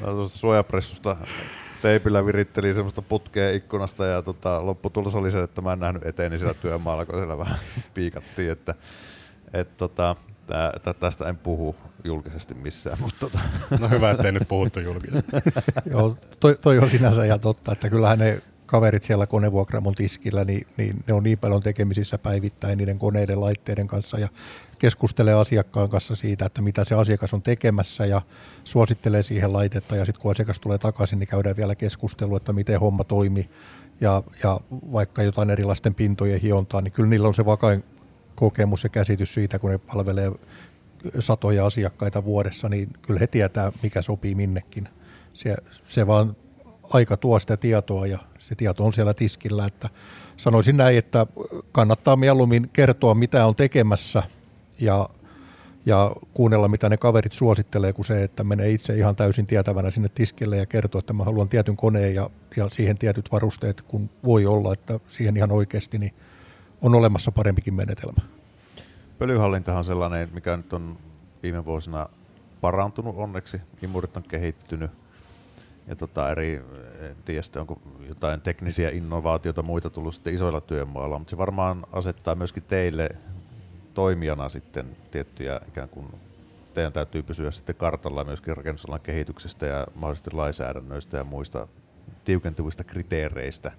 mä 0.00 0.28
suojapressusta 0.28 1.16
teipillä 1.82 2.26
virittelin 2.26 2.74
semmoista 2.74 3.02
putkea 3.02 3.50
ikkunasta 3.50 4.06
ja 4.06 4.22
tota, 4.22 4.66
lopputulos 4.66 5.14
oli 5.14 5.30
se, 5.30 5.42
että 5.42 5.62
mä 5.62 5.72
en 5.72 5.80
nähnyt 5.80 6.06
eteeni 6.06 6.38
siellä 6.38 6.54
työmaalla, 6.54 7.06
kun 7.06 7.14
siellä 7.14 7.38
vähän 7.38 7.58
piikattiin, 7.94 8.50
että 8.50 8.74
et, 9.52 9.76
tota, 9.76 10.16
tää, 10.48 10.72
tä, 10.82 10.94
tästä 10.94 11.28
en 11.28 11.36
puhu 11.36 11.76
julkisesti 12.04 12.54
missään. 12.54 12.98
Mutta 13.00 13.20
tota. 13.20 13.38
No 13.80 13.88
hyvä, 13.88 14.10
ettei 14.10 14.32
nyt 14.32 14.48
puhuttu 14.48 14.80
julkisesti. 14.80 15.30
Joo, 15.90 16.16
toi, 16.40 16.56
toi 16.62 16.78
on 16.78 16.90
sinänsä 16.90 17.24
ihan 17.24 17.40
totta, 17.40 17.72
että 17.72 17.90
kyllähän 17.90 18.18
ne 18.18 18.42
kaverit 18.66 19.02
siellä 19.02 19.26
konevuokramon 19.26 19.94
tiskillä, 19.94 20.44
niin, 20.44 20.66
niin 20.76 21.04
ne 21.06 21.14
on 21.14 21.22
niin 21.22 21.38
paljon 21.38 21.62
tekemisissä 21.62 22.18
päivittäin 22.18 22.78
niiden 22.78 22.98
koneiden 22.98 23.40
laitteiden 23.40 23.86
kanssa 23.86 24.18
ja 24.18 24.28
keskustelee 24.78 25.34
asiakkaan 25.34 25.88
kanssa 25.88 26.14
siitä, 26.14 26.46
että 26.46 26.62
mitä 26.62 26.84
se 26.84 26.94
asiakas 26.94 27.34
on 27.34 27.42
tekemässä 27.42 28.06
ja 28.06 28.22
suosittelee 28.64 29.22
siihen 29.22 29.52
laitetta 29.52 29.96
ja 29.96 30.04
sitten 30.04 30.22
kun 30.22 30.30
asiakas 30.30 30.58
tulee 30.58 30.78
takaisin, 30.78 31.18
niin 31.18 31.28
käydään 31.28 31.56
vielä 31.56 31.74
keskustelua, 31.74 32.36
että 32.36 32.52
miten 32.52 32.80
homma 32.80 33.04
toimii 33.04 33.50
ja, 34.00 34.22
ja 34.42 34.60
vaikka 34.72 35.22
jotain 35.22 35.50
erilaisten 35.50 35.94
pintojen 35.94 36.40
hiontaa, 36.40 36.80
niin 36.80 36.92
kyllä 36.92 37.08
niillä 37.08 37.28
on 37.28 37.34
se 37.34 37.44
vakain 37.44 37.84
kokemus 38.38 38.84
ja 38.84 38.88
käsitys 38.88 39.34
siitä, 39.34 39.58
kun 39.58 39.70
ne 39.70 39.78
palvelee 39.78 40.32
satoja 41.20 41.66
asiakkaita 41.66 42.24
vuodessa, 42.24 42.68
niin 42.68 42.88
kyllä 43.02 43.20
he 43.20 43.26
tietää, 43.26 43.72
mikä 43.82 44.02
sopii 44.02 44.34
minnekin. 44.34 44.88
Se, 45.34 45.56
se 45.84 46.06
vaan 46.06 46.36
aika 46.92 47.16
tuo 47.16 47.38
sitä 47.38 47.56
tietoa 47.56 48.06
ja 48.06 48.18
se 48.38 48.54
tieto 48.54 48.84
on 48.84 48.92
siellä 48.92 49.14
tiskillä, 49.14 49.66
että 49.66 49.88
sanoisin 50.36 50.76
näin, 50.76 50.98
että 50.98 51.26
kannattaa 51.72 52.16
mieluummin 52.16 52.70
kertoa, 52.72 53.14
mitä 53.14 53.46
on 53.46 53.56
tekemässä 53.56 54.22
ja, 54.80 55.08
ja 55.86 56.12
kuunnella, 56.34 56.68
mitä 56.68 56.88
ne 56.88 56.96
kaverit 56.96 57.32
suosittelee, 57.32 57.92
kuin 57.92 58.06
se, 58.06 58.22
että 58.22 58.44
menee 58.44 58.70
itse 58.70 58.96
ihan 58.96 59.16
täysin 59.16 59.46
tietävänä 59.46 59.90
sinne 59.90 60.08
tiskille 60.08 60.56
ja 60.56 60.66
kertoo, 60.66 60.98
että 60.98 61.12
mä 61.12 61.24
haluan 61.24 61.48
tietyn 61.48 61.76
koneen 61.76 62.14
ja, 62.14 62.30
ja 62.56 62.68
siihen 62.68 62.98
tietyt 62.98 63.32
varusteet, 63.32 63.82
kun 63.82 64.10
voi 64.24 64.46
olla, 64.46 64.72
että 64.72 65.00
siihen 65.08 65.36
ihan 65.36 65.52
oikeasti 65.52 65.98
niin 65.98 66.14
on 66.82 66.94
olemassa 66.94 67.32
parempikin 67.32 67.74
menetelmä. 67.74 68.22
Pölyhallintahan 69.18 69.78
on 69.78 69.84
sellainen, 69.84 70.28
mikä 70.34 70.56
nyt 70.56 70.72
on 70.72 70.98
viime 71.42 71.64
vuosina 71.64 72.08
parantunut 72.60 73.16
onneksi. 73.16 73.60
Imurit 73.82 74.16
on 74.16 74.22
kehittynyt 74.22 74.90
ja 75.86 75.96
tota 75.96 76.30
eri, 76.30 76.64
en 77.00 77.16
tiedä 77.24 77.42
sitten 77.42 77.60
onko 77.60 77.80
jotain 78.08 78.40
teknisiä 78.40 78.90
innovaatioita 78.90 79.62
muita 79.62 79.90
tullut 79.90 80.14
sitten 80.14 80.34
isoilla 80.34 80.60
työmailla, 80.60 81.18
mutta 81.18 81.30
se 81.30 81.38
varmaan 81.38 81.86
asettaa 81.92 82.34
myöskin 82.34 82.62
teille 82.62 83.08
toimijana 83.94 84.48
sitten 84.48 84.96
tiettyjä 85.10 85.60
ikään 85.68 85.88
kuin 85.88 86.06
teidän 86.74 86.92
täytyy 86.92 87.22
pysyä 87.22 87.50
sitten 87.50 87.74
kartalla 87.74 88.24
myöskin 88.24 88.56
rakennusalan 88.56 89.00
kehityksestä 89.00 89.66
ja 89.66 89.86
mahdollisesti 89.94 90.30
lainsäädännöistä 90.30 91.16
ja 91.16 91.24
muista 91.24 91.68
tiukentuvista 92.24 92.84
kriteereistä, 92.84 93.72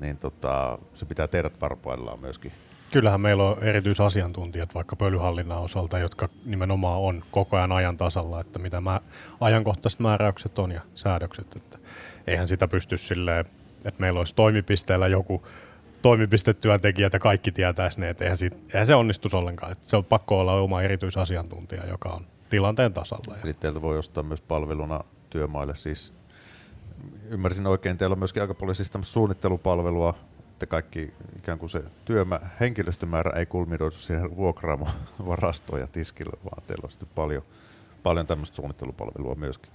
niin 0.00 0.16
tota, 0.16 0.78
se 0.94 1.06
pitää 1.06 1.28
teidät 1.28 1.60
varpaillaan 1.60 2.20
myöskin 2.20 2.52
Kyllähän 2.94 3.20
meillä 3.20 3.44
on 3.44 3.62
erityisasiantuntijat 3.62 4.74
vaikka 4.74 4.96
pölyhallinnan 4.96 5.58
osalta, 5.58 5.98
jotka 5.98 6.28
nimenomaan 6.44 7.00
on 7.00 7.22
koko 7.30 7.56
ajan 7.56 7.72
ajan 7.72 7.96
tasalla, 7.96 8.40
että 8.40 8.58
mitä 8.58 8.80
mä, 8.80 9.00
ajankohtaiset 9.40 10.00
määräykset 10.00 10.58
on 10.58 10.72
ja 10.72 10.80
säädökset. 10.94 11.56
Että 11.56 11.78
eihän 12.26 12.48
sitä 12.48 12.68
pysty 12.68 12.98
silleen, 12.98 13.40
että 13.84 14.00
meillä 14.00 14.18
olisi 14.18 14.34
toimipisteellä 14.34 15.08
joku 15.08 15.42
toimipistetyöntekijät 16.02 17.12
ja 17.12 17.18
kaikki 17.18 17.52
tietäisi 17.52 18.00
ne, 18.00 18.10
että 18.10 18.24
eihän, 18.24 18.36
siitä, 18.36 18.56
eihän 18.74 18.86
se 18.86 18.94
onnistus 18.94 19.34
ollenkaan. 19.34 19.72
Että 19.72 19.86
se 19.86 19.96
on 19.96 20.04
pakko 20.04 20.40
olla 20.40 20.54
oma 20.54 20.82
erityisasiantuntija, 20.82 21.86
joka 21.86 22.08
on 22.08 22.26
tilanteen 22.50 22.92
tasalla. 22.92 23.36
Eli 23.44 23.54
teiltä 23.54 23.82
voi 23.82 23.98
ostaa 23.98 24.22
myös 24.22 24.40
palveluna 24.40 25.00
työmaille 25.30 25.74
siis 25.74 26.12
ymmärsin 27.28 27.66
oikein, 27.66 27.98
teillä 27.98 28.14
on 28.14 28.18
myöskin 28.18 28.42
aika 28.42 28.54
paljon 28.54 28.74
siis 28.74 28.90
suunnittelupalvelua 29.02 30.14
että 30.54 30.66
kaikki 30.66 31.14
ikään 31.36 31.58
kuin 31.58 31.70
se 31.70 31.82
työmä, 32.04 32.40
henkilöstömäärä 32.60 33.38
ei 33.38 33.46
kulminoidu 33.46 33.90
siihen 33.90 34.36
vuokraamon 34.36 34.88
ja 35.80 35.86
tiskille, 35.86 36.38
vaan 36.44 36.62
teillä 36.66 36.84
on 36.84 36.90
sitten 36.90 37.08
paljon, 37.14 37.42
paljon 38.02 38.26
tämmöistä 38.26 38.56
suunnittelupalvelua 38.56 39.34
myöskin. 39.34 39.72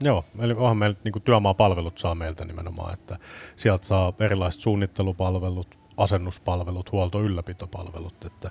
Joo, 0.00 0.24
eli 0.38 0.52
onhan 0.52 0.76
meillä 0.76 0.96
niin 1.04 1.22
työmaapalvelut 1.22 1.98
saa 1.98 2.14
meiltä 2.14 2.44
nimenomaan, 2.44 2.94
että 2.94 3.18
sieltä 3.56 3.86
saa 3.86 4.12
erilaiset 4.20 4.60
suunnittelupalvelut, 4.60 5.78
asennuspalvelut, 5.96 6.92
huolto- 6.92 7.20
ylläpitopalvelut, 7.20 8.24
että 8.24 8.50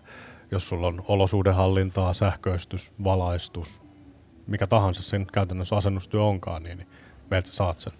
jos 0.52 0.68
sulla 0.68 0.88
on 0.88 1.04
olosuudenhallintaa, 1.08 2.14
sähköistys, 2.14 2.94
valaistus, 3.04 3.82
mikä 4.48 4.68
tahansa 4.68 5.04
sen 5.04 5.28
käytännössä 5.34 5.76
asennustyö 5.76 6.24
onkaan, 6.24 6.64
niin, 6.64 6.78
niin 6.78 6.88
meiltä 7.32 7.50
saat 7.50 7.80
sen. 7.80 7.94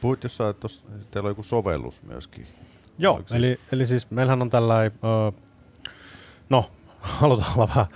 Puhuit 0.00 0.22
jossain, 0.22 0.50
että 0.50 0.68
teillä 1.10 1.26
on 1.26 1.30
joku 1.30 1.42
sovellus 1.42 2.02
myöskin. 2.02 2.46
Joo, 2.98 3.16
siis? 3.16 3.32
eli, 3.32 3.60
eli 3.72 3.86
siis 3.86 4.10
meillähän 4.10 4.42
on 4.42 4.50
tällainen, 4.50 4.92
öö, 5.04 5.42
no 6.50 6.70
halutaan 7.00 7.52
olla 7.56 7.68
vähän 7.68 7.86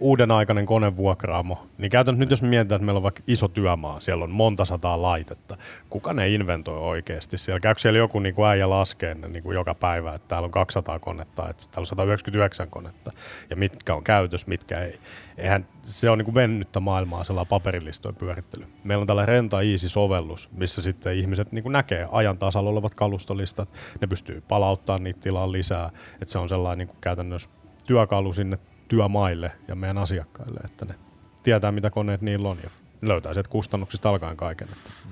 uuden 0.00 0.30
aikainen 0.30 0.66
konevuokraamo, 0.66 1.66
niin 1.78 1.90
käytännössä 1.90 2.20
nyt 2.20 2.30
jos 2.30 2.42
mietitään, 2.42 2.76
että 2.76 2.86
meillä 2.86 2.98
on 2.98 3.02
vaikka 3.02 3.22
iso 3.26 3.48
työmaa, 3.48 4.00
siellä 4.00 4.24
on 4.24 4.30
monta 4.30 4.64
sataa 4.64 5.02
laitetta, 5.02 5.56
kuka 5.90 6.12
ne 6.12 6.28
inventoi 6.28 6.78
oikeasti? 6.78 7.38
Siellä 7.38 7.60
käykö 7.60 7.80
siellä 7.80 7.98
joku 7.98 8.20
niin 8.20 8.34
kuin 8.34 8.48
äijä 8.48 8.70
laskee 8.70 9.14
niin 9.14 9.42
kuin 9.42 9.54
joka 9.54 9.74
päivä, 9.74 10.14
että 10.14 10.28
täällä 10.28 10.46
on 10.46 10.50
200 10.50 10.98
konetta, 10.98 11.48
että 11.48 11.64
täällä 11.70 11.82
on 11.82 11.86
199 11.86 12.70
konetta, 12.70 13.12
ja 13.50 13.56
mitkä 13.56 13.94
on 13.94 14.04
käytös, 14.04 14.46
mitkä 14.46 14.80
ei. 14.80 14.98
Eihän 15.38 15.66
se 15.82 16.10
on 16.10 16.18
niin 16.18 16.24
kuin 16.24 16.34
mennyttä 16.34 16.80
maailmaa 16.80 17.24
sellainen 17.24 17.48
paperilistojen 17.48 18.16
pyörittely. 18.16 18.66
Meillä 18.84 19.00
on 19.00 19.06
tällainen 19.06 19.34
Renta 19.34 19.60
Easy-sovellus, 19.62 20.50
missä 20.52 20.82
sitten 20.82 21.16
ihmiset 21.16 21.52
niin 21.52 21.62
kuin 21.62 21.72
näkee 21.72 22.06
ajan 22.12 22.38
tasalla 22.38 22.70
olevat 22.70 22.94
kalustolistat, 22.94 23.68
ne 24.00 24.06
pystyy 24.06 24.42
palauttamaan 24.48 25.04
niitä 25.04 25.20
tilaa 25.20 25.52
lisää, 25.52 25.90
että 26.12 26.32
se 26.32 26.38
on 26.38 26.48
sellainen 26.48 26.78
niin 26.78 26.88
kuin 26.88 26.98
käytännössä 27.00 27.50
työkalu 27.86 28.32
sinne 28.32 28.58
työmaille 28.88 29.52
ja 29.68 29.74
meidän 29.74 29.98
asiakkaille, 29.98 30.60
että 30.64 30.84
ne 30.84 30.94
tietää, 31.42 31.72
mitä 31.72 31.90
koneet 31.90 32.22
niillä 32.22 32.48
on 32.48 32.58
ja 32.62 32.70
löytää 33.02 33.32
sieltä 33.32 33.50
kustannuksista 33.50 34.08
alkaen 34.08 34.36
kaiken. 34.36 34.68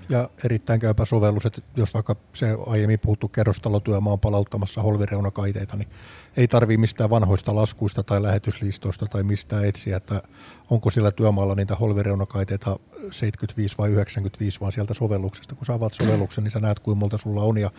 Ja 0.09 0.31
erittäin 0.45 0.81
käypä 0.81 1.05
sovellus, 1.05 1.47
että 1.47 1.63
jos 1.77 1.95
vaikka 1.95 2.17
se 2.33 2.57
aiemmin 2.67 2.99
puhuttu 2.99 3.29
kerrostalotyömaa 3.29 4.13
on 4.13 4.21
palauttamassa 4.21 4.83
holvireunakaiteita, 4.83 5.77
niin 5.77 5.89
ei 6.37 6.49
tarvii 6.49 6.77
mistään 6.77 7.11
vanhoista 7.11 7.55
laskuista 7.55 8.03
tai 8.03 8.23
lähetyslistoista 8.23 9.07
tai 9.07 9.23
mistään 9.23 9.65
etsiä, 9.65 9.97
että 9.97 10.23
onko 10.71 10.91
sillä 10.91 11.11
työmaalla 11.11 11.55
niitä 11.55 11.75
holvireunakaiteita 11.75 12.79
75 13.11 13.79
vai 13.79 13.91
95, 13.91 14.61
vaan 14.61 14.73
sieltä 14.73 14.95
sovelluksesta. 14.95 15.55
Kun 15.55 15.67
sä 15.67 15.75
avaat 15.75 15.93
sovelluksen, 15.93 16.45
niin 16.45 16.51
sä 16.51 16.61
näet, 16.61 16.79
kuinka 16.79 17.01
monta 17.01 17.19
sulla 17.19 17.43
on 17.43 17.59
ja 17.59 17.71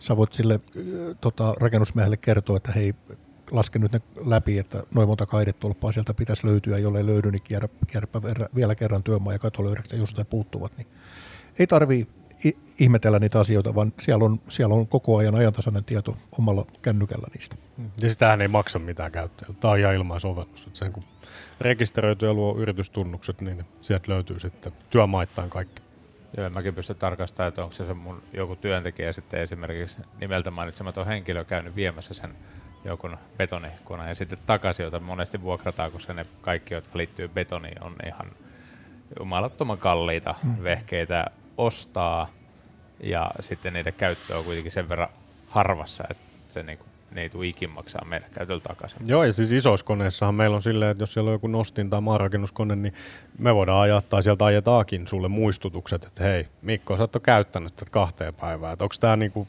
sä 0.00 0.16
voit 0.16 0.32
sille 0.32 0.60
tota, 1.20 1.54
rakennusmiehelle 1.60 2.16
kertoa, 2.16 2.56
että 2.56 2.72
hei, 2.72 2.94
lasken 3.54 3.82
nyt 3.82 3.92
ne 3.92 4.00
läpi, 4.26 4.58
että 4.58 4.82
noin 4.94 5.08
monta 5.08 5.26
kaidetolppaa 5.26 5.92
sieltä 5.92 6.14
pitäisi 6.14 6.46
löytyä, 6.46 6.78
jolle 6.78 7.06
löydy, 7.06 7.30
niin 7.30 7.42
kierrä, 7.42 7.68
kierräpä 7.86 8.22
vielä 8.54 8.74
kerran 8.74 9.02
työmaa 9.02 9.32
ja 9.32 9.38
kato 9.38 9.64
löydäksä 9.64 9.96
jostain 9.96 10.26
puuttuvat. 10.26 10.76
Niin 10.76 10.86
ei 11.58 11.66
tarvii 11.66 12.08
ihmetellä 12.80 13.18
niitä 13.18 13.40
asioita, 13.40 13.74
vaan 13.74 13.92
siellä 14.00 14.24
on, 14.24 14.40
siellä 14.48 14.74
on 14.74 14.88
koko 14.88 15.16
ajan 15.16 15.34
ajantasainen 15.34 15.84
tieto 15.84 16.16
omalla 16.38 16.66
kännykällä 16.82 17.26
niistä. 17.34 17.56
Ja 18.02 18.08
sitähän 18.08 18.42
ei 18.42 18.48
maksa 18.48 18.78
mitään 18.78 19.12
käyttäjältä. 19.12 19.60
Tämä 19.60 19.72
on 19.72 19.78
ihan 19.78 19.94
ilmaisovellus. 19.94 20.68
Sen 20.72 20.92
kun 20.92 21.02
rekisteröityy 21.60 22.28
ja 22.28 22.34
luo 22.34 22.56
yritystunnukset, 22.58 23.40
niin 23.40 23.64
sieltä 23.80 24.12
löytyy 24.12 24.40
sitten 24.40 24.72
työmaittain 24.90 25.50
kaikki. 25.50 25.82
Joo, 26.36 26.50
mäkin 26.50 26.74
pystyn 26.74 26.96
tarkastamaan, 26.96 27.48
että 27.48 27.62
onko 27.62 27.74
se, 27.74 27.86
se 27.86 27.94
mun 27.94 28.22
joku 28.32 28.56
työntekijä 28.56 29.12
sitten 29.12 29.40
esimerkiksi 29.40 29.98
nimeltä 30.20 30.50
mainitsematon 30.50 31.06
henkilö 31.06 31.44
käynyt 31.44 31.76
viemässä 31.76 32.14
sen 32.14 32.30
joku 32.84 33.10
betonikone 33.36 34.08
ja 34.08 34.14
sitten 34.14 34.38
takaisin, 34.46 34.84
jota 34.84 35.00
monesti 35.00 35.42
vuokrataan, 35.42 35.92
koska 35.92 36.12
ne 36.12 36.26
kaikki, 36.40 36.74
jotka 36.74 36.98
liittyy 36.98 37.28
betoniin, 37.28 37.82
on 37.82 37.96
ihan 38.06 38.32
jumalattoman 39.18 39.78
kalliita 39.78 40.34
mm. 40.42 40.62
vehkeitä 40.62 41.24
ostaa 41.58 42.30
ja 43.00 43.30
sitten 43.40 43.72
niiden 43.72 43.94
käyttö 43.94 44.38
on 44.38 44.44
kuitenkin 44.44 44.72
sen 44.72 44.88
verran 44.88 45.08
harvassa, 45.48 46.04
että 46.10 46.24
se 46.48 46.62
niinku, 46.62 46.84
ne 47.10 47.22
ei 47.22 47.30
tule 47.30 47.46
ikin 47.46 47.70
maksaa 47.70 48.04
meidän 48.08 48.30
käytöllä 48.34 48.60
takaisin. 48.60 48.98
Joo, 49.06 49.24
ja 49.24 49.32
siis 49.32 49.52
isoissa 49.52 49.86
koneissahan 49.86 50.34
meillä 50.34 50.56
on 50.56 50.62
silleen, 50.62 50.90
että 50.90 51.02
jos 51.02 51.12
siellä 51.12 51.28
on 51.28 51.34
joku 51.34 51.46
nostin 51.46 51.90
tai 51.90 52.00
maanrakennuskone, 52.00 52.76
niin 52.76 52.94
me 53.38 53.54
voidaan 53.54 53.80
ajaa 53.80 54.00
tai 54.00 54.22
sieltä 54.22 54.44
ajetaakin 54.44 55.06
sulle 55.06 55.28
muistutukset, 55.28 56.04
että 56.04 56.24
hei, 56.24 56.48
Mikko, 56.62 56.96
sä 56.96 57.04
et 57.04 57.16
ole 57.16 57.22
käyttänyt 57.22 57.76
tätä 57.76 57.90
kahteen 57.90 58.34
päivään, 58.34 58.72
että 58.72 58.84
onko 58.84 58.94
tämä 59.00 59.16
niinku, 59.16 59.48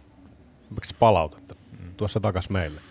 miksi 0.69 0.95
palautetta 0.99 1.55
mm. 1.55 1.95
tuossa 1.97 2.19
takas 2.19 2.49
meille 2.49 2.81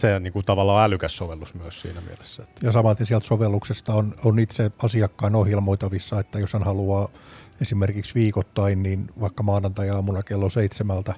se 0.00 0.14
on 0.14 0.22
niin 0.22 0.32
kuin 0.32 0.44
tavallaan 0.44 0.84
älykäs 0.84 1.16
sovellus 1.16 1.54
myös 1.54 1.80
siinä 1.80 2.00
mielessä. 2.00 2.42
Että. 2.42 2.66
Ja 2.66 2.72
samaten 2.72 3.06
sieltä 3.06 3.26
sovelluksesta 3.26 3.94
on, 3.94 4.14
on 4.24 4.38
itse 4.38 4.70
asiakkaan 4.82 5.34
ohjelmoitavissa, 5.34 6.20
että 6.20 6.38
jos 6.38 6.52
hän 6.52 6.62
haluaa 6.62 7.08
esimerkiksi 7.60 8.14
viikoittain, 8.14 8.82
niin 8.82 9.10
vaikka 9.20 9.42
maanantai-aamuna 9.42 10.22
kello 10.22 10.50
seitsemältä 10.50 11.14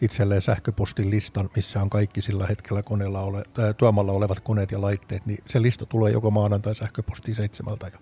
itselleen 0.00 0.42
sähköpostin 0.42 1.10
listan, 1.10 1.50
missä 1.56 1.82
on 1.82 1.90
kaikki 1.90 2.22
sillä 2.22 2.46
hetkellä 2.46 2.82
koneella 2.82 3.20
ole, 3.20 3.42
tai 3.54 3.74
työmaalla 3.74 4.12
olevat 4.12 4.40
koneet 4.40 4.72
ja 4.72 4.80
laitteet, 4.80 5.26
niin 5.26 5.38
se 5.46 5.62
lista 5.62 5.86
tulee 5.86 6.12
joko 6.12 6.30
maanantai 6.30 6.74
sähköpostiin 6.74 7.34
seitsemältä 7.34 7.86
ja 7.92 7.98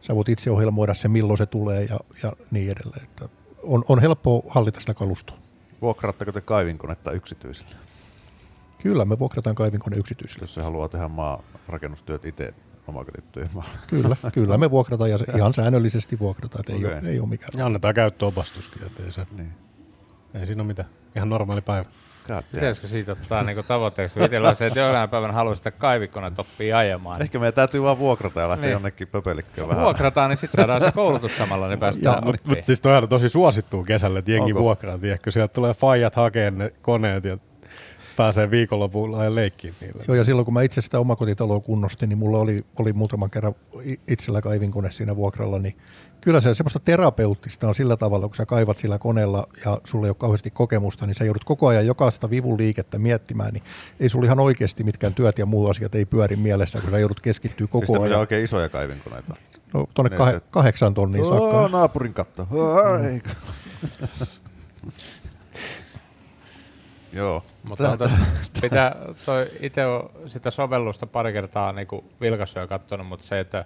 sä 0.00 0.14
voit 0.14 0.28
itse 0.28 0.50
ohjelmoida 0.50 0.94
se, 0.94 1.08
milloin 1.08 1.38
se 1.38 1.46
tulee 1.46 1.84
ja, 1.84 1.98
ja 2.22 2.32
niin 2.50 2.70
edelleen. 2.70 3.02
Että 3.02 3.28
on, 3.62 3.84
on 3.88 4.00
helppo 4.00 4.44
hallita 4.48 4.80
sitä 4.80 4.94
kalustoa. 4.94 5.38
Vuokraatteko 5.82 6.32
te 6.32 6.40
kaivinkonetta 6.40 7.12
yksityisille, 7.12 7.76
Kyllä, 8.82 9.04
me 9.04 9.18
vuokrataan 9.18 9.54
kaivinkone 9.56 9.96
yksityisille. 9.96 10.42
jos 10.42 10.54
se 10.54 10.62
haluaa 10.62 10.88
tehdä 10.88 11.08
maa 11.08 11.42
rakennustyöt 11.68 12.24
itse 12.24 12.54
omakotittyjen 12.86 13.48
Kyllä, 13.90 14.16
kyllä 14.34 14.58
me 14.58 14.70
vuokrataan 14.70 15.10
ja 15.10 15.18
se 15.18 15.24
ihan 15.36 15.54
säännöllisesti 15.54 16.18
vuokrataan, 16.18 16.60
että 16.60 16.72
ei, 16.72 16.78
Okei. 16.84 16.98
ole, 16.98 17.08
ei 17.12 17.20
ole 17.20 17.28
mikään. 17.28 17.50
Ja 17.56 17.66
annetaan 17.66 17.94
käyttöopastuskin, 17.94 18.82
että 18.86 19.02
ei, 19.02 19.12
se, 19.12 19.26
Niin. 19.38 19.52
ei 20.34 20.46
siinä 20.46 20.62
ole 20.62 20.66
mitään. 20.66 20.88
Ihan 21.16 21.28
normaali 21.28 21.60
päivä. 21.60 21.84
Pitäisikö 22.52 22.88
siitä 22.88 23.12
ottaa 23.12 23.42
niinku 23.42 23.62
tavoitteeksi? 23.62 24.14
kun 24.14 24.22
Itsellä 24.24 24.48
on 24.48 24.56
se, 24.56 24.66
että 24.66 24.80
jollain 24.80 25.10
päivänä 25.10 25.32
haluaisi 25.32 25.58
sitä 25.58 25.70
kaivikkoneet 25.70 26.38
oppii 26.38 26.72
ajamaan. 26.72 27.22
Ehkä 27.22 27.38
meidän 27.38 27.54
täytyy 27.54 27.82
vaan 27.82 27.98
vuokrata 27.98 28.40
ja 28.40 28.48
lähteä 28.48 28.66
Niin. 28.66 28.72
jonnekin 28.72 29.08
pöpelikköön 29.08 29.68
vähän. 29.68 29.84
Vuokrataan, 29.84 30.30
niin 30.30 30.38
sitten 30.38 30.60
saadaan 30.60 30.82
se 30.84 30.92
koulutus 30.92 31.36
samalla, 31.38 31.68
niin 31.68 31.78
päästään 31.78 32.14
Ja- 32.16 32.22
Mutta 32.24 32.40
mut 32.48 32.58
siis 32.62 32.80
toihan 32.80 33.02
on 33.02 33.08
tosi 33.08 33.28
suosittua 33.28 33.84
kesällä, 33.84 34.18
että 34.18 34.30
jengi 34.30 34.52
Onko? 34.52 34.62
vuokraa, 34.62 34.98
tiedätkö? 34.98 35.30
Sieltä 35.30 35.52
tulee 35.54 35.74
faijat 35.74 36.16
hakee 36.16 36.50
ne 36.50 36.72
koneet 36.82 37.24
ja 37.24 37.38
pääsee 38.20 38.50
viikonlopulla 38.50 39.24
ja 39.24 39.34
leikkiin 39.34 39.74
niillä. 39.80 40.04
Joo, 40.08 40.14
ja 40.14 40.24
silloin 40.24 40.44
kun 40.44 40.54
mä 40.54 40.62
itse 40.62 40.80
sitä 40.80 40.98
omakotitaloa 40.98 41.60
kunnostin, 41.60 42.08
niin 42.08 42.18
mulla 42.18 42.38
oli, 42.38 42.64
oli 42.78 42.92
muutaman 42.92 43.30
kerran 43.30 43.54
itsellä 44.08 44.40
kaivinkone 44.40 44.92
siinä 44.92 45.16
vuokralla, 45.16 45.58
niin 45.58 45.76
kyllä 46.20 46.40
se 46.40 46.54
semmoista 46.54 46.80
terapeuttista 46.80 47.68
on 47.68 47.74
sillä 47.74 47.96
tavalla, 47.96 48.26
kun 48.28 48.36
sä 48.36 48.46
kaivat 48.46 48.78
sillä 48.78 48.98
koneella 48.98 49.46
ja 49.64 49.78
sulla 49.84 50.06
ei 50.06 50.10
ole 50.10 50.16
kauheasti 50.18 50.50
kokemusta, 50.50 51.06
niin 51.06 51.14
sä 51.14 51.24
joudut 51.24 51.44
koko 51.44 51.66
ajan 51.66 51.86
jokaista 51.86 52.30
vivun 52.30 52.58
liikettä 52.58 52.98
miettimään, 52.98 53.52
niin 53.52 53.62
ei 54.00 54.08
sulla 54.08 54.24
ihan 54.24 54.40
oikeasti 54.40 54.84
mitkään 54.84 55.14
työt 55.14 55.38
ja 55.38 55.46
muut 55.46 55.70
asiat 55.70 55.94
ei 55.94 56.04
pyöri 56.04 56.36
mielessä, 56.36 56.80
kun 56.80 56.90
sä 56.90 56.98
joudut 56.98 57.20
keskittyä 57.20 57.58
Siis 57.66 57.70
koko 57.70 57.86
tämmöisiä 57.86 58.08
ajan. 58.16 58.20
oikein 58.20 58.44
isoja 58.44 58.68
kaivinkoneita. 58.68 59.34
No, 59.74 59.86
tuonne 59.94 60.16
Niin, 60.18 60.34
kah- 60.36 60.40
kahdeksan 60.50 60.94
tonnin 60.94 61.24
Oo, 61.24 61.38
saakka. 61.50 61.68
naapurin 61.78 62.14
katto. 62.14 62.48
Ei. 63.10 63.20
Joo. 67.12 67.44
Mutta 67.62 67.96
tos, 67.96 68.10
pitää, 68.62 68.96
toi 69.26 69.46
itse 69.60 69.86
on 69.86 70.10
sitä 70.26 70.50
sovellusta 70.50 71.06
pari 71.06 71.32
kertaa 71.32 71.72
niinku 71.72 72.04
vilkaissut 72.20 72.60
ja 72.60 72.66
katsonut, 72.66 73.06
mutta 73.06 73.26
se, 73.26 73.40
että 73.40 73.64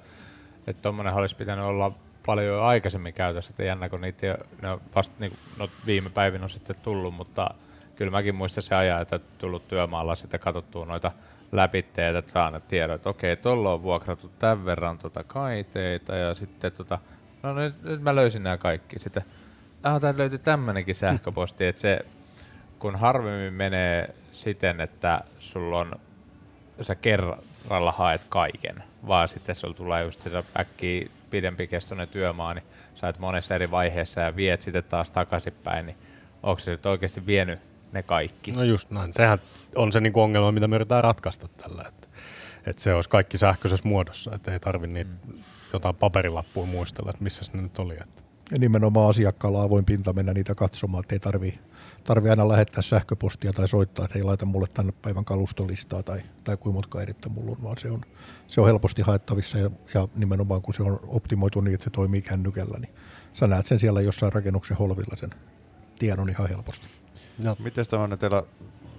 että 0.67 0.83
tuommoinen 0.83 1.15
olisi 1.15 1.37
pitänyt 1.37 1.65
olla 1.65 1.93
paljon 2.27 2.47
jo 2.47 2.63
aikaisemmin 2.63 3.15
käytössä, 3.15 3.51
että 3.51 3.63
jännä, 3.63 3.89
kun 3.89 4.01
niitä 4.01 4.39
ne 4.63 4.71
on 4.71 4.81
vasta 4.95 5.15
niinku, 5.19 5.39
no, 5.59 5.69
viime 5.87 6.11
päivinä 6.11 6.45
on 6.45 6.51
sitten 6.51 6.77
tullut, 6.83 7.15
mutta 7.15 7.51
kyllä 7.97 8.11
mäkin 8.11 8.35
muistan 8.35 8.63
se 8.63 8.75
ajan, 8.75 9.03
että 9.03 9.21
tullut 9.39 9.69
työmaalla 9.69 10.15
sitten 10.15 10.41
katsottua 10.41 10.85
noita 10.85 11.13
läpitteitä, 11.53 12.19
että 12.19 12.33
saa 12.33 12.51
ne 12.51 12.61
tiedot, 12.69 12.95
että 12.95 13.11
okei, 13.11 13.37
tuolla 13.37 13.73
on 13.73 13.83
vuokrattu 13.83 14.31
tämän 14.39 14.65
verran 14.65 14.99
tota 14.99 15.25
kaiteita 15.25 16.17
ja 16.17 16.35
sitten 16.35 16.73
tota, 16.73 16.99
no 17.43 17.55
nyt, 17.55 17.75
nyt 17.83 18.03
mä 18.03 18.15
löysin 18.15 18.43
nämä 18.43 18.57
kaikki. 18.57 18.99
Sitten, 18.99 19.23
ah, 19.83 20.01
täältä 20.01 20.19
löytyi 20.19 20.39
tämmöinenkin 20.39 20.95
sähköposti, 20.95 21.67
että 21.67 21.81
se 21.81 22.05
kun 22.85 22.97
harvemmin 22.97 23.55
menee 23.55 24.15
siten, 24.33 24.81
että 24.81 25.21
sulla 25.39 25.79
on, 25.79 25.93
sä 26.81 26.95
kerralla 26.95 27.93
haet 27.93 28.25
kaiken, 28.29 28.85
vaan 29.07 29.29
sitten 29.29 29.55
sulla 29.55 29.75
tulee 29.75 30.05
just 30.05 30.21
se 30.21 30.31
äkkiä 30.61 31.09
pidempi 31.31 31.67
kestoinen 31.67 32.09
työmaa, 32.09 32.55
niin 32.55 32.65
sä 32.95 33.07
oot 33.07 33.19
monessa 33.19 33.55
eri 33.55 33.71
vaiheessa 33.71 34.21
ja 34.21 34.37
viet 34.37 34.63
sitten 34.63 34.85
taas 34.85 35.11
takaisinpäin, 35.11 35.87
niin 35.87 35.97
onko 36.43 36.59
se 36.59 36.71
nyt 36.71 36.87
oikeasti 36.87 37.27
vienyt 37.27 37.59
ne 37.93 38.03
kaikki? 38.03 38.53
No 38.53 38.63
just 38.63 38.91
näin. 38.91 39.13
Sehän 39.13 39.39
on 39.77 39.93
se 39.93 40.01
niinku 40.01 40.21
ongelma, 40.21 40.53
mitä 40.53 40.69
me 40.69 40.77
yritetään 40.77 41.05
ratkaista 41.05 41.49
tällä. 41.49 41.85
Että, 41.89 42.09
että 42.67 42.83
se 42.83 42.95
olisi 42.95 43.11
kaikki 43.11 43.39
sähköisessä 43.39 43.89
muodossa, 43.89 44.35
että 44.35 44.53
ei 44.53 44.61
tarvi 44.61 44.87
niitä 44.87 45.11
jotain 45.73 45.97
paperilappuja 45.97 46.67
muistella, 46.67 47.11
että 47.11 47.25
missä 47.25 47.53
ne 47.53 47.63
nyt 47.63 47.79
oli. 47.79 47.95
Että. 47.95 48.23
Ja 48.55 48.59
nimenomaan 48.59 49.11
asiakkaalla 49.11 49.63
avoin 49.63 49.85
pinta 49.85 50.13
mennä 50.13 50.33
niitä 50.33 50.55
katsomaan, 50.55 51.05
että 51.05 51.15
ei 51.15 51.19
tarvi, 51.19 51.59
tarvi 52.05 52.31
aina 52.31 52.49
lähettää 52.49 52.83
sähköpostia 52.83 53.53
tai 53.53 53.69
soittaa, 53.69 54.05
että 54.05 54.19
ei 54.19 54.25
laita 54.25 54.47
mulle 54.47 54.67
tänne 54.75 54.93
päivän 55.03 55.25
kalustolistaa 55.25 56.03
tai, 56.03 56.21
tai 56.45 56.57
kuinka 56.57 56.75
monta 56.75 57.03
erittä 57.03 57.29
mulla 57.29 57.51
on, 57.51 57.63
vaan 57.63 57.79
se 57.79 57.91
on, 57.91 58.01
se 58.49 58.61
on 58.61 58.67
helposti 58.67 59.03
haettavissa 59.03 59.59
ja, 59.59 59.71
ja 59.95 60.09
nimenomaan 60.15 60.63
kun 60.63 60.75
se 60.75 60.83
on 60.83 60.99
optimoitu 61.07 61.61
niin, 61.61 61.75
että 61.75 61.85
se 61.85 61.91
toimii 61.91 62.23
kännykällä, 62.23 62.79
niin 62.79 62.95
sä 63.33 63.47
näet 63.47 63.67
sen 63.67 63.81
siellä 63.81 64.01
jossain 64.01 64.33
rakennuksen 64.33 64.77
holvilla 64.77 65.17
sen 65.17 65.31
tiedon 65.99 66.31
ihan 66.31 66.49
helposti. 66.49 66.87
Ja 67.39 67.57
Miten 67.59 67.87
tämä 67.87 68.03
on 68.03 68.19
teillä 68.19 68.43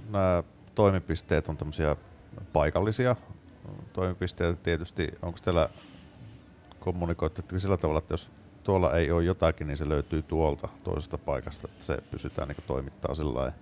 nämä 0.10 0.44
toimipisteet 0.76 1.48
on 1.48 1.58
tämmöisiä 1.58 1.96
paikallisia 2.54 3.16
toimipisteitä 3.94 4.62
tietysti. 4.64 5.12
Onko 5.22 5.40
teillä 5.44 5.70
kommunikoitte 6.80 7.60
sillä 7.60 7.78
tavalla, 7.78 8.00
että 8.00 8.14
jos 8.14 8.32
tuolla 8.66 8.94
ei 8.94 9.12
ole 9.12 9.24
jotakin, 9.24 9.68
niin 9.68 9.78
se 9.78 9.90
löytyy 9.90 10.22
tuolta 10.22 10.68
toisesta 10.84 11.18
paikasta, 11.18 11.68
että 11.72 11.86
se 11.86 11.98
pysytään 12.12 12.48
niin 12.48 12.58
toimittaa 12.68 13.16
sillä 13.16 13.34
lailla. 13.34 13.56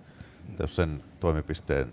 Jos 0.60 0.76
sen 0.76 1.02
toimipisteen 1.20 1.88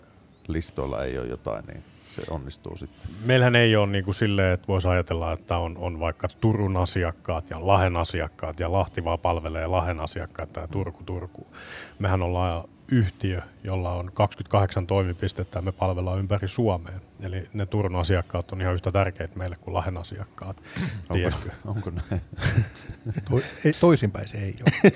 listoilla 0.48 1.04
ei 1.04 1.18
ole 1.18 1.28
jotain, 1.28 1.66
niin 1.66 1.84
se 2.16 2.22
onnistuu 2.30 2.78
sitten. 2.78 3.12
meillähän 3.26 3.56
ei 3.56 3.76
ole 3.76 3.88
niin 3.88 4.06
kuin 4.06 4.16
silleen, 4.16 4.54
että 4.54 4.68
voisi 4.68 4.88
ajatella, 4.88 5.34
että 5.34 5.58
on, 5.58 5.78
on 5.78 6.00
vaikka 6.00 6.28
Turun 6.28 6.78
asiakkaat 6.78 7.50
ja 7.50 7.68
Lahen 7.68 7.98
asiakkaat 7.98 8.60
ja 8.60 8.72
Lahti 8.72 9.04
vaan 9.04 9.20
palvelee 9.20 9.68
Lahen 9.68 10.00
asiakkaat 10.00 10.56
ja 10.56 10.68
Turku 10.68 11.04
Turku. 11.04 11.48
Mehän 12.00 12.22
ollaan 12.22 12.64
yhtiö, 12.92 13.42
jolla 13.64 13.94
on 13.94 14.12
28 14.14 14.88
toimipistettä 14.88 15.58
ja 15.58 15.62
me 15.62 15.72
palvellaan 15.72 16.20
ympäri 16.20 16.48
Suomea. 16.48 17.00
Eli 17.24 17.44
ne 17.54 17.66
Turun 17.66 17.96
asiakkaat 17.96 18.52
on 18.52 18.62
ihan 18.62 18.74
yhtä 18.74 18.92
tärkeitä 18.92 19.38
meille 19.38 19.56
kuin 19.62 19.74
Lahen 19.74 19.98
asiakkaat. 19.98 20.58
Tiedätkö? 21.12 21.50
Onko 21.66 21.90
näin? 21.90 22.22
To, 23.30 23.42
ei, 23.66 23.74
toisinpäin 23.74 24.30
se 24.30 24.38
ei 24.38 24.56
ole. 24.62 24.92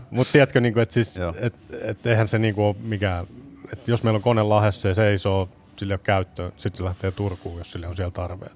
Mutta 0.10 0.32
tiedätkö, 0.32 0.60
niin 0.60 0.74
kuin, 0.74 0.82
että 0.82 0.92
siis, 0.92 1.14
et, 1.40 1.54
et 1.82 2.06
eihän 2.06 2.28
se 2.28 2.38
niin 2.38 2.54
kuin 2.54 2.64
ole 2.64 2.76
mikään, 2.82 3.26
että 3.72 3.90
jos 3.90 4.02
meillä 4.02 4.16
on 4.16 4.22
kone 4.22 4.42
Lahessa 4.42 4.88
ja 4.88 4.94
seisoo, 4.94 5.48
sillä 5.76 5.92
ei 5.92 5.94
ole 5.94 6.00
käyttöä, 6.04 6.52
sitten 6.56 6.76
se 6.78 6.84
lähtee 6.84 7.10
Turkuun, 7.10 7.58
jos 7.58 7.72
sille 7.72 7.86
on 7.86 7.96
siellä 7.96 8.10
tarve. 8.10 8.46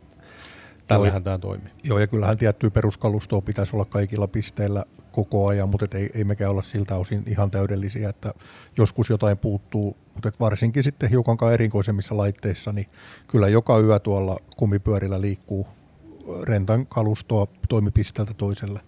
Tällähän 0.86 1.22
tämä 1.22 1.38
toimii. 1.38 1.72
Joo, 1.82 1.98
ja 1.98 2.06
kyllähän 2.06 2.38
tiettyä 2.38 2.70
peruskalustoa 2.70 3.40
pitäisi 3.40 3.76
olla 3.76 3.84
kaikilla 3.84 4.28
pisteillä 4.28 4.84
koko 5.14 5.46
ajan, 5.46 5.68
mutta 5.68 5.98
ei, 5.98 6.10
ei 6.14 6.24
mekään 6.24 6.50
olla 6.50 6.62
siltä 6.62 6.96
osin 6.96 7.22
ihan 7.26 7.50
täydellisiä, 7.50 8.08
että 8.08 8.34
joskus 8.78 9.10
jotain 9.10 9.38
puuttuu, 9.38 9.96
mutta 10.14 10.28
et 10.28 10.40
varsinkin 10.40 10.82
sitten 10.82 11.10
hiukan 11.10 11.52
erikoisemmissa 11.52 12.16
laitteissa, 12.16 12.72
niin 12.72 12.86
kyllä 13.28 13.48
joka 13.48 13.78
yö 13.78 13.98
tuolla 13.98 14.36
kumipyörillä 14.56 15.20
liikkuu 15.20 15.66
rentan 16.42 16.86
kalustoa 16.86 17.46
toimipisteeltä 17.68 18.34
toiselle 18.34 18.80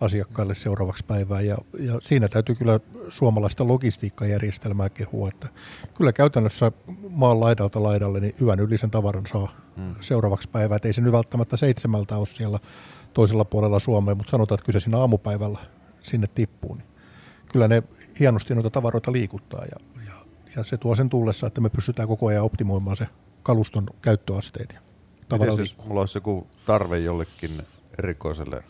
asiakkaille 0.00 0.54
seuraavaksi 0.54 1.04
päivään. 1.04 1.46
Ja, 1.46 1.56
ja 1.78 1.98
siinä 2.02 2.28
täytyy 2.28 2.54
kyllä 2.54 2.80
suomalaista 3.08 3.68
logistiikkajärjestelmää 3.68 4.88
kehua, 4.88 5.28
että 5.28 5.48
kyllä 5.94 6.12
käytännössä 6.12 6.72
maan 7.10 7.40
laidalta 7.40 7.82
laidalle 7.82 8.20
niin 8.20 8.34
yön 8.42 8.60
yli 8.60 8.78
sen 8.78 8.90
tavaran 8.90 9.26
saa 9.32 9.48
hmm. 9.76 9.94
seuraavaksi 10.00 10.48
päivään. 10.48 10.76
Et 10.76 10.84
ei 10.84 10.92
se 10.92 11.00
nyt 11.00 11.12
välttämättä 11.12 11.56
seitsemältä 11.56 12.16
ole 12.16 12.26
siellä 12.26 12.58
toisella 13.14 13.44
puolella 13.44 13.78
Suomea, 13.78 14.14
mutta 14.14 14.30
sanotaan, 14.30 14.56
että 14.56 14.66
kyllä 14.66 14.80
se 14.80 14.84
siinä 14.84 14.98
aamupäivällä 14.98 15.58
sinne 16.00 16.26
tippuu. 16.26 16.74
Niin 16.74 16.86
kyllä 17.52 17.68
ne 17.68 17.82
hienosti 18.20 18.54
noita 18.54 18.70
tavaroita 18.70 19.12
liikuttaa 19.12 19.64
ja, 19.64 20.02
ja, 20.06 20.12
ja 20.56 20.64
se 20.64 20.76
tuo 20.76 20.96
sen 20.96 21.08
tullessa, 21.08 21.46
että 21.46 21.60
me 21.60 21.70
pystytään 21.70 22.08
koko 22.08 22.26
ajan 22.26 22.44
optimoimaan 22.44 22.96
se 22.96 23.06
kaluston 23.42 23.86
käyttöasteet 24.02 24.72
ja 24.72 24.80
Miten 25.32 25.56
siis 25.56 25.76
mulla 25.86 26.00
olisi 26.00 26.16
joku 26.16 26.46
tarve 26.66 26.98
jollekin 26.98 27.62
erikoiselle 27.98 28.64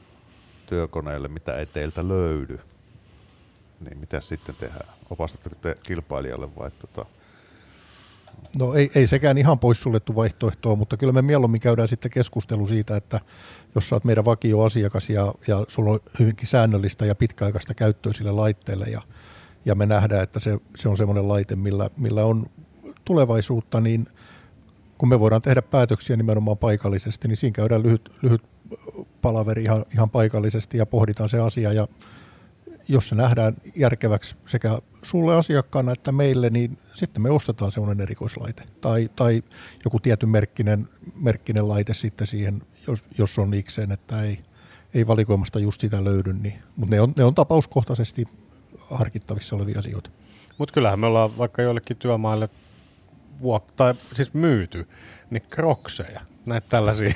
työkoneelle, 0.66 1.28
mitä 1.28 1.56
ei 1.56 1.66
teiltä 1.66 2.08
löydy, 2.08 2.60
niin 3.80 3.98
mitä 3.98 4.20
sitten 4.20 4.54
tehdään? 4.54 4.88
Opastatteko 5.10 5.56
te 5.60 5.74
kilpailijalle 5.82 6.56
vai 6.56 6.70
tota, 6.70 7.06
No 8.58 8.74
ei, 8.74 8.90
ei 8.94 9.06
sekään 9.06 9.38
ihan 9.38 9.58
poissuljettu 9.58 10.16
vaihtoehto 10.16 10.68
ole, 10.70 10.78
mutta 10.78 10.96
kyllä 10.96 11.12
me 11.12 11.22
mieluummin 11.22 11.60
käydään 11.60 11.88
sitten 11.88 12.10
keskustelu 12.10 12.66
siitä, 12.66 12.96
että 12.96 13.20
jos 13.74 13.88
sä 13.88 13.96
oot 13.96 14.04
meidän 14.04 14.24
vakioasiakas 14.24 15.10
ja, 15.10 15.34
ja 15.46 15.64
sulla 15.68 15.90
on 15.90 16.00
hyvinkin 16.18 16.46
säännöllistä 16.46 17.06
ja 17.06 17.14
pitkäaikaista 17.14 17.74
käyttöä 17.74 18.12
sille 18.12 18.30
laitteelle 18.30 18.84
ja, 18.84 19.02
ja 19.64 19.74
me 19.74 19.86
nähdään, 19.86 20.22
että 20.22 20.40
se, 20.40 20.58
se 20.76 20.88
on 20.88 20.96
semmoinen 20.96 21.28
laite, 21.28 21.56
millä, 21.56 21.90
millä 21.96 22.24
on 22.24 22.46
tulevaisuutta, 23.04 23.80
niin 23.80 24.06
kun 24.98 25.08
me 25.08 25.20
voidaan 25.20 25.42
tehdä 25.42 25.62
päätöksiä 25.62 26.16
nimenomaan 26.16 26.58
paikallisesti, 26.58 27.28
niin 27.28 27.36
siinä 27.36 27.54
käydään 27.54 27.82
lyhyt, 27.82 28.10
lyhyt 28.22 28.42
palaveri 29.22 29.62
ihan, 29.62 29.84
ihan 29.92 30.10
paikallisesti 30.10 30.78
ja 30.78 30.86
pohditaan 30.86 31.28
se 31.28 31.40
asia 31.40 31.72
ja 31.72 31.88
jos 32.88 33.08
se 33.08 33.14
nähdään 33.14 33.54
järkeväksi 33.76 34.36
sekä 34.46 34.78
sulle 35.02 35.36
asiakkaana 35.36 35.92
että 35.92 36.12
meille, 36.12 36.50
niin 36.50 36.78
sitten 36.94 37.22
me 37.22 37.30
ostetaan 37.30 37.72
semmoinen 37.72 38.00
erikoislaite 38.00 38.64
tai, 38.80 39.10
tai 39.16 39.42
joku 39.84 40.00
tietyn 40.00 40.28
merkkinen, 40.28 40.88
merkkinen 41.20 41.68
laite 41.68 41.94
sitten 41.94 42.26
siihen, 42.26 42.62
jos, 42.86 43.04
jos 43.18 43.38
on 43.38 43.54
ikseen, 43.54 43.92
että 43.92 44.22
ei, 44.22 44.38
ei 44.94 45.06
valikoimasta 45.06 45.58
just 45.58 45.80
sitä 45.80 46.04
löydy, 46.04 46.32
niin, 46.32 46.58
mutta 46.76 46.94
ne 46.94 47.00
on, 47.00 47.12
ne 47.16 47.24
on 47.24 47.34
tapauskohtaisesti 47.34 48.24
harkittavissa 48.90 49.56
olevia 49.56 49.78
asioita. 49.78 50.10
Mutta 50.58 50.74
kyllähän 50.74 51.00
me 51.00 51.06
ollaan 51.06 51.38
vaikka 51.38 51.62
joillekin 51.62 51.96
työmaille 51.96 52.48
vuok- 53.42 53.72
tai 53.76 53.94
siis 54.14 54.34
myyty, 54.34 54.88
niin 55.30 55.42
krokseja, 55.50 56.20
näitä 56.48 56.66
tällaisia. 56.68 57.12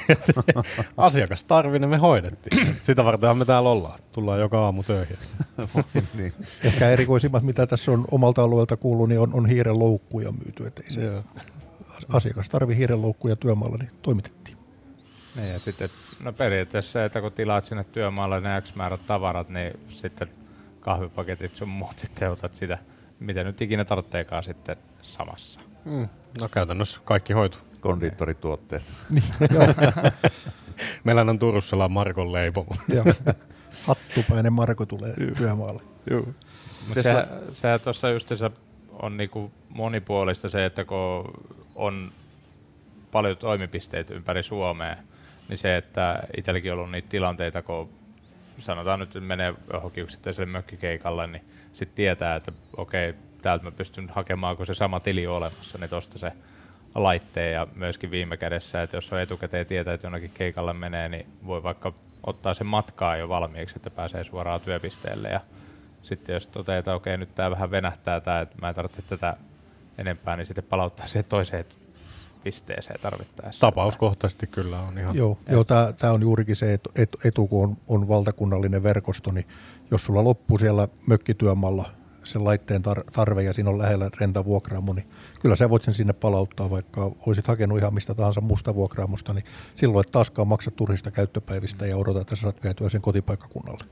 Asiakas 0.97 1.45
tarvii, 1.45 1.79
ne 1.79 1.87
me 1.87 1.97
hoidettiin. 1.97 2.77
Sitä 2.83 3.05
vartenhan 3.05 3.39
me 3.39 3.45
täällä 3.45 3.71
ollaan. 3.71 3.99
Tullaan 4.13 4.41
joka 4.41 4.65
aamu 4.65 4.83
töihin. 4.83 5.19
niin. 6.19 6.33
Ehkä 6.65 6.91
erikoisimmat, 6.91 7.43
mitä 7.43 7.67
tässä 7.67 7.93
on 7.93 8.05
omalta 8.11 8.43
alueelta 8.43 8.77
kuullut, 8.77 9.09
niin 9.09 9.21
on, 9.21 9.35
on 9.35 9.47
hiiren 9.47 9.79
loukkuja 9.79 10.33
myyty. 10.45 10.67
Että 10.67 10.83
ei 10.85 10.93
se 10.93 11.05
Joo. 11.05 11.23
asiakas 12.13 12.49
tarvii 12.49 12.77
hiiren 12.77 13.03
loukkuja 13.03 13.37
työmaalla, 13.37 13.77
niin 13.77 13.91
toimitettiin. 14.03 14.57
Niin 15.37 15.49
ja 15.49 15.59
sitten, 15.59 15.91
no 16.21 16.33
periaatteessa 16.33 16.93
se, 16.93 17.05
että 17.05 17.21
kun 17.21 17.33
tilaat 17.33 17.65
sinne 17.65 17.85
työmaalle 17.85 18.41
ne 18.41 18.61
X 18.61 18.75
määrät 18.75 19.07
tavarat, 19.07 19.49
niin 19.49 19.81
sitten 19.89 20.29
kahvipaketit 20.81 21.57
sun 21.57 21.69
muut 21.69 21.99
sitten 22.03 22.31
otat 22.31 22.55
sitä, 22.55 22.79
mitä 23.21 23.45
nyt 23.45 23.61
ikinä 23.61 23.85
tarvitseekaan 23.85 24.45
sitten 24.45 24.77
samassa. 25.03 25.61
Mm. 25.85 26.09
No 26.41 26.49
käytännössä 26.49 27.01
kaikki 27.05 27.33
hoitu. 27.33 27.59
Kondiittorituotteet. 27.83 28.85
Meillä 31.05 31.21
on 31.21 31.39
Turussa 31.39 31.89
Markon 31.89 32.33
leipo. 32.33 32.67
Hattupäinen 33.87 34.53
Marko 34.53 34.87
tulee 34.87 35.15
työmaalle. 35.37 35.83
Joo. 36.11 36.21
Mutta 36.21 36.35
Mites 36.89 37.05
se, 37.05 37.27
se 37.53 37.79
tuossa 37.85 38.11
justiinsa 38.11 38.51
on 39.03 39.17
niinku 39.17 39.53
monipuolista 39.69 40.49
se, 40.49 40.65
että 40.65 40.85
kun 40.85 41.49
on 41.75 42.13
paljon 43.13 43.37
toimipisteitä 43.37 44.15
ympäri 44.15 44.43
Suomea, 44.43 44.97
niin 45.49 45.59
se, 45.59 45.77
että 45.77 46.23
itselläkin 46.37 46.73
on 46.73 46.79
ollut 46.79 46.91
niitä 46.91 47.09
tilanteita, 47.09 47.63
kun 47.63 47.89
sanotaan 48.59 49.01
nyt, 49.01 49.09
että 49.09 49.21
menee 49.21 49.55
johonkin 49.73 50.03
yksittäiselle 50.03 50.47
mökkikeikalle, 50.47 51.27
niin 51.27 51.45
sitten 51.73 51.97
tietää, 51.97 52.37
että 52.37 52.53
okei, 52.77 53.15
täältä 53.43 53.65
mä 53.65 53.73
pystyn 53.77 54.09
hakemaan, 54.09 54.57
kun 54.57 54.67
se 54.67 54.75
sama 54.75 55.01
tili 55.01 55.27
on 55.27 55.37
olemassa, 55.37 55.79
niin 55.79 55.91
tuosta 55.91 56.19
se 56.19 56.33
laitteen 56.95 57.53
ja 57.53 57.67
myöskin 57.75 58.11
viime 58.11 58.37
kädessä, 58.37 58.83
että 58.83 58.97
jos 58.97 59.13
on 59.13 59.21
etukäteen 59.21 59.67
tietää, 59.67 59.95
että 59.95 60.07
jonnekin 60.07 60.31
keikalle 60.35 60.73
menee, 60.73 61.09
niin 61.09 61.27
voi 61.47 61.63
vaikka 61.63 61.93
ottaa 62.27 62.55
sen 62.55 62.67
matkaa 62.67 63.17
jo 63.17 63.29
valmiiksi, 63.29 63.77
että 63.77 63.91
pääsee 63.91 64.25
suoraan 64.25 64.61
työpisteelle 64.61 65.29
ja 65.29 65.41
sitten 66.03 66.33
jos 66.33 66.47
toteaa, 66.47 66.79
että 66.79 66.95
okei, 66.95 67.19
nyt 67.19 67.35
tämä 67.35 67.51
vähän 67.51 67.71
venähtää 67.71 68.21
tämä, 68.21 68.41
että 68.41 68.57
mä 68.61 68.69
en 68.69 68.75
tarvitse 68.75 69.03
tätä 69.03 69.37
enempää, 69.99 70.37
niin 70.37 70.47
sitten 70.47 70.65
palauttaa 70.65 71.07
siihen 71.07 71.25
toiseen 71.29 71.65
pisteeseen 72.45 73.01
tarvittaessa. 73.01 73.61
Tapauskohtaisesti 73.61 74.47
kyllä 74.47 74.81
on 74.81 74.99
ihan. 74.99 75.17
Joo, 75.17 75.39
joo 75.51 75.65
tämä 75.65 76.13
on 76.13 76.23
juurikin 76.23 76.57
se 76.57 76.73
etu, 76.73 76.91
etu, 76.97 77.19
etu 77.25 77.47
kun 77.47 77.65
on, 77.69 77.77
on 77.89 78.09
valtakunnallinen 78.09 78.83
verkosto, 78.83 79.31
niin 79.31 79.47
jos 79.91 80.05
sulla 80.05 80.25
loppuu 80.25 80.59
siellä 80.59 80.89
mökkityömaalla 81.07 81.89
sen 82.25 82.45
laitteen 82.45 82.83
tar- 82.83 83.05
tarve 83.13 83.43
ja 83.43 83.53
siinä 83.53 83.71
on 83.71 83.79
lähellä 83.79 84.11
rentavuokraamo, 84.21 84.93
niin 84.93 85.09
kyllä 85.41 85.57
sä 85.57 85.71
voit 85.71 85.83
sen 85.83 85.95
sinne 85.95 86.13
palauttaa, 86.13 86.71
vaikka 86.71 87.11
olisit 87.27 87.47
hakenut 87.47 87.79
ihan 87.79 87.95
mistä 87.95 88.15
tahansa 88.15 88.41
muusta 88.41 88.75
vuokraamosta, 88.75 89.35
niin 89.35 89.45
silloin 89.75 90.07
et 90.07 90.13
taaskaan 90.13 90.49
maksa 90.49 90.71
turhista 90.71 91.11
käyttöpäivistä 91.11 91.87
ja 91.87 91.97
odota, 91.97 92.21
että 92.21 92.37
sä 92.37 92.43
saat 92.43 92.65
vietyä 92.65 92.89
sen 92.89 93.03
kotipaikkakunnalle. 93.03 93.85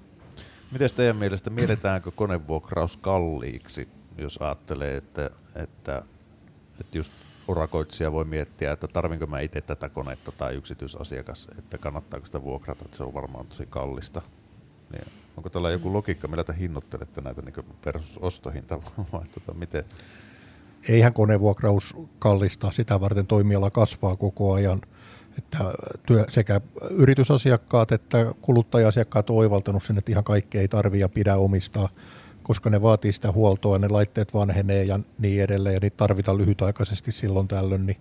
Miten 0.72 0.90
teidän 0.96 1.16
mielestä 1.16 1.50
mielletäänkö 1.50 2.10
konevuokraus 2.10 2.96
kalliiksi, 2.96 3.88
jos 4.18 4.36
ajattelee, 4.36 4.96
että, 4.96 5.30
että, 5.54 6.02
että 6.80 6.98
just 6.98 7.12
urakoitsija 7.48 8.12
voi 8.12 8.24
miettiä, 8.24 8.72
että 8.72 8.88
tarvinko 8.88 9.26
mä 9.26 9.40
itse 9.40 9.60
tätä 9.60 9.88
konetta 9.88 10.32
tai 10.32 10.54
yksityisasiakas, 10.54 11.48
että 11.58 11.78
kannattaako 11.78 12.26
sitä 12.26 12.42
vuokrata, 12.42 12.84
että 12.84 12.96
se 12.96 13.04
on 13.04 13.14
varmaan 13.14 13.46
tosi 13.46 13.66
kallista. 13.66 14.22
Niin 14.92 15.04
onko 15.40 15.50
tällä 15.50 15.70
joku 15.70 15.92
logiikka, 15.92 16.29
millä 16.29 16.44
te 16.44 16.55
hinnoittelette 16.59 17.20
näitä 17.20 17.42
niin 17.42 17.55
versus 17.87 18.18
ostohinta 18.18 18.79
vai 19.12 19.24
tota, 19.35 19.55
miten? 19.55 19.85
eihän 20.88 21.14
konevuokraus 21.14 21.96
kallista, 22.18 22.70
sitä 22.70 23.00
varten 23.00 23.26
toimiala 23.26 23.70
kasvaa 23.70 24.16
koko 24.16 24.53
ajan. 24.53 24.81
Että 25.38 25.59
työ, 26.07 26.24
sekä 26.29 26.61
yritysasiakkaat 26.90 27.92
että 27.92 28.35
kuluttaja-asiakkaat 28.42 29.31
on 29.31 29.37
oivaltanut 29.37 29.83
sen, 29.83 29.98
että 29.98 30.12
ihan 30.12 30.24
kaikki 30.24 30.59
ei 30.59 30.68
tarvi 30.68 31.00
ja 31.00 31.09
pidä 31.09 31.37
omistaa, 31.37 31.88
koska 32.42 32.70
ne 32.70 32.83
vaatii 32.83 33.12
sitä 33.12 33.33
huoltoa, 33.33 33.79
ne 33.79 33.88
laitteet 33.88 34.35
vanhenee 34.35 34.85
ja 34.85 35.00
niin 35.18 35.42
edelleen, 35.42 35.74
ja 35.74 35.81
niitä 35.83 35.96
tarvitaan 35.96 36.38
lyhytaikaisesti 36.38 37.12
silloin 37.12 37.48
tällöin, 37.48 37.87
niin 37.87 38.00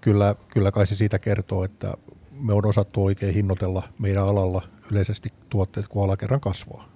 kyllä, 0.00 0.34
kyllä 0.48 0.70
kai 0.70 0.86
se 0.86 0.96
siitä 0.96 1.18
kertoo, 1.18 1.64
että 1.64 1.94
me 2.40 2.52
on 2.52 2.66
osattu 2.66 3.04
oikein 3.04 3.34
hinnoitella 3.34 3.82
meidän 3.98 4.24
alalla 4.24 4.71
yleisesti 4.90 5.32
tuotteet, 5.48 5.88
kun 5.88 6.04
ala 6.04 6.16
kerran 6.16 6.40
kasvaa. 6.40 6.88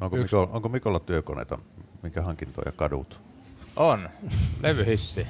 Onko, 0.00 0.16
Miko, 0.16 0.50
onko 0.52 0.68
Mikolla 0.68 1.00
työkoneita, 1.00 1.58
minkä 2.02 2.22
hankintoja 2.22 2.72
kadut? 2.72 3.20
On. 3.76 4.08
Levyhissi. 4.62 5.26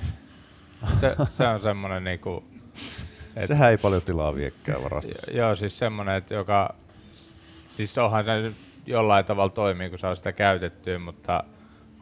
Se, 1.01 1.17
se 1.37 1.47
on 1.49 1.61
semmoinen 1.63 2.05
niinku... 2.05 2.45
Et, 3.37 3.47
Sehän 3.47 3.71
ei 3.71 3.79
paljon 3.79 4.03
tilaa 4.03 4.35
viekkää 4.35 4.77
varastossa. 4.85 5.33
Joo, 5.33 5.55
siis 5.55 5.79
semmoinen, 5.79 6.15
että 6.15 6.35
joka... 6.35 6.75
Siis 7.69 7.99
onhan 7.99 8.25
se 8.25 8.53
jollain 8.87 9.25
tavalla 9.25 9.53
toimii, 9.53 9.91
kun 9.91 9.99
saa 9.99 10.15
sitä 10.15 10.33
käytettyä, 10.33 10.99
mutta 10.99 11.45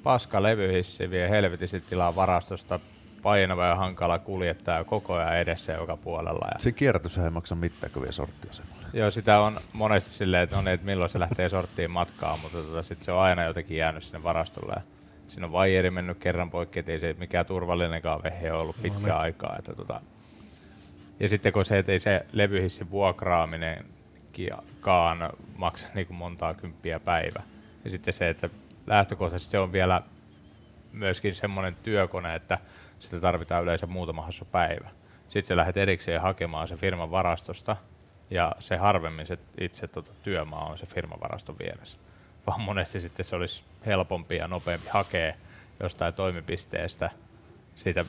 paska 0.03 0.43
levyhissi 0.43 1.11
vie 1.11 1.31
helvetisti 1.31 1.81
tilaa 1.81 2.17
varastosta 2.17 2.81
painava 3.23 3.67
ja 3.67 3.77
hankala 3.77 4.19
kuljettaa 4.19 4.85
koko 4.85 5.15
ajan 5.15 5.37
edessä 5.37 5.73
joka 5.73 5.97
puolella. 5.97 6.49
Ja 6.55 6.61
Se 6.61 6.73
kierrätyshän 6.73 7.25
ei 7.25 7.31
maksa 7.31 7.55
mitään, 7.55 7.93
kun 7.93 8.03
vie 8.03 8.13
sorttiasemalle. 8.13 8.72
Joo, 8.93 9.11
sitä 9.11 9.41
on 9.41 9.57
monesti 9.73 10.11
silleen, 10.11 10.43
että, 10.43 10.59
on, 10.59 10.69
että 10.69 10.87
milloin 10.87 11.11
se 11.11 11.19
lähtee 11.19 11.49
sorttiin 11.49 11.91
matkaan, 11.91 12.41
mutta 12.41 12.59
tota, 12.59 12.83
sit 12.83 13.03
se 13.03 13.13
on 13.13 13.21
aina 13.21 13.45
jotenkin 13.45 13.77
jäänyt 13.77 14.03
sinne 14.03 14.23
varastolle. 14.23 14.73
Ja 14.77 14.83
siinä 15.27 15.47
on 15.47 15.53
vaijeri 15.53 15.91
mennyt 15.91 16.19
kerran 16.19 16.51
poikki, 16.51 16.79
ettei 16.79 16.99
se 16.99 17.17
mikään 17.19 17.47
turvallinenkaan 17.47 18.23
vehe 18.23 18.53
ole 18.53 18.61
ollut 18.61 18.83
pitkään 18.83 19.09
no, 19.09 19.17
aikaa. 19.17 19.57
Että 19.59 19.75
tota. 19.75 20.01
Ja 21.21 21.29
sitten 21.29 21.53
kun 21.53 21.65
se, 21.65 21.79
että 21.79 21.93
ei 21.93 21.99
se 21.99 22.27
levyhissin 22.33 22.91
vuokraaminen 22.91 23.85
kaan 24.81 25.31
maksa 25.57 25.89
niin 25.95 26.07
kuin 26.07 26.17
montaa 26.17 26.55
kymppiä 26.55 27.01
päivä. 27.01 27.43
Ja 27.85 27.91
sitten 27.91 28.15
se, 28.15 28.29
että 28.29 28.49
lähtökohtaisesti 28.87 29.51
se 29.51 29.59
on 29.59 29.73
vielä 29.73 30.03
myöskin 30.93 31.35
semmoinen 31.35 31.77
työkone, 31.83 32.35
että 32.35 32.59
sitä 32.99 33.21
tarvitaan 33.21 33.63
yleensä 33.63 33.87
muutama 33.87 34.23
hassu 34.23 34.45
päivä. 34.45 34.91
Sitten 35.29 35.49
sä 35.49 35.57
lähdet 35.57 35.77
erikseen 35.77 36.21
hakemaan 36.21 36.69
se 36.69 36.77
firman 36.77 37.11
varastosta, 37.11 37.77
ja 38.33 38.53
se 38.59 38.77
harvemmin 38.77 39.27
se 39.27 39.39
itse 39.61 39.89
tota, 39.89 40.11
työmaa 40.23 40.67
on 40.67 40.79
se 40.79 40.87
firman 40.87 41.21
varaston 41.21 41.59
vieressä. 41.59 41.99
Vaan 42.47 42.61
monesti 42.61 43.01
sitten 43.01 43.25
se 43.25 43.37
olisi 43.37 43.65
helpompi 43.87 44.37
ja 44.37 44.49
nopeampi 44.49 44.89
hakea 44.91 45.35
jostain 45.81 46.15
toimipisteestä 46.15 47.11
siitä 47.75 48.05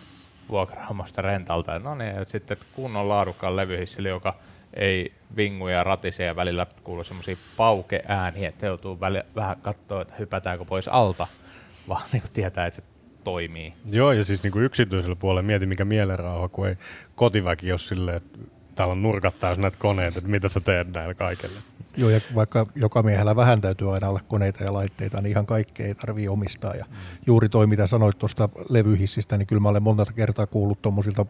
vuokraamosta 0.49 1.21
rentalta. 1.21 1.79
No 1.79 1.95
niin, 1.95 2.09
että 2.09 2.31
sitten 2.31 2.57
kunnon 2.73 3.09
laadukkaan 3.09 3.55
levyhissili, 3.55 4.07
joka 4.07 4.35
ei 4.73 5.13
vingu 5.35 5.67
ja 5.67 5.83
ratise 5.83 6.23
ja 6.23 6.35
välillä 6.35 6.67
kuuluu 6.83 7.03
semmoisia 7.03 7.37
paukeääniä, 7.57 8.49
että 8.49 8.65
joutuu 8.65 8.99
vähän 9.35 9.57
katsoa, 9.61 10.01
että 10.01 10.13
hypätäänkö 10.19 10.65
pois 10.65 10.87
alta, 10.87 11.27
vaan 11.89 12.05
niin 12.11 12.23
tietää, 12.33 12.65
että 12.65 12.81
se 12.81 12.87
toimii. 13.23 13.73
Joo, 13.91 14.11
ja 14.11 14.23
siis 14.23 14.43
niinku 14.43 14.59
yksityisellä 14.59 15.15
puolella 15.15 15.41
mieti 15.41 15.65
mikä 15.65 15.85
mielenrauha, 15.85 16.49
kun 16.49 16.67
ei 16.67 16.77
kotiväki 17.15 17.71
ole 17.71 17.79
silleen, 17.79 18.17
että 18.17 18.39
täällä 18.75 18.91
on 18.91 19.01
nurkat 19.01 19.39
täys 19.39 19.57
näitä 19.57 19.77
koneita, 19.79 20.17
että 20.19 20.29
mitä 20.31 20.49
sä 20.49 20.59
teet 20.59 20.93
näillä 20.93 21.13
kaikille. 21.13 21.59
Joo, 21.97 22.09
ja 22.09 22.21
vaikka 22.35 22.65
joka 22.75 23.03
miehellä 23.03 23.35
vähän 23.35 23.61
täytyy 23.61 23.93
aina 23.93 24.09
olla 24.09 24.21
koneita 24.27 24.63
ja 24.63 24.73
laitteita, 24.73 25.21
niin 25.21 25.31
ihan 25.31 25.45
kaikkea 25.45 25.85
ei 25.85 25.95
tarvitse 25.95 26.29
omistaa. 26.29 26.73
Ja 26.73 26.85
juuri 27.27 27.49
toi, 27.49 27.67
mitä 27.67 27.87
sanoit 27.87 28.17
tuosta 28.17 28.49
levyhissistä, 28.69 29.37
niin 29.37 29.47
kyllä 29.47 29.59
mä 29.59 29.69
olen 29.69 29.83
monta 29.83 30.05
kertaa 30.15 30.47
kuullut 30.47 30.81
tuommoisilta 30.81 31.25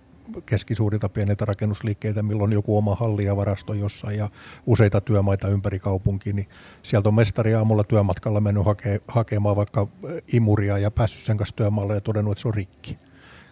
keskisuurilta 0.45 1.09
pieniltä 1.09 1.45
rakennusliikkeitä, 1.45 2.23
milloin 2.23 2.51
joku 2.51 2.77
oma 2.77 2.95
halli 2.95 3.25
ja 3.25 3.35
varasto 3.35 3.73
jossain 3.73 4.17
ja 4.17 4.29
useita 4.65 5.01
työmaita 5.01 5.47
ympäri 5.47 5.79
kaupunkiin, 5.79 6.35
niin 6.35 6.47
sieltä 6.83 7.09
on 7.09 7.15
mestari 7.15 7.55
aamulla 7.55 7.83
työmatkalla 7.83 8.41
mennyt 8.41 8.65
hake, 8.65 9.01
hakemaan 9.07 9.55
vaikka 9.55 9.87
imuria 10.33 10.77
ja 10.77 10.91
päässyt 10.91 11.25
sen 11.25 11.37
kanssa 11.37 11.55
työmaalle 11.55 11.93
ja 11.93 12.01
todennut, 12.01 12.31
että 12.31 12.41
se 12.41 12.47
on 12.47 12.53
rikki. 12.53 12.97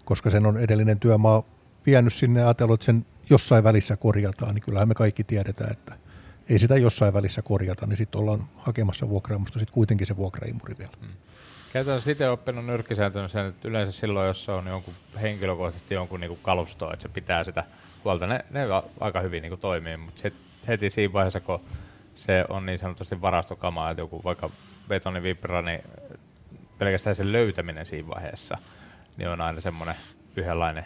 Koska 0.05 0.29
sen 0.29 0.45
on 0.45 0.57
edellinen 0.57 0.99
työmaa 0.99 1.43
vienyt 1.85 2.13
sinne 2.13 2.39
ja 2.39 2.45
ajatellut, 2.45 2.73
että 2.81 2.85
sen 2.85 3.05
jossain 3.31 3.63
välissä 3.63 3.97
korjataan, 3.97 4.55
niin 4.55 4.63
kyllähän 4.63 4.87
me 4.87 4.93
kaikki 4.93 5.23
tiedetään, 5.23 5.71
että 5.71 5.95
ei 6.49 6.59
sitä 6.59 6.77
jossain 6.77 7.13
välissä 7.13 7.41
korjata, 7.41 7.87
niin 7.87 7.97
sitten 7.97 8.21
ollaan 8.21 8.43
hakemassa 8.57 9.09
vuokraamusta 9.09 9.59
sitten 9.59 9.73
kuitenkin 9.73 10.07
se 10.07 10.17
vuokraimuri 10.17 10.75
vielä. 10.77 10.91
Hmm. 11.01 11.09
Käytännössä 11.73 12.11
itse 12.11 12.29
oppinut 12.29 12.65
nyrkkisääntönä 12.65 13.27
sen, 13.27 13.45
että 13.45 13.67
yleensä 13.67 13.91
silloin, 13.91 14.27
jos 14.27 14.49
on 14.49 14.67
jonkun 14.67 14.93
henkilökohtaisesti 15.21 15.93
jonkun 15.93 16.19
niinku 16.19 16.39
kalustoa, 16.41 16.93
että 16.93 17.03
se 17.03 17.09
pitää 17.09 17.43
sitä 17.43 17.63
huolta, 18.03 18.27
ne, 18.27 18.45
ne 18.49 18.61
aika 18.99 19.21
hyvin 19.21 19.41
niinku 19.41 19.57
toimii, 19.57 19.97
mutta 19.97 20.29
heti 20.67 20.89
siinä 20.89 21.13
vaiheessa, 21.13 21.39
kun 21.39 21.61
se 22.15 22.45
on 22.49 22.65
niin 22.65 22.79
sanotusti 22.79 23.21
varastokamaa, 23.21 23.91
että 23.91 24.01
joku 24.01 24.21
vaikka 24.23 24.49
betonivibra, 24.87 25.61
niin 25.61 25.83
pelkästään 26.77 27.15
sen 27.15 27.31
löytäminen 27.31 27.85
siinä 27.85 28.07
vaiheessa, 28.07 28.57
niin 29.17 29.29
on 29.29 29.41
aina 29.41 29.61
semmoinen 29.61 29.95
yhdenlainen 30.35 30.85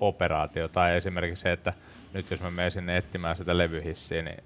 operaatio. 0.00 0.68
Tai 0.68 0.96
esimerkiksi 0.96 1.42
se, 1.42 1.52
että 1.52 1.72
nyt 2.12 2.30
jos 2.30 2.40
mä 2.40 2.50
menen 2.50 2.70
sinne 2.70 2.96
etsimään 2.96 3.36
sitä 3.36 3.58
levyhissiä, 3.58 4.22
niin 4.22 4.44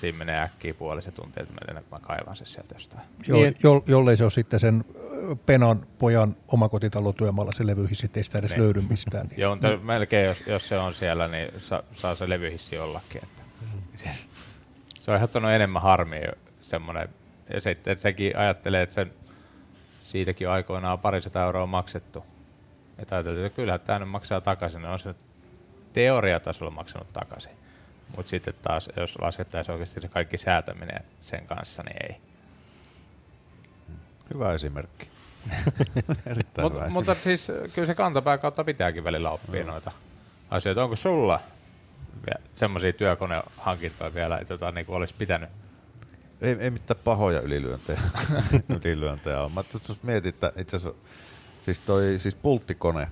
siinä 0.00 0.18
menee 0.18 0.40
äkkiä 0.40 0.74
puolisen 0.74 1.12
tuntia, 1.12 1.42
että 1.42 1.72
mä, 1.74 1.80
mä 1.90 1.98
kaivan 2.02 2.36
sen 2.36 2.46
sieltä 2.46 2.74
jostain. 2.74 3.02
Jo, 3.28 3.36
Niin. 3.36 3.54
jo, 3.62 3.82
jollei 3.86 4.16
se 4.16 4.24
ole 4.24 4.30
sitten 4.30 4.60
sen 4.60 4.84
ö, 4.96 5.36
Penan 5.46 5.86
pojan 5.98 6.36
omakotitalotyömaalla 6.48 7.52
se 7.52 7.66
levyhissi, 7.66 8.06
ettei 8.06 8.24
sitä 8.24 8.38
edes 8.38 8.50
Niin. 8.50 8.62
löydy 8.62 8.82
mistään. 8.90 9.26
Niin. 9.26 9.40
Joo, 9.42 9.54
mutta 9.54 9.76
melkein 9.76 10.26
jos, 10.26 10.42
jos 10.46 10.68
se 10.68 10.78
on 10.78 10.94
siellä, 10.94 11.28
niin 11.28 11.48
sa, 11.58 11.82
saa 11.94 12.14
se 12.14 12.28
levyhissi 12.28 12.78
ollakin. 12.78 13.20
Että. 13.22 13.42
Se, 13.94 14.10
se 15.00 15.10
on 15.10 15.16
ehdottanut 15.16 15.50
enemmän 15.50 15.82
harmia 15.82 16.32
semmoinen. 16.60 17.08
Ja 17.54 17.60
sitten 17.60 17.98
sekin 17.98 18.36
ajattelee, 18.36 18.82
että 18.82 18.94
sen, 18.94 19.12
siitäkin 20.02 20.48
on 20.48 20.54
aikoinaan 20.54 20.98
parisata 20.98 21.44
euroa 21.44 21.66
maksettu. 21.66 22.24
Ja 22.98 23.04
ajattelee, 23.10 23.46
että 23.46 23.56
kyllä 23.56 23.78
tämä 23.78 23.98
nyt 23.98 24.08
maksaa 24.08 24.40
takaisin. 24.40 24.82
No 24.82 24.92
on 24.92 24.98
se 24.98 25.14
teoriatasolla 25.92 26.70
maksanut 26.70 27.12
takaisin. 27.12 27.52
Mutta 28.16 28.30
sitten 28.30 28.54
taas, 28.62 28.90
jos 28.96 29.18
laskettaisiin 29.20 29.72
oikeasti 29.72 30.00
se 30.00 30.08
kaikki 30.08 30.38
säätäminen 30.38 31.04
sen 31.22 31.46
kanssa, 31.46 31.82
niin 31.82 31.96
ei. 32.02 32.16
Hyvä 34.34 34.52
esimerkki. 34.52 35.10
Erittäin 36.26 36.64
Mut, 36.64 36.72
hyvä 36.72 36.88
mutta 36.88 37.14
siis 37.14 37.52
kyllä 37.74 37.86
se 37.86 37.94
kantapää 37.94 38.38
kautta 38.38 38.64
pitääkin 38.64 39.04
välillä 39.04 39.30
oppia 39.30 39.64
noita 39.64 39.92
asioita. 40.50 40.82
Onko 40.82 40.96
sulla 40.96 41.40
semmoisia 42.54 42.92
työkonehankintoja 42.92 44.14
vielä, 44.14 44.38
että 44.38 44.58
tota, 44.58 44.72
niin 44.72 44.86
olisi 44.88 45.14
pitänyt? 45.18 45.50
Ei, 46.40 46.56
ei 46.60 46.70
mitään 46.70 47.00
pahoja 47.04 47.40
ylilyöntejä, 47.40 48.00
ylilyöntejä 48.84 49.40
on. 49.40 49.52
Mä 49.52 49.64
mietin, 50.02 50.28
että 50.28 50.52
itse 50.56 50.76
asiassa 50.76 51.00
siis 51.64 51.80
toi 51.80 52.18
siis 52.18 52.36
pulttikone 52.36 53.08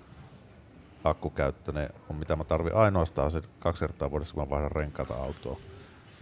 akkukäyttöinen 1.04 1.88
on 2.10 2.16
mitä 2.16 2.36
mä 2.36 2.44
tarvin 2.44 2.74
ainoastaan 2.74 3.30
se 3.30 3.42
kaksi 3.58 3.80
kertaa 3.80 4.10
vuodessa, 4.10 4.34
kun 4.34 4.42
mä 4.42 4.50
vaihdan 4.50 4.72
renkaita 4.72 5.14
autoa. 5.14 5.60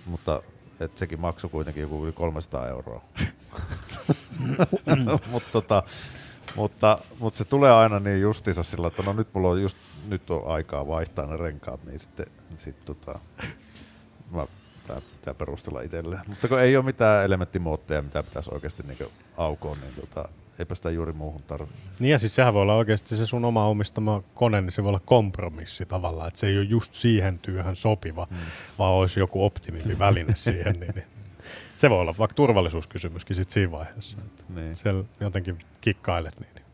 Mutta 0.06 0.42
et 0.80 0.96
sekin 0.96 1.20
maksoi 1.20 1.50
kuitenkin 1.50 1.80
joku 1.80 2.04
yli 2.04 2.12
300 2.12 2.68
euroa. 2.68 3.04
Mut 5.30 5.42
tota, 5.52 5.82
mutta, 6.56 6.98
mutta 7.18 7.38
se 7.38 7.44
tulee 7.44 7.72
aina 7.72 8.00
niin 8.00 8.20
justiinsa 8.20 8.62
sillä, 8.62 8.86
että 8.86 9.02
no 9.02 9.12
nyt 9.12 9.28
mulla 9.34 9.48
on 9.48 9.62
just 9.62 9.76
nyt 10.08 10.30
on 10.30 10.46
aikaa 10.46 10.86
vaihtaa 10.86 11.26
ne 11.26 11.36
renkaat, 11.36 11.84
niin 11.84 11.98
sitten 11.98 12.26
sit 12.56 12.84
tota, 12.84 13.18
mä, 14.30 14.46
tää 14.86 15.00
pitää 15.00 15.34
perustella 15.34 15.80
itselleen. 15.80 16.22
Mutta 16.26 16.48
kun 16.48 16.60
ei 16.60 16.76
ole 16.76 16.84
mitään 16.84 17.24
elementtimootteja, 17.24 18.02
mitä 18.02 18.22
pitäisi 18.22 18.50
oikeasti 18.52 18.82
niin 18.82 19.10
aukoon, 19.36 19.80
niin 19.80 19.94
tota, 19.94 20.28
eipä 20.60 20.74
sitä 20.74 20.90
juuri 20.90 21.12
muuhun 21.12 21.42
tarvitse. 21.42 21.76
Niin 22.00 22.10
ja 22.12 22.18
siis 22.18 22.34
sehän 22.34 22.54
voi 22.54 22.62
olla 22.62 22.74
oikeasti 22.74 23.16
se 23.16 23.26
sun 23.26 23.44
oma 23.44 23.66
omistama 23.66 24.22
kone, 24.34 24.60
niin 24.60 24.72
se 24.72 24.82
voi 24.82 24.88
olla 24.88 25.00
kompromissi 25.04 25.86
tavallaan, 25.86 26.28
että 26.28 26.40
se 26.40 26.46
ei 26.46 26.56
ole 26.58 26.64
just 26.64 26.94
siihen 26.94 27.38
työhön 27.38 27.76
sopiva, 27.76 28.26
mm. 28.30 28.36
vaan 28.78 28.92
olisi 28.94 29.20
joku 29.20 29.44
optimimpi 29.44 29.98
väline 29.98 30.34
siihen. 30.44 30.80
Niin, 30.80 30.92
niin. 30.94 31.06
Se 31.76 31.90
voi 31.90 32.00
olla 32.00 32.14
vaikka 32.18 32.34
turvallisuuskysymyskin 32.34 33.36
sit 33.36 33.50
siinä 33.50 33.70
vaiheessa. 33.72 34.16
Että 34.26 34.42
Niin. 34.54 34.76
siellä 34.76 35.04
jotenkin 35.20 35.58
kikkailet. 35.80 36.40
Niin. 36.40 36.64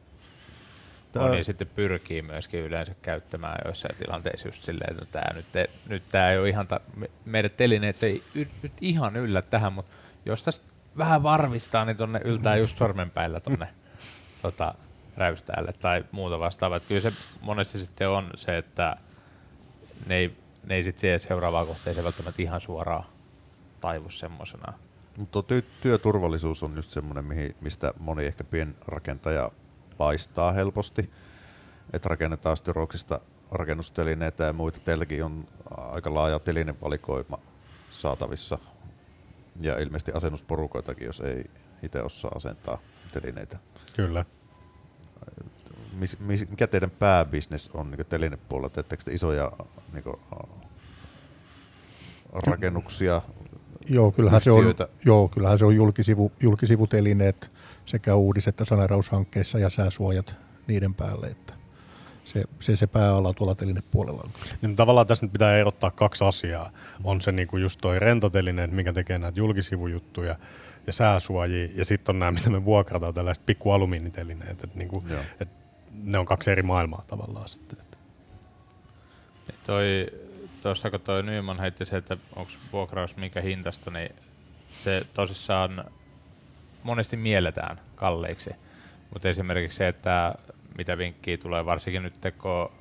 Tää- 1.13 1.29
Moni 1.29 1.45
sitten 1.45 1.67
pyrkii 1.75 2.23
myöskin 2.23 2.61
yleensä 2.61 2.95
käyttämään 3.03 3.59
joissain 3.65 3.97
tilanteissa 3.97 4.49
just 4.49 4.63
silleen, 4.63 4.91
että 4.91 5.05
no 5.05 5.09
tää 5.13 5.33
nyt, 5.35 5.57
ei, 5.57 5.67
nyt 5.89 6.03
tää 6.11 6.33
ei 6.33 6.39
ole 6.39 6.49
ihan, 6.49 6.67
ta- 6.67 6.81
me- 6.97 7.11
meidän 7.25 7.51
telineet 7.57 8.03
ei 8.03 8.23
y- 8.35 8.47
nyt 8.63 8.73
ihan 8.81 9.17
yllä 9.17 9.43
tähän, 9.43 9.73
mutta 9.73 9.93
jos 10.27 10.43
tästä 10.43 10.65
vähän 10.99 11.23
varvistaa, 11.23 11.85
niin 11.85 11.97
tonne 11.97 12.21
yltää 12.25 12.57
just 12.57 12.77
sormenpäillä 12.77 13.41
tonne 13.41 13.69
tota, 14.43 14.75
räystäälle 15.17 15.73
tai 15.73 16.05
muuta 16.13 16.39
vastaavaa. 16.39 16.81
Kyllä 16.81 17.01
se 17.01 17.13
monesti 17.41 17.79
sitten 17.79 18.09
on 18.09 18.31
se, 18.35 18.59
että 18.59 18.97
ne 20.07 20.15
ei, 20.15 20.37
ne 20.67 20.75
ei 20.75 20.83
sitten 20.83 21.01
siihen 21.01 21.21
seuraavaan 21.21 21.67
kohteeseen 21.67 22.05
välttämättä 22.05 22.43
ihan 22.43 22.61
suoraan 22.61 23.05
taivu 23.81 24.11
semmosena. 24.11 24.73
Mutta 25.19 25.41
ty- 25.41 25.65
työturvallisuus 25.81 26.63
on 26.63 26.77
just 26.77 26.91
semmoinen, 26.91 27.55
mistä 27.61 27.93
moni 27.99 28.27
ehkä 28.27 28.45
pienrakentaja 28.45 29.51
laistaa 29.99 30.53
helposti. 30.53 31.11
Että 31.93 32.09
rakennetaan 32.09 32.57
styroksista 32.57 33.21
rakennustelineitä 33.51 34.45
ja 34.45 34.53
muita. 34.53 34.81
Teilläkin 34.81 35.25
on 35.25 35.49
aika 35.77 36.15
laaja 36.15 36.39
telinevalikoima 36.39 37.39
saatavissa. 37.91 38.59
Ja 39.61 39.79
ilmeisesti 39.79 40.13
asennusporukoitakin, 40.13 41.07
jos 41.07 41.21
ei 41.21 41.45
itse 41.83 42.03
osaa 42.03 42.33
asentaa 42.35 42.79
telineitä. 43.13 43.59
Kyllä. 43.97 44.25
Mis, 45.93 46.19
mis, 46.21 46.51
mikä 46.51 46.67
teidän 46.67 46.91
pääbisnes 46.91 47.71
on 47.75 47.91
niin 47.91 48.07
telinepuolella? 48.07 48.71
Teettekö 48.71 49.05
te 49.05 49.15
isoja 49.15 49.53
niin 49.93 50.05
rakennuksia? 52.33 53.23
Joo, 53.89 54.13
kyllähän 54.13 54.43
se 54.43 54.51
on, 54.51 54.75
joo, 55.05 55.29
kyllähän 55.29 55.59
se 55.59 55.65
on 55.65 55.77
julkisivu, 55.77 56.33
julkisivutelineet 56.41 57.51
sekä 57.87 58.15
uudis- 58.15 58.49
että 58.49 58.65
saneraushankkeissa 58.65 59.59
ja 59.59 59.71
sääsuojat 59.71 60.37
niiden 60.67 60.95
päälle. 60.95 61.27
Että 61.27 61.53
se, 62.27 62.45
se, 62.61 62.77
se 62.77 62.87
pääala 62.87 63.33
tuolla 63.33 63.55
telinepuolella 63.55 64.21
on. 64.25 64.31
Niin 64.63 64.77
tavallaan 64.77 65.07
tässä 65.07 65.27
nyt 65.27 65.33
pitää 65.33 65.57
erottaa 65.57 65.91
kaksi 65.91 66.25
asiaa. 66.25 66.71
On 67.05 67.21
se 67.21 67.33
niinku 67.33 67.57
just 67.57 67.81
toi 67.81 67.99
rentatelinen, 67.99 68.75
mikä 68.75 68.93
tekee 68.93 69.19
näitä 69.19 69.41
julkisivujuttuja 69.41 70.37
ja 70.87 70.93
sääsuojia, 70.93 71.69
ja 71.75 71.85
sitten 71.85 72.13
on 72.15 72.19
nämä, 72.19 72.33
mitä 72.33 72.51
me 72.51 72.65
vuokrataan, 72.65 73.15
tällaiset 73.15 73.47
pikku 73.47 73.71
alumiinitelineet. 73.71 74.65
Et 74.65 74.75
niinku, 74.75 75.05
Joo. 75.11 75.21
et 75.41 75.49
ne 76.03 76.19
on 76.19 76.27
kaksi 76.27 76.51
eri 76.51 76.63
maailmaa 76.63 77.05
tavallaan 77.07 77.49
sitten. 77.49 77.79
Et 77.79 77.99
Niin 79.49 79.59
Toi, 79.67 80.07
tuossa 80.63 80.91
kun 80.91 81.01
toi 81.01 81.23
Nyman 81.23 81.61
heitti 81.61 81.87
se, 81.87 81.97
että 81.97 82.17
onko 82.37 82.53
vuokraus 82.73 83.17
mikä 83.17 83.41
hintasta, 83.41 83.91
niin 83.91 84.15
se 84.71 85.07
tosissaan 85.15 85.85
monesti 86.83 87.17
mielletään 87.17 87.81
kalliiksi. 87.95 88.51
Mutta 89.13 89.29
esimerkiksi 89.29 89.79
se, 89.79 89.89
että 89.89 90.35
mitä 90.79 90.99
vinkkiä 90.99 91.37
tulee, 91.37 91.67
varsinkin 91.67 92.03
nyt 92.03 92.15
kun 92.39 92.73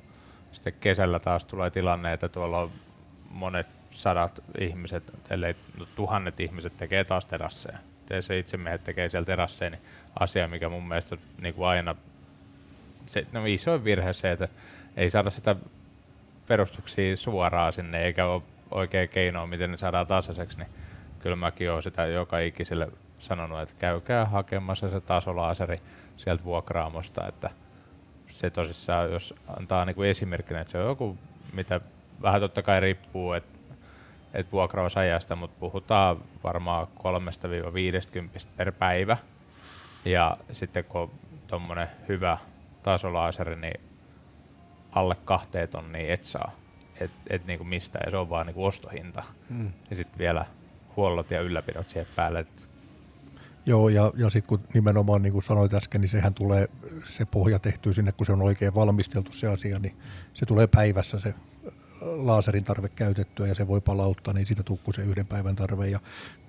sitten 0.52 0.72
kesällä 0.80 1.20
taas 1.20 1.44
tulee 1.44 1.70
tilanne, 1.70 2.12
että 2.12 2.28
tuolla 2.28 2.60
on 2.60 2.70
monet 3.30 3.66
sadat 3.90 4.42
ihmiset, 4.58 5.12
ellei 5.30 5.54
no, 5.78 5.86
tuhannet 5.96 6.40
ihmiset 6.40 6.72
tekee 6.78 7.04
taas 7.04 7.26
terasseja. 7.26 7.78
Se 8.20 8.38
itse 8.38 8.56
miehet 8.56 8.84
tekee 8.84 9.08
siellä 9.08 9.26
terasseja, 9.26 9.70
niin 9.70 9.80
asia, 10.20 10.48
mikä 10.48 10.68
mun 10.68 10.88
mielestä 10.88 11.16
niin 11.40 11.54
kuin 11.54 11.66
aina 11.66 11.94
se, 13.06 13.26
no 13.32 13.46
isoin 13.46 13.84
virhe 13.84 14.12
se, 14.12 14.32
että 14.32 14.48
ei 14.96 15.10
saada 15.10 15.30
sitä 15.30 15.56
perustuksia 16.46 17.16
suoraan 17.16 17.72
sinne, 17.72 18.04
eikä 18.04 18.26
ole 18.26 18.42
oikea 18.70 19.06
keinoa, 19.06 19.46
miten 19.46 19.70
ne 19.70 19.76
saadaan 19.76 20.06
tasaiseksi, 20.06 20.58
niin 20.58 20.68
kyllä 21.18 21.36
mäkin 21.36 21.70
olen 21.70 21.82
sitä 21.82 22.06
joka 22.06 22.38
ikiselle 22.38 22.88
sanonut, 23.18 23.60
että 23.60 23.74
käykää 23.78 24.24
hakemassa 24.24 24.90
se 24.90 25.00
tasolaaseri 25.00 25.80
sieltä 26.16 26.44
vuokraamosta, 26.44 27.28
että 27.28 27.50
se 28.40 28.50
tosissaan, 28.50 29.12
jos 29.12 29.34
antaa 29.58 29.84
niinku 29.84 30.02
esimerkkinä, 30.02 30.60
että 30.60 30.72
se 30.72 30.78
on 30.78 30.86
joku, 30.86 31.18
mitä 31.52 31.80
vähän 32.22 32.40
totta 32.40 32.62
kai 32.62 32.80
riippuu, 32.80 33.32
että 33.32 33.56
et 34.34 34.52
vuokrausajasta, 34.52 35.36
mutta 35.36 35.56
puhutaan 35.60 36.16
varmaan 36.44 36.86
3-50 36.86 38.46
per 38.56 38.72
päivä. 38.72 39.16
Ja 40.04 40.36
sitten 40.52 40.84
kun 40.84 41.00
on 41.00 41.10
tuommoinen 41.46 41.88
hyvä 42.08 42.38
tasolaaseri, 42.82 43.56
niin 43.56 43.80
alle 44.92 45.16
kahteen 45.24 45.68
tonnia 45.68 46.12
et 46.12 46.22
saa. 46.22 46.52
Et, 47.00 47.10
et 47.30 47.46
niinku 47.46 47.64
mistä, 47.64 47.98
ja 48.04 48.10
se 48.10 48.16
on 48.16 48.30
vaan 48.30 48.46
niinku 48.46 48.64
ostohinta. 48.64 49.22
Mm. 49.48 49.72
Ja 49.90 49.96
sitten 49.96 50.18
vielä 50.18 50.46
huollot 50.96 51.30
ja 51.30 51.40
ylläpidot 51.40 51.88
siihen 51.88 52.08
päälle. 52.16 52.38
Et 52.38 52.68
Joo, 53.66 53.88
ja, 53.88 54.12
ja 54.16 54.30
sitten 54.30 54.48
kun 54.48 54.68
nimenomaan 54.74 55.22
niin 55.22 55.32
kuin 55.32 55.42
sanoit 55.42 55.74
äsken, 55.74 56.00
niin 56.00 56.08
sehän 56.08 56.34
tulee, 56.34 56.68
se 57.04 57.24
pohja 57.24 57.58
tehtyy 57.58 57.94
sinne, 57.94 58.12
kun 58.12 58.26
se 58.26 58.32
on 58.32 58.42
oikein 58.42 58.74
valmisteltu 58.74 59.32
se 59.32 59.46
asia, 59.46 59.78
niin 59.78 59.96
se 60.34 60.46
tulee 60.46 60.66
päivässä 60.66 61.18
se 61.20 61.34
laaserin 62.00 62.64
tarve 62.64 62.88
käytettyä 62.88 63.46
ja 63.46 63.54
se 63.54 63.68
voi 63.68 63.80
palauttaa, 63.80 64.34
niin 64.34 64.46
siitä 64.46 64.62
tukkuu 64.62 64.92
se 64.92 65.02
yhden 65.02 65.26
päivän 65.26 65.56
tarve. 65.56 65.88
Ja 65.88 66.00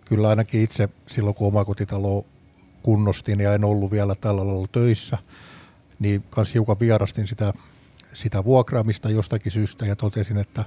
kyllä 0.05 0.29
ainakin 0.29 0.61
itse 0.61 0.89
silloin, 1.07 1.35
kun 1.35 1.47
omakotitalo 1.47 2.25
kunnostin 2.83 3.39
ja 3.39 3.53
en 3.53 3.63
ollut 3.63 3.91
vielä 3.91 4.15
tällä 4.15 4.47
lailla 4.47 4.67
töissä, 4.71 5.17
niin 5.99 6.23
kans 6.29 6.53
hiukan 6.53 6.79
vierastin 6.79 7.27
sitä, 7.27 7.53
sitä 8.13 8.43
vuokraamista 8.43 9.09
jostakin 9.09 9.51
syystä 9.51 9.85
ja 9.85 9.95
totesin, 9.95 10.37
että 10.37 10.65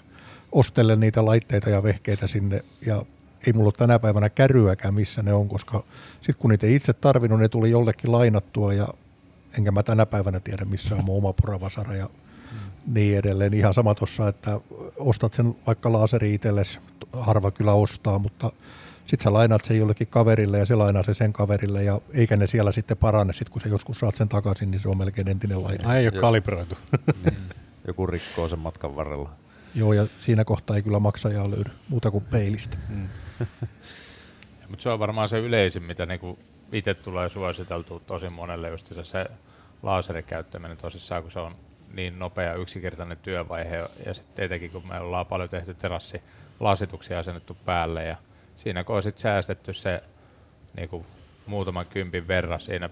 ostelen 0.52 1.00
niitä 1.00 1.24
laitteita 1.24 1.70
ja 1.70 1.82
vehkeitä 1.82 2.26
sinne 2.26 2.64
ja 2.86 3.02
ei 3.46 3.52
mulla 3.52 3.66
ole 3.66 3.74
tänä 3.76 3.98
päivänä 3.98 4.28
käryäkään, 4.28 4.94
missä 4.94 5.22
ne 5.22 5.32
on, 5.32 5.48
koska 5.48 5.84
sitten 6.14 6.36
kun 6.38 6.50
niitä 6.50 6.66
ei 6.66 6.74
itse 6.74 6.92
tarvinnut, 6.92 7.40
ne 7.40 7.48
tuli 7.48 7.70
jollekin 7.70 8.12
lainattua 8.12 8.72
ja 8.72 8.88
enkä 9.58 9.70
mä 9.70 9.82
tänä 9.82 10.06
päivänä 10.06 10.40
tiedä, 10.40 10.64
missä 10.64 10.94
on 10.94 11.04
mun 11.04 11.16
oma 11.16 11.32
poravasara 11.32 11.94
ja 11.94 12.08
niin 12.86 13.18
edelleen. 13.18 13.54
Ihan 13.54 13.74
sama 13.74 13.94
tuossa, 13.94 14.28
että 14.28 14.60
ostat 14.98 15.32
sen 15.32 15.54
vaikka 15.66 15.92
laaseri 15.92 16.34
itsellesi, 16.34 16.78
harva 17.12 17.50
kyllä 17.50 17.72
ostaa, 17.72 18.18
mutta 18.18 18.52
sitten 19.06 19.24
sä 19.24 19.32
lainaat 19.32 19.64
sen 19.64 19.78
jollekin 19.78 20.06
kaverille 20.06 20.58
ja 20.58 20.66
se 20.66 20.74
lainaa 20.74 21.02
se 21.02 21.14
sen 21.14 21.32
kaverille 21.32 21.84
ja 21.84 22.00
eikä 22.14 22.36
ne 22.36 22.46
siellä 22.46 22.72
sitten 22.72 22.96
parane. 22.96 23.32
Sitten 23.32 23.52
kun 23.52 23.62
sä 23.62 23.68
joskus 23.68 23.98
saat 23.98 24.16
sen 24.16 24.28
takaisin, 24.28 24.70
niin 24.70 24.80
se 24.80 24.88
on 24.88 24.98
melkein 24.98 25.28
entinen 25.28 25.62
laite. 25.62 25.88
Ai, 25.88 25.98
ei 25.98 26.08
ole 26.08 26.20
kalibroitu. 26.20 26.78
Joku 27.86 28.06
rikkoo 28.06 28.48
sen 28.48 28.58
matkan 28.58 28.96
varrella. 28.96 29.30
Joo, 29.74 29.92
ja 29.92 30.06
siinä 30.18 30.44
kohtaa 30.44 30.76
ei 30.76 30.82
kyllä 30.82 30.98
maksajaa 30.98 31.50
löydy 31.50 31.70
muuta 31.88 32.10
kuin 32.10 32.24
peilistä. 32.24 32.76
Mutta 34.68 34.82
se 34.82 34.90
on 34.90 34.98
varmaan 34.98 35.28
se 35.28 35.38
yleisin, 35.38 35.82
mitä 35.82 36.06
niinku 36.06 36.38
itse 36.72 36.94
tulee 36.94 37.28
suositeltua 37.28 38.00
tosi 38.06 38.28
monelle 38.28 38.68
just 38.68 38.86
se, 38.86 39.04
se 39.04 39.26
laserin 39.82 40.24
käyttäminen 40.24 40.76
tosissaan, 40.76 41.22
kun 41.22 41.30
se 41.30 41.40
on 41.40 41.56
niin 41.94 42.18
nopea 42.18 42.54
yksinkertainen 42.54 43.16
työvaihe. 43.16 43.76
Ja 44.06 44.14
sitten 44.14 44.44
etenkin 44.44 44.70
kun 44.70 44.88
me 44.88 45.00
ollaan 45.00 45.26
paljon 45.26 45.48
tehty 45.48 45.74
terassi 45.74 46.22
lasituksia 46.60 47.18
asennettu 47.18 47.56
päälle 47.64 48.04
ja 48.04 48.16
siinä 48.56 48.84
kun 48.84 48.96
on 48.96 49.02
sit 49.02 49.18
säästetty 49.18 49.72
se 49.72 50.02
niinku 50.76 51.06
muutaman 51.46 51.86
kympin 51.86 52.28
verran 52.28 52.60
siinä, 52.60 52.90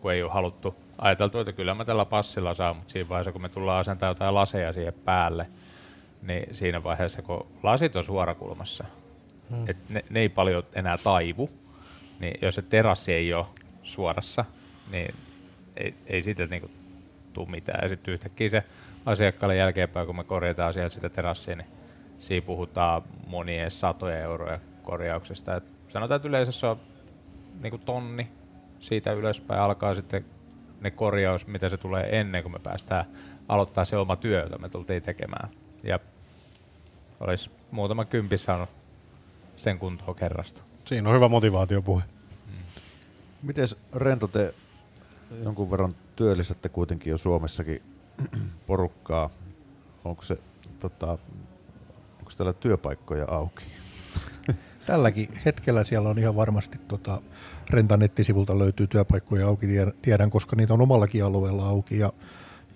kun 0.00 0.12
ei 0.12 0.22
ole 0.22 0.32
haluttu 0.32 0.74
ajateltu, 0.98 1.38
että 1.38 1.52
kyllä 1.52 1.74
mä 1.74 1.84
tällä 1.84 2.04
passilla 2.04 2.54
saa, 2.54 2.74
mutta 2.74 2.92
siinä 2.92 3.08
vaiheessa 3.08 3.32
kun 3.32 3.42
me 3.42 3.48
tullaan 3.48 3.80
asentaa 3.80 4.08
jotain 4.08 4.34
laseja 4.34 4.72
siihen 4.72 4.94
päälle, 5.04 5.46
niin 6.22 6.54
siinä 6.54 6.82
vaiheessa 6.84 7.22
kun 7.22 7.46
lasit 7.62 7.96
on 7.96 8.04
suorakulmassa, 8.04 8.84
hmm. 9.52 9.64
et 9.68 9.76
ne, 9.88 10.04
ne 10.10 10.20
ei 10.20 10.28
paljon 10.28 10.62
enää 10.72 10.98
taivu, 10.98 11.50
niin 12.20 12.38
jos 12.42 12.54
se 12.54 12.62
terassi 12.62 13.12
ei 13.12 13.34
ole 13.34 13.46
suorassa, 13.82 14.44
niin 14.90 15.14
ei, 15.76 15.94
ei 16.06 16.22
siitä 16.22 16.46
niinku 16.46 16.70
tule 17.32 17.50
mitään. 17.50 17.80
Ja 17.82 17.88
sitten 17.88 18.14
yhtäkkiä 18.14 18.48
se 18.48 18.64
asiakkaalle 19.06 19.56
jälkeenpäin, 19.56 20.06
kun 20.06 20.16
me 20.16 20.24
korjataan 20.24 20.72
sieltä 20.72 20.94
sitä 20.94 21.08
terassia, 21.08 21.56
niin 21.56 21.66
siinä 22.18 22.46
puhutaan 22.46 23.02
monien 23.26 23.70
satoja 23.70 24.18
euroja 24.18 24.60
korjauksesta. 24.82 25.56
Et 25.56 25.64
sanotaan, 25.88 26.16
että 26.16 26.28
yleensä 26.28 26.52
se 26.52 26.66
on 26.66 26.80
niinku 27.62 27.78
tonni 27.78 28.28
siitä 28.80 29.12
ylöspäin 29.12 29.60
alkaa 29.60 29.94
sitten 29.94 30.24
ne 30.80 30.90
korjaus, 30.90 31.46
mitä 31.46 31.68
se 31.68 31.76
tulee 31.76 32.20
ennen 32.20 32.42
kuin 32.42 32.52
me 32.52 32.58
päästään 32.58 33.04
aloittaa 33.48 33.84
se 33.84 33.96
oma 33.96 34.16
työ, 34.16 34.42
jota 34.42 34.58
me 34.58 34.68
tultiin 34.68 35.02
tekemään. 35.02 35.48
Ja 35.82 35.98
olisi 37.20 37.50
muutama 37.70 38.04
kympi 38.04 38.38
saanut 38.38 38.70
sen 39.62 39.78
kuntoon 39.78 40.14
kerrasta. 40.14 40.62
Siinä 40.84 41.08
on 41.08 41.14
hyvä 41.14 41.28
motivaatiopuhe. 41.28 42.02
Miten 43.42 43.66
Rento 43.94 44.26
te 44.26 44.54
jonkun 45.44 45.70
verran 45.70 45.94
työllistätte 46.16 46.68
kuitenkin 46.68 47.10
jo 47.10 47.18
Suomessakin 47.18 47.82
porukkaa? 48.66 49.30
Onko 50.04 50.22
se 50.22 50.38
tota, 50.80 51.18
onko 52.18 52.32
täällä 52.36 52.52
työpaikkoja 52.52 53.24
auki? 53.28 53.64
Tälläkin 54.86 55.28
hetkellä 55.44 55.84
siellä 55.84 56.08
on 56.08 56.18
ihan 56.18 56.36
varmasti 56.36 56.78
tota, 56.78 57.22
Rentan 57.70 58.00
nettisivulta 58.00 58.58
löytyy 58.58 58.86
työpaikkoja 58.86 59.46
auki, 59.46 59.66
tiedän- 59.66 59.92
tiedän, 60.02 60.30
koska 60.30 60.56
niitä 60.56 60.74
on 60.74 60.80
omallakin 60.80 61.24
alueella 61.24 61.68
auki. 61.68 61.98
Ja 61.98 62.12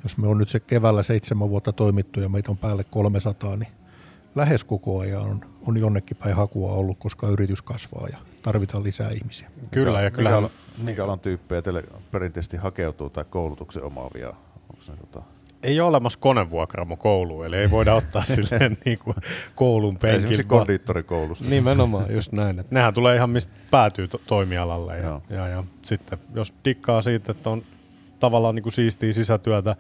jos 0.03 0.17
me 0.19 0.27
on 0.27 0.39
nyt 0.39 0.49
se 0.49 0.61
keväällä 0.61 1.03
seitsemän 1.03 1.49
vuotta 1.49 1.73
toimittu 1.73 2.21
ja 2.21 2.29
meitä 2.29 2.51
on 2.51 2.59
päälle 2.59 2.85
300, 2.85 3.57
niin 3.57 3.73
lähes 4.37 4.65
koko 4.65 4.99
ajan 5.01 5.23
on, 5.23 5.41
on 5.67 5.77
jonnekin 5.77 6.17
päin 6.17 6.37
hakua 6.37 6.73
ollut, 6.73 6.99
koska 6.99 7.29
yritys 7.29 7.63
kasvaa 7.63 8.09
ja 8.13 8.19
tarvitaan 8.43 8.83
lisää 8.85 9.11
ihmisiä. 9.11 9.51
Kyllä, 9.71 10.01
ja 10.01 10.05
mikä, 10.05 10.17
kyllähän 10.17 10.43
mikä, 10.43 10.55
minkä 10.83 11.05
alan 11.05 11.21
tyyppejä 11.21 11.63
teille 11.63 11.85
perinteisesti 12.11 12.57
hakeutuu 12.57 13.11
tai 13.11 13.25
koulutuksen 13.31 13.83
omaavia? 13.83 14.29
Onko 14.29 14.83
ne, 14.89 14.97
tota, 14.97 15.23
ei 15.63 15.81
ole 15.81 15.89
olemassa 15.89 16.19
konevuokraamo 16.19 16.97
koulu, 16.97 17.43
eli 17.43 17.57
ei 17.57 17.71
voida 17.71 17.95
ottaa 17.95 18.23
silleen 18.35 18.79
niin 18.85 18.99
kuin 18.99 19.17
koulun 19.55 19.95
esimerkiksi 19.95 20.29
penkin. 20.29 20.49
vaan- 20.49 20.59
kondiittorikoulusta? 20.61 21.45
Nimenomaan, 21.49 22.13
just 22.15 22.33
näin. 22.33 22.61
Et 22.61 22.71
nehän 22.71 22.95
tulee 22.95 23.17
ihan 23.17 23.31
mistä 23.31 23.53
päätyy 23.71 24.09
to- 24.09 24.21
toimialalle. 24.27 24.97
Ja, 24.97 25.05
Joo. 25.05 25.23
ja, 25.31 25.49
ja 25.49 25.65
sitten 25.83 26.19
jos 26.35 26.55
dikkaa 26.65 27.03
siitä, 27.03 27.33
että 27.33 27.51
on 27.51 27.63
tavallaan 28.19 28.55
niin 28.55 28.63
kuin 28.63 28.73
siistiä 28.73 29.13
sisätyötä 29.13 29.77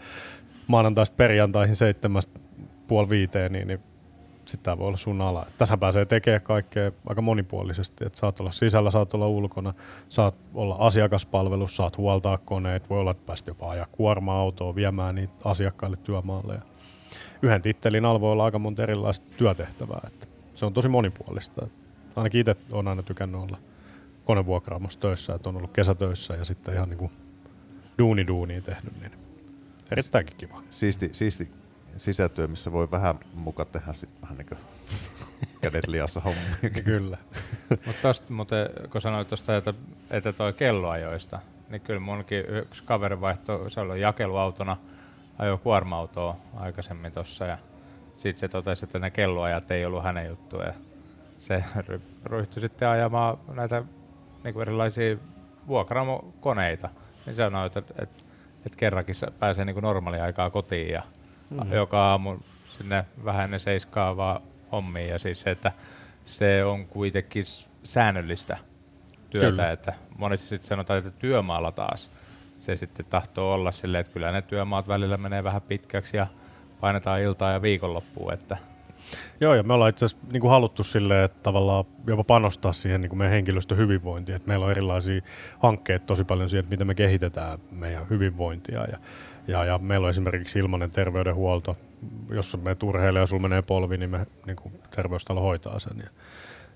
maanantaista 0.66 1.14
perjantaihin 1.16 1.76
seitsemästä 1.76 2.40
puoli 2.88 3.08
viiteen, 3.08 3.52
niin, 3.52 3.68
niin 3.68 3.80
sitten 4.48 4.64
tämä 4.64 4.78
voi 4.78 4.86
olla 4.86 4.96
sun 4.96 5.20
ala. 5.20 5.46
Tässä 5.58 5.76
pääsee 5.76 6.04
tekemään 6.04 6.42
kaikkea 6.42 6.92
aika 7.06 7.22
monipuolisesti. 7.22 8.06
Et 8.06 8.14
saat 8.14 8.40
olla 8.40 8.52
sisällä, 8.52 8.90
saat 8.90 9.14
olla 9.14 9.28
ulkona, 9.28 9.74
saat 10.08 10.34
olla 10.54 10.76
asiakaspalvelussa, 10.78 11.76
saat 11.76 11.98
huoltaa 11.98 12.38
koneet, 12.38 12.90
voi 12.90 13.00
olla, 13.00 13.10
että 13.10 13.26
päästä 13.26 13.50
jopa 13.50 13.70
ajaa 13.70 13.86
kuorma-autoa 13.92 14.74
viemään 14.74 15.14
niitä 15.14 15.34
asiakkaille 15.44 15.96
työmaalle. 15.96 16.54
Ja 16.54 16.60
yhden 17.42 17.62
tittelin 17.62 18.04
alla 18.04 18.20
voi 18.20 18.32
olla 18.32 18.44
aika 18.44 18.58
monta 18.58 18.82
erilaista 18.82 19.26
työtehtävää. 19.36 20.00
Että 20.06 20.26
se 20.54 20.66
on 20.66 20.72
tosi 20.72 20.88
monipuolista. 20.88 21.66
Ainakin 22.16 22.40
itse 22.40 22.56
olen 22.72 22.88
aina 22.88 23.02
tykännyt 23.02 23.40
olla 23.40 23.58
konevuokraamossa 24.24 25.00
töissä, 25.00 25.34
että 25.34 25.48
on 25.48 25.56
ollut 25.56 25.72
kesätöissä 25.72 26.34
ja 26.34 26.44
sitten 26.44 26.74
ihan 26.74 26.88
niin 26.88 26.98
kuin 26.98 27.10
duuni 27.98 28.26
duunia 28.26 28.60
tehnyt, 28.60 29.00
niin 29.00 29.12
erittäinkin 29.90 30.36
kiva. 30.36 30.62
Siisti, 30.70 31.10
siisti 31.12 31.48
sisätyö, 31.96 32.46
missä 32.46 32.72
voi 32.72 32.90
vähän 32.90 33.18
muka 33.34 33.64
tehdä 33.64 33.92
sit 33.92 34.10
vähän 34.22 34.38
niin 34.38 34.58
kädet 35.60 35.86
liassa 35.86 36.20
hommia. 36.20 36.82
Kyllä. 36.84 37.18
Mutta 37.86 38.08
muuten, 38.28 38.68
kun 38.92 39.00
sanoit 39.00 39.28
tuosta, 39.28 39.56
että, 39.56 39.74
että 40.10 40.32
toi 40.32 40.52
kelloajoista, 40.52 41.40
niin 41.68 41.80
kyllä 41.80 42.00
munkin 42.00 42.44
yksi 42.46 42.82
kaveri 42.84 43.20
vaihtoi, 43.20 43.70
se 43.70 43.80
oli 43.80 44.00
jakeluautona, 44.00 44.76
ajoi 45.38 45.58
kuorma-autoa 45.58 46.36
aikaisemmin 46.56 47.12
tuossa 47.12 47.44
ja 47.44 47.58
sitten 48.16 48.40
se 48.40 48.48
totesi, 48.48 48.84
että 48.84 48.98
ne 48.98 49.10
kelloajat 49.10 49.70
ei 49.70 49.84
ollut 49.84 50.02
hänen 50.02 50.28
juttuja. 50.28 50.66
Ja 50.66 50.74
se 51.38 51.64
ry- 51.76 52.00
ryhtyi 52.24 52.60
sitten 52.60 52.88
ajamaan 52.88 53.38
näitä 53.52 53.82
niin 54.44 54.60
erilaisia 54.60 55.16
vuokraamokoneita. 55.66 56.88
Niin 57.26 57.36
sanoi, 57.36 57.66
että, 57.66 57.78
että, 57.78 58.22
että 58.66 58.78
kerrankin 58.78 59.14
se 59.14 59.26
pääsee 59.38 59.64
niin 59.64 59.76
normaaliaikaa 59.82 60.50
kotiin 60.50 60.92
ja 60.92 61.02
mm-hmm. 61.50 61.72
joka 61.72 62.10
aamu 62.10 62.36
sinne 62.68 63.04
vähän 63.24 63.44
ennen 63.44 63.60
seiskaa 63.60 64.16
vaan 64.16 64.42
hommiin. 64.72 65.08
Ja 65.08 65.18
siis 65.18 65.40
se, 65.40 65.50
että 65.50 65.72
se 66.24 66.64
on 66.64 66.86
kuitenkin 66.86 67.44
säännöllistä 67.84 68.56
työtä, 69.30 69.50
Kyllä. 69.50 69.70
että 69.70 69.92
monesti 70.18 70.46
sitten 70.46 70.68
sanotaan, 70.68 70.98
että 70.98 71.10
työmaalla 71.10 71.72
taas 71.72 72.10
se 72.60 72.76
sitten 72.76 73.06
tahtoo 73.06 73.54
olla 73.54 73.72
silleen, 73.72 74.00
että 74.00 74.12
kyllä 74.12 74.32
ne 74.32 74.42
työmaat 74.42 74.88
välillä 74.88 75.16
menee 75.16 75.44
vähän 75.44 75.62
pitkäksi 75.62 76.16
ja 76.16 76.26
painetaan 76.80 77.20
iltaa 77.20 77.52
ja 77.52 77.62
viikonloppuun, 77.62 78.32
että 78.32 78.56
Joo, 79.40 79.54
ja 79.54 79.62
me 79.62 79.74
ollaan 79.74 79.88
itse 79.88 80.04
asiassa 80.04 80.26
niin 80.32 80.40
kuin 80.40 80.50
haluttu 80.50 80.84
silleen, 80.84 81.24
että 81.24 81.38
tavallaan 81.42 81.84
jopa 82.06 82.24
panostaa 82.24 82.72
siihen 82.72 83.00
niin 83.00 83.08
kuin 83.08 83.18
meidän 83.18 83.32
henkilöstön 83.32 83.78
hyvinvointiin. 83.78 84.36
Että 84.36 84.48
meillä 84.48 84.64
on 84.64 84.70
erilaisia 84.70 85.20
hankkeita 85.58 86.06
tosi 86.06 86.24
paljon 86.24 86.50
siihen, 86.50 86.60
että 86.60 86.70
miten 86.70 86.86
me 86.86 86.94
kehitetään 86.94 87.58
meidän 87.70 88.06
hyvinvointia. 88.10 88.84
Ja, 88.84 88.98
ja, 89.48 89.64
ja 89.64 89.78
meillä 89.78 90.04
on 90.04 90.10
esimerkiksi 90.10 90.58
ilmainen 90.58 90.90
terveydenhuolto. 90.90 91.76
Jos 92.30 92.56
me 92.62 92.76
urheilee 92.84 93.20
ja 93.20 93.26
sulla 93.26 93.42
menee 93.42 93.62
polvi, 93.62 93.96
niin 93.96 94.10
me 94.10 94.26
niin 94.46 94.56
kuin 94.56 94.80
terveystalo 94.96 95.40
hoitaa 95.40 95.78
sen. 95.78 95.96
Ja, 95.98 96.08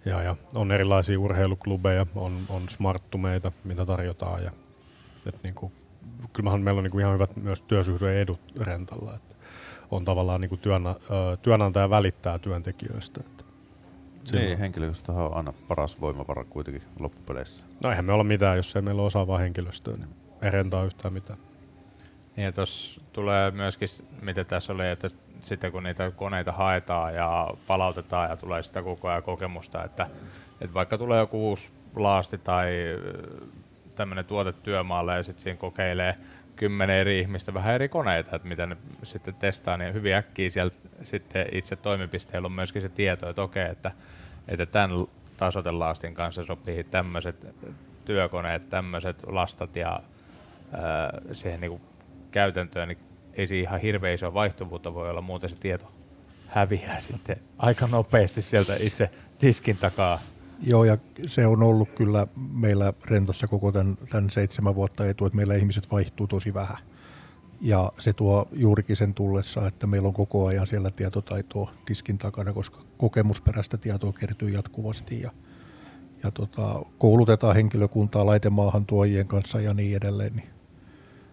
ja, 0.04 0.22
ja 0.22 0.36
on 0.54 0.72
erilaisia 0.72 1.20
urheiluklubeja, 1.20 2.06
on, 2.14 2.40
on 2.48 2.68
smarttumeita, 2.68 3.52
mitä 3.64 3.86
tarjotaan. 3.86 4.44
Ja, 4.44 4.50
et 5.26 5.42
niin 5.42 5.54
kuin, 5.54 5.72
kyllähän 6.32 6.62
meillä 6.62 6.78
on 6.78 6.84
niin 6.84 6.92
kuin 6.92 7.02
ihan 7.02 7.14
hyvät 7.14 7.36
myös 7.36 7.62
työsuhteen 7.62 8.16
edut 8.16 8.40
rentalla. 8.60 9.14
Että 9.14 9.34
on 9.90 10.04
tavallaan 10.04 10.40
niin 10.40 10.48
kuin 10.48 10.60
työnä, 10.60 10.90
ö, 10.90 11.36
työnantaja 11.42 11.90
välittää 11.90 12.38
työntekijöistä. 12.38 13.20
Että 13.26 13.44
Niin, 14.32 14.58
henkilöstöhän 14.58 15.24
on 15.24 15.34
aina 15.34 15.52
paras 15.68 16.00
voimavara 16.00 16.44
kuitenkin 16.44 16.82
loppupeleissä. 16.98 17.66
No 17.84 17.90
eihän 17.90 18.04
me 18.04 18.12
olla 18.12 18.24
mitään, 18.24 18.56
jos 18.56 18.76
ei 18.76 18.82
meillä 18.82 19.00
ole 19.00 19.06
osaavaa 19.06 19.38
henkilöstöä, 19.38 19.96
niin 19.96 20.08
ei 20.42 20.50
rentaa 20.50 20.84
yhtään 20.84 21.14
mitään. 21.14 21.38
Niin 22.36 22.44
ja 22.44 22.52
tuossa 22.52 23.00
tulee 23.12 23.50
myöskin, 23.50 23.88
mitä 24.22 24.44
tässä 24.44 24.72
oli, 24.72 24.88
että 24.88 25.10
sitten 25.42 25.72
kun 25.72 25.82
niitä 25.82 26.10
koneita 26.10 26.52
haetaan 26.52 27.14
ja 27.14 27.48
palautetaan 27.66 28.30
ja 28.30 28.36
tulee 28.36 28.62
sitä 28.62 28.82
koko 28.82 29.08
ajan 29.08 29.22
kokemusta, 29.22 29.84
että, 29.84 30.06
että 30.60 30.74
vaikka 30.74 30.98
tulee 30.98 31.18
joku 31.18 31.48
uusi 31.48 31.70
laasti 31.96 32.38
tai 32.38 32.74
tämmöinen 33.94 34.24
tuote 34.24 34.52
työmaalle 34.52 35.14
ja 35.14 35.22
sitten 35.22 35.42
siinä 35.42 35.56
kokeilee 35.56 36.16
kymmenen 36.56 36.96
eri 36.96 37.20
ihmistä 37.20 37.54
vähän 37.54 37.74
eri 37.74 37.88
koneita, 37.88 38.36
että 38.36 38.48
mitä 38.48 38.66
ne 38.66 38.76
sitten 39.02 39.34
testaa, 39.34 39.76
niin 39.76 39.94
hyvin 39.94 40.14
äkkiä 40.14 40.50
sieltä 40.50 40.76
sitten 41.02 41.46
itse 41.52 41.76
toimipisteellä 41.76 42.46
on 42.46 42.52
myöskin 42.52 42.82
se 42.82 42.88
tieto, 42.88 43.28
että 43.28 43.42
okei, 43.42 43.70
että, 43.70 43.90
että 44.48 44.66
tämän 44.66 44.90
tasotelaastin 45.36 46.14
kanssa 46.14 46.42
sopii 46.42 46.84
tämmöiset 46.84 47.46
työkoneet, 48.04 48.70
tämmöiset 48.70 49.16
lastat 49.26 49.76
ja 49.76 50.00
ää, 50.72 51.20
siihen 51.32 51.60
niin 51.60 51.80
käytäntöön, 52.30 52.88
niin 52.88 52.98
ei 53.32 53.46
siinä 53.46 53.68
ihan 53.68 53.80
hirveän 53.80 54.14
iso 54.14 54.34
vaihtuvuutta 54.34 54.94
voi 54.94 55.10
olla, 55.10 55.20
muuten 55.20 55.50
se 55.50 55.56
tieto 55.56 55.92
häviää 56.46 57.00
sitten 57.10 57.36
aika 57.58 57.86
nopeasti 57.86 58.42
sieltä 58.42 58.76
itse 58.80 59.10
tiskin 59.38 59.76
takaa. 59.76 60.20
Joo, 60.62 60.84
ja 60.84 60.98
se 61.26 61.46
on 61.46 61.62
ollut 61.62 61.88
kyllä 61.94 62.26
meillä 62.52 62.92
Rentossa 63.10 63.48
koko 63.48 63.72
tämän, 63.72 63.96
tämän 64.10 64.30
seitsemän 64.30 64.74
vuotta 64.74 65.06
etu, 65.06 65.26
että 65.26 65.36
meillä 65.36 65.54
ihmiset 65.54 65.90
vaihtuu 65.90 66.26
tosi 66.26 66.54
vähän. 66.54 66.76
Ja 67.60 67.92
se 67.98 68.12
tuo 68.12 68.48
juurikin 68.52 68.96
sen 68.96 69.14
tullessa, 69.14 69.66
että 69.66 69.86
meillä 69.86 70.08
on 70.08 70.14
koko 70.14 70.46
ajan 70.46 70.66
siellä 70.66 70.90
tietotaitoa 70.90 71.72
tiskin 71.86 72.18
takana, 72.18 72.52
koska 72.52 72.80
kokemusperäistä 72.96 73.78
tietoa 73.78 74.12
kertyy 74.12 74.50
jatkuvasti 74.50 75.20
ja, 75.20 75.30
ja 76.22 76.30
tota, 76.30 76.82
koulutetaan 76.98 77.56
henkilökuntaa 77.56 78.26
laitemaahan 78.26 78.86
tuojien 78.86 79.26
kanssa 79.26 79.60
ja 79.60 79.74
niin 79.74 79.96
edelleen. 79.96 80.36
Niin 80.36 80.48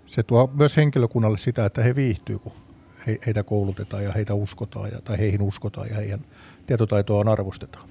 se 0.08 0.24
tuo 0.24 0.52
myös 0.54 0.78
henkilökunnalle 0.78 1.38
sitä, 1.38 1.66
että 1.66 1.84
he 1.84 1.96
viihtyy, 1.96 2.40
kun 2.40 2.52
he, 3.08 3.18
heitä 3.26 3.44
koulutetaan 3.44 4.04
ja 4.04 4.12
heitä 4.12 4.34
uskotaan 4.34 4.90
ja, 4.92 5.02
tai 5.04 5.18
heihin 5.18 5.42
uskotaan 5.42 5.88
ja 5.90 5.96
heidän 5.96 6.20
tietotaitoaan 6.68 7.28
arvostetaan. 7.28 7.90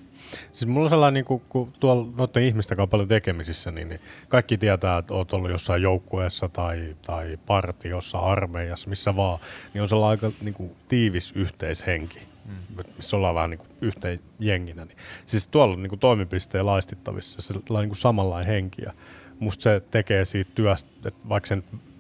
Siis 0.53 0.67
mulla 0.67 0.85
on 0.85 0.91
sellainen, 0.91 1.14
niin 1.14 1.25
kun, 1.25 1.41
kun 1.49 1.73
tuolla 1.81 2.09
noiden 2.17 2.43
ihmisten 2.43 2.77
kanssa 2.77 2.83
on 2.87 2.89
paljon 2.89 3.09
tekemisissä, 3.09 3.71
niin, 3.71 3.89
niin 3.89 4.01
kaikki 4.29 4.59
tietää, 4.59 4.99
että 4.99 5.14
oot 5.14 5.33
ollut 5.33 5.51
jossain 5.51 5.83
joukkueessa 5.83 6.49
tai, 6.49 6.97
tai 7.07 7.39
partiossa, 7.47 8.19
armeijassa, 8.19 8.91
missä 8.91 9.17
vaan, 9.17 9.39
niin 9.75 9.83
on 9.83 9.89
sellainen 9.89 10.25
aika 10.25 10.37
niin 10.45 10.55
kuin, 10.55 10.71
tiivis 10.89 11.33
yhteishenki, 11.35 12.19
mm. 12.45 12.85
missä 12.97 13.17
ollaan 13.17 13.35
vähän 13.35 13.51
niin 13.51 13.59
kuin, 13.59 13.69
yhteen 13.81 14.21
jenginä. 14.39 14.85
Niin. 14.85 14.99
Siis 15.27 15.47
tuolla 15.47 15.75
on 15.75 15.83
niin 15.83 15.91
kuin, 15.91 16.01
toimipisteen 16.01 16.67
laistittavissa 16.67 17.43
sellainen 17.43 17.89
niin 17.89 17.97
samanlainen 17.97 18.55
henki 18.55 18.83
ja 18.83 18.93
musta 19.39 19.62
se 19.62 19.83
tekee 19.91 20.25
siitä 20.25 20.51
työstä, 20.55 20.91
että 21.05 21.29
vaikka 21.29 21.47
sen 21.47 21.64
en 21.71 21.95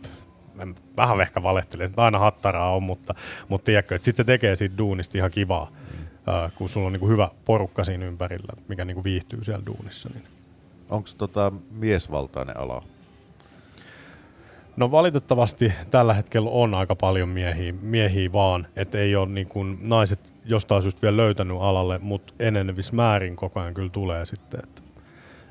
vähän 0.96 1.20
ehkä 1.20 1.42
valehtelen, 1.42 1.86
että 1.86 2.04
aina 2.04 2.18
hattaraa 2.18 2.74
on, 2.76 2.82
mutta, 2.82 3.14
mutta 3.48 3.64
tiedätkö, 3.64 3.94
että 3.94 4.04
sitten 4.04 4.24
se 4.24 4.26
tekee 4.26 4.56
siitä 4.56 4.78
duunista 4.78 5.18
ihan 5.18 5.30
kivaa, 5.30 5.70
mm. 5.70 6.34
äh, 6.34 6.52
kun 6.54 6.68
sulla 6.68 6.86
on 6.86 6.92
niin 6.92 7.00
kuin 7.00 7.12
hyvä 7.12 7.30
porukka 7.44 7.84
siinä 7.84 8.06
ympärillä, 8.06 8.52
mikä 8.68 8.84
niin 8.84 8.94
kuin 8.94 9.04
viihtyy 9.04 9.44
siellä 9.44 9.66
duunissa. 9.66 10.08
Niin. 10.14 10.24
Onko 10.90 11.08
tota 11.18 11.52
miesvaltainen 11.70 12.56
ala? 12.56 12.82
No 14.76 14.90
valitettavasti 14.90 15.72
tällä 15.90 16.14
hetkellä 16.14 16.50
on 16.50 16.74
aika 16.74 16.96
paljon 16.96 17.28
miehiä, 17.28 17.72
miehiä 17.80 18.32
vaan, 18.32 18.66
että 18.76 18.98
ei 18.98 19.16
ole 19.16 19.28
niin 19.28 19.48
kuin 19.48 19.78
naiset 19.82 20.34
jostain 20.44 20.82
syystä 20.82 21.02
vielä 21.02 21.16
löytänyt 21.16 21.56
alalle, 21.60 21.98
mutta 21.98 22.34
enenevissä 22.38 22.96
määrin 22.96 23.36
koko 23.36 23.60
ajan 23.60 23.74
kyllä 23.74 23.88
tulee 23.88 24.26
sitten, 24.26 24.60
että, 24.64 24.82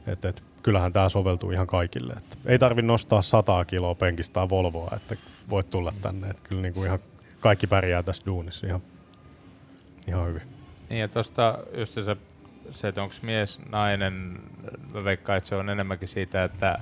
että, 0.07 0.29
että 0.29 0.41
kyllähän 0.65 0.93
tämä 0.93 1.09
soveltuu 1.09 1.51
ihan 1.51 1.67
kaikille. 1.67 2.13
Että 2.13 2.37
ei 2.45 2.59
tarvi 2.59 2.81
nostaa 2.81 3.21
100 3.21 3.65
kiloa 3.65 3.95
penkistä 3.95 4.49
Volvoa, 4.49 4.91
että 4.95 5.15
voit 5.49 5.69
tulla 5.69 5.93
tänne. 6.01 6.29
Että 6.29 6.49
kyllä 6.49 6.61
niin 6.61 6.73
kuin 6.73 6.85
ihan 6.85 6.99
kaikki 7.39 7.67
pärjää 7.67 8.03
tässä 8.03 8.23
duunissa 8.25 8.67
ihan, 8.67 8.81
ihan 10.07 10.27
hyvin. 10.27 10.41
Niin 10.89 11.01
ja 11.01 11.07
tuosta 11.07 11.57
just 11.77 11.93
se, 11.93 12.17
se 12.69 12.87
että 12.87 13.03
onko 13.03 13.15
mies, 13.21 13.59
nainen, 13.69 14.39
mä 14.93 15.03
veikkaan, 15.03 15.37
että 15.37 15.49
se 15.49 15.55
on 15.55 15.69
enemmänkin 15.69 16.07
siitä, 16.07 16.43
että, 16.43 16.79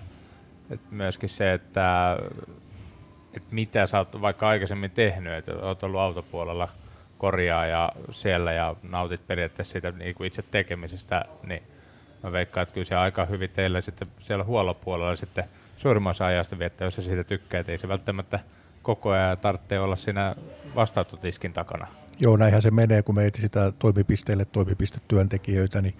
että 0.69 0.87
myöskin 0.91 1.29
se, 1.29 1.53
että, 1.53 2.17
että 3.33 3.47
mitä 3.51 3.87
sä 3.87 3.97
oot 3.97 4.21
vaikka 4.21 4.47
aikaisemmin 4.47 4.91
tehnyt, 4.91 5.33
että 5.33 5.53
oot 5.53 5.83
ollut 5.83 6.01
autopuolella 6.01 6.69
korjaa 7.17 7.65
ja 7.65 7.91
siellä 8.11 8.51
ja 8.51 8.75
nautit 8.83 9.27
periaatteessa 9.27 9.71
siitä 9.71 9.91
niin 9.91 10.15
kuin 10.15 10.27
itse 10.27 10.41
tekemisestä, 10.51 11.25
niin 11.47 11.63
mä 12.23 12.31
veikkaan, 12.31 12.61
että 12.63 12.73
kyllä 12.73 12.85
se 12.85 12.95
aika 12.95 13.25
hyvin 13.25 13.49
teille 13.49 13.81
sitten 13.81 14.07
siellä 14.21 14.43
huollopuolella 14.43 15.15
sitten 15.15 15.43
suurimman 15.77 16.11
osa 16.11 16.25
ajasta 16.25 16.59
viettää, 16.59 16.85
jos 16.85 16.95
sä 16.95 17.01
siitä 17.01 17.23
tykkää, 17.23 17.63
ei 17.67 17.77
se 17.77 17.87
välttämättä 17.87 18.39
koko 18.81 19.09
ajan 19.09 19.37
tarvitse 19.37 19.79
olla 19.79 19.95
siinä 19.95 20.35
vastaanottotiskin 20.75 21.53
takana. 21.53 21.87
Joo, 22.19 22.37
näinhän 22.37 22.61
se 22.61 22.71
menee, 22.71 23.01
kun 23.01 23.15
me 23.15 23.25
etsitään 23.25 23.73
toimipisteille 23.73 24.45
toimipistetyöntekijöitä, 24.45 25.81
niin 25.81 25.95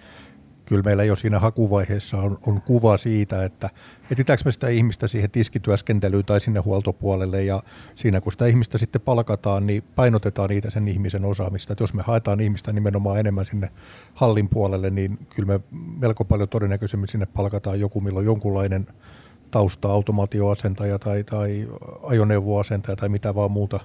kyllä 0.74 0.84
meillä 0.84 1.03
jo 1.03 1.15
siinä 1.15 1.39
hakuvaiheessa 1.39 2.17
on, 2.17 2.38
on 2.47 2.61
kuva 2.61 2.97
siitä, 2.97 3.43
että 3.43 3.69
etsitäänkö 4.11 4.41
me 4.45 4.51
sitä 4.51 4.67
ihmistä 4.67 5.07
siihen 5.07 5.32
tiskityöskentelyyn 5.32 6.26
tai 6.26 6.41
sinne 6.41 6.59
huoltopuolelle 6.59 7.43
ja 7.43 7.63
siinä 7.95 8.21
kun 8.21 8.32
sitä 8.32 8.47
ihmistä 8.47 8.78
sitten 8.78 9.01
palkataan, 9.01 9.65
niin 9.65 9.84
painotetaan 9.95 10.49
niitä 10.49 10.69
sen 10.69 10.88
ihmisen 10.88 11.26
osaamista. 11.26 11.74
Että 11.74 11.84
jos 11.84 11.93
me 11.93 12.03
haetaan 12.03 12.39
ihmistä 12.39 12.74
nimenomaan 12.74 13.19
enemmän 13.19 13.45
sinne 13.45 13.69
hallin 14.13 14.49
puolelle, 14.49 14.89
niin 14.89 15.19
kyllä 15.36 15.47
me 15.47 15.59
melko 15.99 16.26
paljon 16.26 16.49
todennäköisemmin 16.49 17.07
sinne 17.07 17.26
palkataan 17.26 17.80
joku, 17.80 18.01
milloin 18.01 18.26
jonkunlainen 18.26 18.88
tausta, 19.51 19.91
automaatioasentaja 19.91 20.99
tai, 20.99 21.24
tai 21.24 21.67
ajoneuvoasentaja 22.03 22.95
tai 22.95 23.09
mitä 23.09 23.36
vaan 23.36 23.51
muuta 23.51 23.80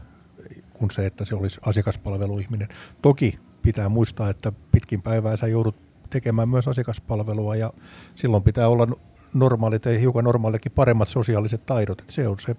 kuin 0.75 0.91
se, 0.91 1.07
että 1.07 1.25
se 1.25 1.35
olisi 1.35 1.61
asiakaspalveluihminen. 1.67 2.69
Toki 3.03 3.39
pitää 3.63 3.89
muistaa, 3.89 4.31
että 4.31 4.53
pitkin 4.73 5.03
päivää 5.03 5.37
sä 5.37 5.47
joudut 5.47 5.88
tekemään 6.11 6.49
myös 6.49 6.69
asiakaspalvelua 6.69 7.57
ja 7.57 7.73
silloin 8.15 8.43
pitää 8.43 8.69
olla 8.69 8.87
normaalit 9.35 9.85
ja 9.85 9.99
hiukan 9.99 10.25
normaalikin 10.25 10.73
paremmat 10.73 11.09
sosiaaliset 11.09 11.67
taidot. 11.67 12.01
Että 12.01 12.13
se 12.13 12.29
on 12.29 12.37
se, 12.39 12.57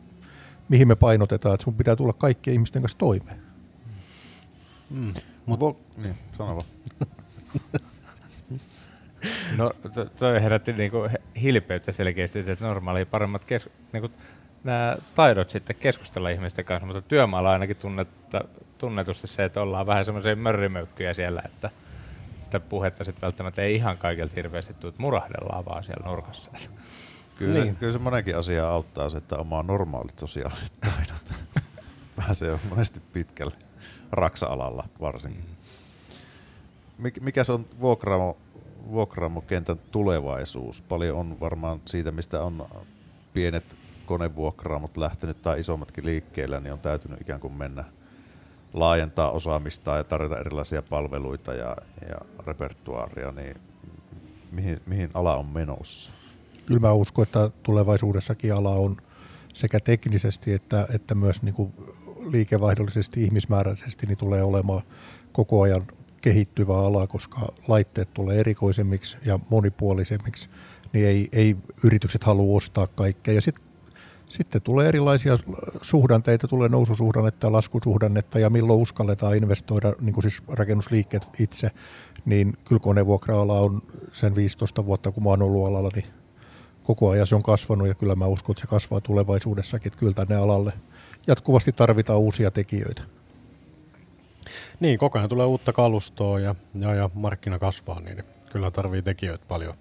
mihin 0.69 0.87
me 0.87 0.95
painotetaan, 0.95 1.55
että 1.55 1.63
sun 1.63 1.75
pitää 1.75 1.95
tulla 1.95 2.13
kaikkien 2.13 2.53
ihmisten 2.53 2.81
kanssa 2.81 2.97
toimeen. 2.97 3.39
Mm. 4.89 5.13
Mut, 5.45 5.59
Vo, 5.59 5.79
niin, 5.97 6.15
sano 6.37 6.55
vaan. 6.55 6.67
No 9.57 9.73
to, 9.93 10.05
toi 10.05 10.41
herätti 10.41 10.73
niinku 10.73 11.09
hilpeyttä 11.41 11.91
selkeästi, 11.91 12.39
että 12.39 12.65
normaali 12.65 13.05
paremmat 13.05 13.45
kes, 13.45 13.69
niinku, 13.93 14.11
nämä 14.63 14.97
taidot 15.15 15.49
sitten 15.49 15.75
keskustella 15.75 16.29
ihmisten 16.29 16.65
kanssa, 16.65 16.85
mutta 16.85 17.01
työmaalla 17.01 17.51
ainakin 17.51 17.75
tunnetta, 17.75 18.41
tunnetusti 18.77 19.27
se, 19.27 19.43
että 19.43 19.61
ollaan 19.61 19.87
vähän 19.87 20.05
semmoisia 20.05 20.35
mörrimöykkyjä 20.35 21.13
siellä, 21.13 21.41
että 21.45 21.69
sitä 22.49 22.59
puhetta 22.59 23.03
sitten 23.03 23.21
välttämättä 23.21 23.61
ei 23.61 23.75
ihan 23.75 23.97
kaikilta 23.97 24.33
hirveästi 24.35 24.73
tule, 24.73 24.89
että 24.89 25.01
murahdellaan 25.01 25.65
vaan 25.65 25.83
siellä 25.83 26.07
nurkassa. 26.07 26.51
Kyllä, 27.37 27.59
niin. 27.59 27.75
kyllä 27.75 27.93
se 27.93 27.99
monenkin 27.99 28.37
asia 28.37 28.69
auttaa 28.69 29.09
se, 29.09 29.17
että 29.17 29.37
omaa 29.37 29.63
normaalit 29.63 30.19
sosiaaliset 30.19 30.73
taidot. 30.81 31.23
Vähän 32.17 32.35
se 32.35 32.51
on 32.51 32.59
monesti 32.69 33.01
pitkälle 33.13 33.53
raksa-alalla 34.11 34.87
varsinkin. 35.01 35.45
Mik, 36.97 37.21
mikä 37.21 37.43
se 37.43 37.51
on 37.51 37.65
vuokraamo, 37.79 38.37
vuokraamokentän 38.91 39.79
tulevaisuus? 39.91 40.81
Paljon 40.81 41.17
on 41.17 41.39
varmaan 41.39 41.81
siitä, 41.85 42.11
mistä 42.11 42.43
on 42.43 42.67
pienet 43.33 43.65
konevuokraamot 44.05 44.97
lähtenyt 44.97 45.41
tai 45.41 45.59
isommatkin 45.59 46.05
liikkeellä, 46.05 46.59
niin 46.59 46.73
on 46.73 46.79
täytynyt 46.79 47.21
ikään 47.21 47.39
kuin 47.39 47.53
mennä 47.53 47.83
laajentaa 48.73 49.31
osaamista 49.31 49.97
ja 49.97 50.03
tarjota 50.03 50.39
erilaisia 50.39 50.81
palveluita 50.81 51.53
ja, 51.53 51.75
ja 52.09 52.17
repertuaaria, 52.47 53.31
niin 53.31 53.55
mihin, 54.51 54.81
mihin 54.85 55.09
ala 55.13 55.35
on 55.35 55.45
menossa? 55.45 56.11
Kyllä 56.65 56.79
mä 56.79 56.91
uskon, 56.91 57.23
että 57.23 57.49
tulevaisuudessakin 57.63 58.53
ala 58.53 58.69
on 58.69 58.97
sekä 59.53 59.79
teknisesti 59.79 60.53
että, 60.53 60.87
että 60.93 61.15
myös 61.15 61.41
niin 61.41 61.55
kuin 61.55 61.73
liikevaihdollisesti, 62.31 63.23
ihmismääräisesti 63.23 64.07
niin 64.07 64.17
tulee 64.17 64.43
olemaan 64.43 64.81
koko 65.31 65.61
ajan 65.61 65.87
kehittyvä 66.21 66.77
ala, 66.77 67.07
koska 67.07 67.39
laitteet 67.67 68.13
tulee 68.13 68.39
erikoisemmiksi 68.39 69.17
ja 69.25 69.39
monipuolisemmiksi, 69.49 70.49
niin 70.93 71.07
ei, 71.07 71.27
ei 71.31 71.55
yritykset 71.83 72.23
halua 72.23 72.57
ostaa 72.57 72.87
kaikkea. 72.87 73.33
Ja 73.33 73.41
sitten 73.41 73.68
sitten 74.29 74.61
tulee 74.61 74.87
erilaisia 74.87 75.37
suhdanteita, 75.81 76.47
tulee 76.47 76.69
noususuhdannetta 76.69 77.47
ja 77.47 77.51
laskusuhdannetta 77.51 78.39
ja 78.39 78.49
milloin 78.49 78.79
uskalletaan 78.79 79.37
investoida, 79.37 79.93
niin 80.01 80.13
kuin 80.13 80.21
siis 80.21 80.43
rakennusliikkeet 80.47 81.27
itse, 81.39 81.71
niin 82.25 82.53
kyllä 82.65 82.79
konevuokra-ala 82.79 83.59
on 83.59 83.81
sen 84.11 84.35
15 84.35 84.85
vuotta, 84.85 85.11
kun 85.11 85.23
mä 85.23 85.29
oon 85.29 85.41
ollut 85.41 85.67
alalla, 85.67 85.89
niin 85.95 86.05
koko 86.83 87.09
ajan 87.09 87.27
se 87.27 87.35
on 87.35 87.43
kasvanut 87.43 87.87
ja 87.87 87.93
kyllä 87.93 88.15
mä 88.15 88.25
uskon, 88.25 88.53
että 88.53 88.61
se 88.61 88.67
kasvaa 88.67 89.01
tulevaisuudessakin, 89.01 89.87
että 89.87 89.99
kyllä 89.99 90.13
tänne 90.13 90.35
alalle 90.35 90.73
jatkuvasti 91.27 91.71
tarvitaan 91.71 92.19
uusia 92.19 92.51
tekijöitä. 92.51 93.01
Niin, 94.79 94.99
koko 94.99 95.17
ajan 95.17 95.29
tulee 95.29 95.45
uutta 95.45 95.73
kalustoa 95.73 96.39
ja, 96.39 96.55
ja, 96.75 96.93
ja 96.93 97.09
markkina 97.13 97.59
kasvaa, 97.59 97.99
niin 97.99 98.23
kyllä 98.51 98.71
tarvii 98.71 99.01
tekijöitä 99.01 99.45
paljon 99.47 99.73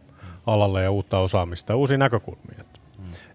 alalle 0.47 0.83
ja 0.83 0.91
uutta 0.91 1.19
osaamista 1.19 1.73
ja 1.73 1.77
uusia 1.77 1.99
näkökulmia. 1.99 2.65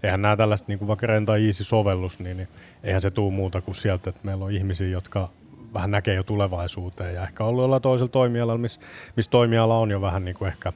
Eihän 0.03 0.21
nämä 0.21 0.37
tällaiset, 0.37 0.67
niin 0.67 0.79
kuin 0.79 0.87
vaikka 0.87 1.07
Renta 1.07 1.37
Easy-sovellus, 1.37 2.19
niin, 2.19 2.37
niin 2.37 2.47
eihän 2.83 3.01
se 3.01 3.11
tule 3.11 3.33
muuta 3.33 3.61
kuin 3.61 3.75
sieltä, 3.75 4.09
että 4.09 4.21
meillä 4.23 4.45
on 4.45 4.51
ihmisiä, 4.51 4.87
jotka 4.87 5.29
vähän 5.73 5.91
näkee 5.91 6.15
jo 6.15 6.23
tulevaisuuteen 6.23 7.15
ja 7.15 7.23
ehkä 7.23 7.43
ollut 7.43 7.63
jollain 7.63 7.81
toisella 7.81 8.11
toimialalla, 8.11 8.57
missä 8.57 8.79
miss 9.15 9.29
toimiala 9.29 9.77
on 9.77 9.91
jo 9.91 10.01
vähän 10.01 10.25
niin 10.25 10.35
kuin 10.35 10.47
ehkä 10.47 10.73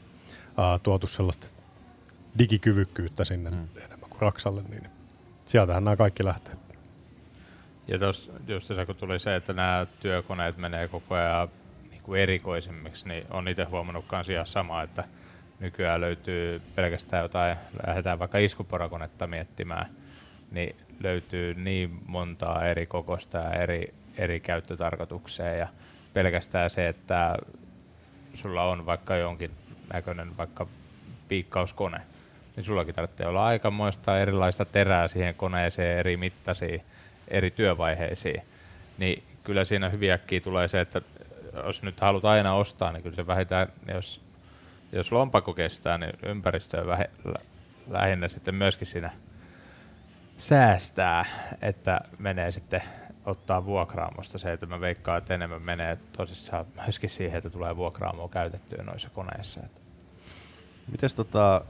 ää, 0.58 0.80
tuotu 0.80 1.08
sellaista 1.08 1.48
digikyvykkyyttä 2.40 3.24
sinne 3.24 3.50
mm. 3.50 3.68
enemmän 3.78 4.10
kuin 4.10 4.22
Raksalle, 4.22 4.62
niin 4.70 4.84
sieltähän 5.46 5.84
nämä 5.84 5.96
kaikki 5.96 6.26
lähtee. 6.26 6.56
Ja 7.88 8.00
tuossa 8.00 8.32
just 8.48 8.68
se, 8.68 8.86
kun 8.86 8.96
tuli 8.96 9.20
se, 9.20 9.36
että 9.36 9.54
nämä 9.54 9.88
työkoneet 10.00 10.58
menee 10.58 10.88
koko 10.88 11.16
ajan 11.16 11.50
niin 11.90 12.02
kuin 12.02 12.22
erikoisemmiksi, 12.22 13.08
niin 13.08 13.26
on 13.30 13.48
itse 13.48 13.64
huomannut 13.64 14.06
myös 14.12 14.30
ihan 14.30 14.46
sama, 14.46 14.84
että 14.84 15.04
nykyään 15.60 16.02
löytyy 16.02 16.62
pelkästään 16.76 17.24
jotain, 17.24 17.58
lähdetään 17.88 18.20
vaikka 18.20 18.38
iskuporakonetta 18.38 19.28
miettimään, 19.28 19.90
niin 20.52 20.76
löytyy 21.00 21.54
niin 21.54 22.00
montaa 22.06 22.66
eri 22.66 22.86
kokosta 22.86 23.38
ja 23.38 23.52
eri, 23.52 23.94
eri 24.18 24.40
käyttötarkoitukseen 24.40 25.60
ja 25.60 25.68
pelkästään 26.14 26.70
se, 26.70 26.88
että 26.88 27.36
sulla 28.34 28.64
on 28.64 28.86
vaikka 28.86 29.16
jonkin 29.16 29.52
näköinen 29.94 30.38
vaikka 30.38 30.68
piikkauskone, 31.28 32.02
niin 32.56 32.64
sullakin 32.64 32.96
tarvitsee 32.96 33.28
olla 33.28 33.46
aikamoista 33.46 34.20
erilaista 34.20 34.66
terää 34.66 35.08
siihen 35.08 35.36
koneeseen, 35.36 35.98
eri 35.98 36.18
mittaisiin, 36.18 36.82
eri 37.28 37.52
työvaiheisiin. 37.52 38.42
Niin 38.98 39.24
kyllä 39.44 39.66
siinä 39.66 39.90
hyviäkin 39.90 40.42
tulee 40.42 40.68
se, 40.68 40.82
että 40.82 41.02
jos 41.66 41.82
nyt 41.82 42.00
haluat 42.00 42.26
aina 42.26 42.56
ostaa, 42.56 42.92
niin 42.92 43.04
kyllä 43.04 43.16
se 43.16 43.28
vähintään, 43.28 43.68
jos 43.94 44.27
jos 44.92 45.12
lompakko 45.12 45.54
kestää, 45.54 45.98
niin 45.98 46.14
ympäristöä 46.26 46.82
vähe- 46.82 47.10
lä- 47.26 47.42
lähinnä 47.90 48.28
sitten 48.28 48.56
myöskin 48.56 48.88
siinä 48.88 49.12
säästää, 50.38 51.26
että 51.62 52.02
menee 52.20 52.52
sitten 52.52 52.82
ottaa 53.26 53.66
vuokraamosta 53.66 54.38
se, 54.38 54.54
että 54.54 54.66
mä 54.66 54.82
veikkaan, 54.82 55.18
että 55.18 55.36
enemmän 55.36 55.66
menee 55.66 55.98
tosissaan 56.18 56.66
myöskin 56.76 57.10
siihen, 57.10 57.38
että 57.38 57.50
tulee 57.50 57.76
vuokraamoa 57.76 58.30
käytettyä 58.30 58.84
noissa 58.84 59.10
koneissa. 59.10 59.62
Mites 60.92 61.14
tota, 61.14 61.62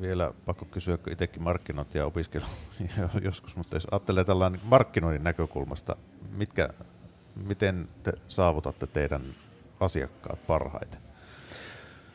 vielä 0.00 0.32
pakko 0.46 0.64
kysyä, 0.64 0.96
kun 0.96 1.12
itsekin 1.12 1.42
markkinointi 1.42 1.98
ja 1.98 2.06
opiskelu 2.06 2.44
joskus, 3.22 3.56
mutta 3.56 3.76
jos 3.76 3.88
ajattelee 3.90 4.24
tällainen 4.24 4.60
markkinoinnin 4.64 5.24
näkökulmasta, 5.24 5.96
mitkä, 6.36 6.68
miten 7.46 7.88
te 8.02 8.12
saavutatte 8.28 8.86
teidän 8.86 9.22
asiakkaat 9.80 10.46
parhaiten? 10.46 11.11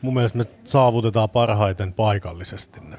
Mun 0.02 0.14
mielestä 0.14 0.38
me 0.38 0.44
saavutetaan 0.64 1.30
parhaiten 1.30 1.92
paikallisesti 1.92 2.80
ne. 2.80 2.96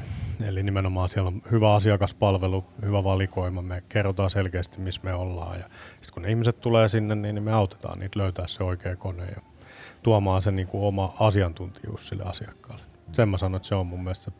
Eli 0.47 0.63
nimenomaan 0.63 1.09
siellä 1.09 1.27
on 1.27 1.41
hyvä 1.51 1.73
asiakaspalvelu, 1.73 2.65
hyvä 2.81 3.03
valikoima, 3.03 3.61
me 3.61 3.83
kerrotaan 3.89 4.29
selkeästi, 4.29 4.81
missä 4.81 5.01
me 5.03 5.13
ollaan. 5.13 5.59
Ja 5.59 5.65
sitten 5.91 6.13
kun 6.13 6.23
ne 6.23 6.29
ihmiset 6.29 6.61
tulee 6.61 6.89
sinne, 6.89 7.15
niin 7.15 7.43
me 7.43 7.53
autetaan 7.53 7.99
niitä 7.99 8.19
löytää 8.19 8.47
se 8.47 8.63
oikea 8.63 8.95
kone 8.95 9.25
ja 9.25 9.41
tuomaan 10.03 10.41
se 10.41 10.51
niin 10.51 10.67
kuin 10.67 10.83
oma 10.83 11.13
asiantuntijuus 11.19 12.07
sille 12.07 12.23
asiakkaalle. 12.23 12.83
Sen 13.11 13.29
mä 13.29 13.37
sanon, 13.37 13.55
että 13.55 13.67
se 13.67 13.75
on 13.75 13.87
mun 13.87 14.03
mielestä 14.03 14.25
se 14.25 14.31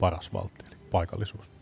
paras 0.00 0.32
valtti, 0.32 0.64
eli 0.66 0.76
paikallisuus. 0.90 1.52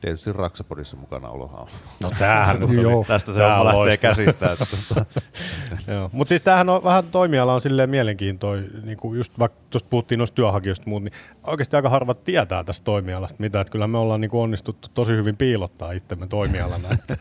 Tietysti 0.00 0.32
Raksapodissa 0.32 0.96
mukana 0.96 1.28
olohaan. 1.28 1.68
No 2.00 2.12
tämähän 2.18 2.60
nyt 2.60 2.82
Joo. 2.82 3.04
Tästä 3.08 3.32
se 3.32 3.44
on 3.46 3.64
lähtee 3.66 3.96
käsistä. 3.96 4.56
Joo. 5.94 6.10
Mutta 6.12 6.28
siis 6.28 6.42
tämähän 6.42 6.68
on 6.68 6.84
vähän 6.84 7.04
toimiala 7.04 7.54
on 7.54 7.60
silleen 7.60 7.90
mielenkiintoinen, 7.90 8.70
niin 8.84 8.98
kuin 8.98 9.16
just 9.16 9.38
vaikka 9.38 9.58
tuosta 9.70 9.88
puhuttiin 9.88 10.18
noista 10.18 10.34
työhakijoista 10.34 10.88
muut, 10.88 11.02
niin 11.02 11.12
oikeasti 11.46 11.76
aika 11.76 11.88
harvat 11.88 12.24
tietää 12.24 12.64
tästä 12.64 12.84
toimialasta 12.84 13.36
mitä, 13.38 13.60
että 13.60 13.72
kyllä 13.72 13.86
me 13.86 13.98
ollaan 13.98 14.20
niin 14.20 14.30
kuin 14.30 14.40
onnistuttu 14.40 14.88
tosi 14.94 15.12
hyvin 15.12 15.36
piilottaa 15.36 15.92
itsemme 15.92 16.26
toimialana, 16.26 16.88
että, 16.98 17.16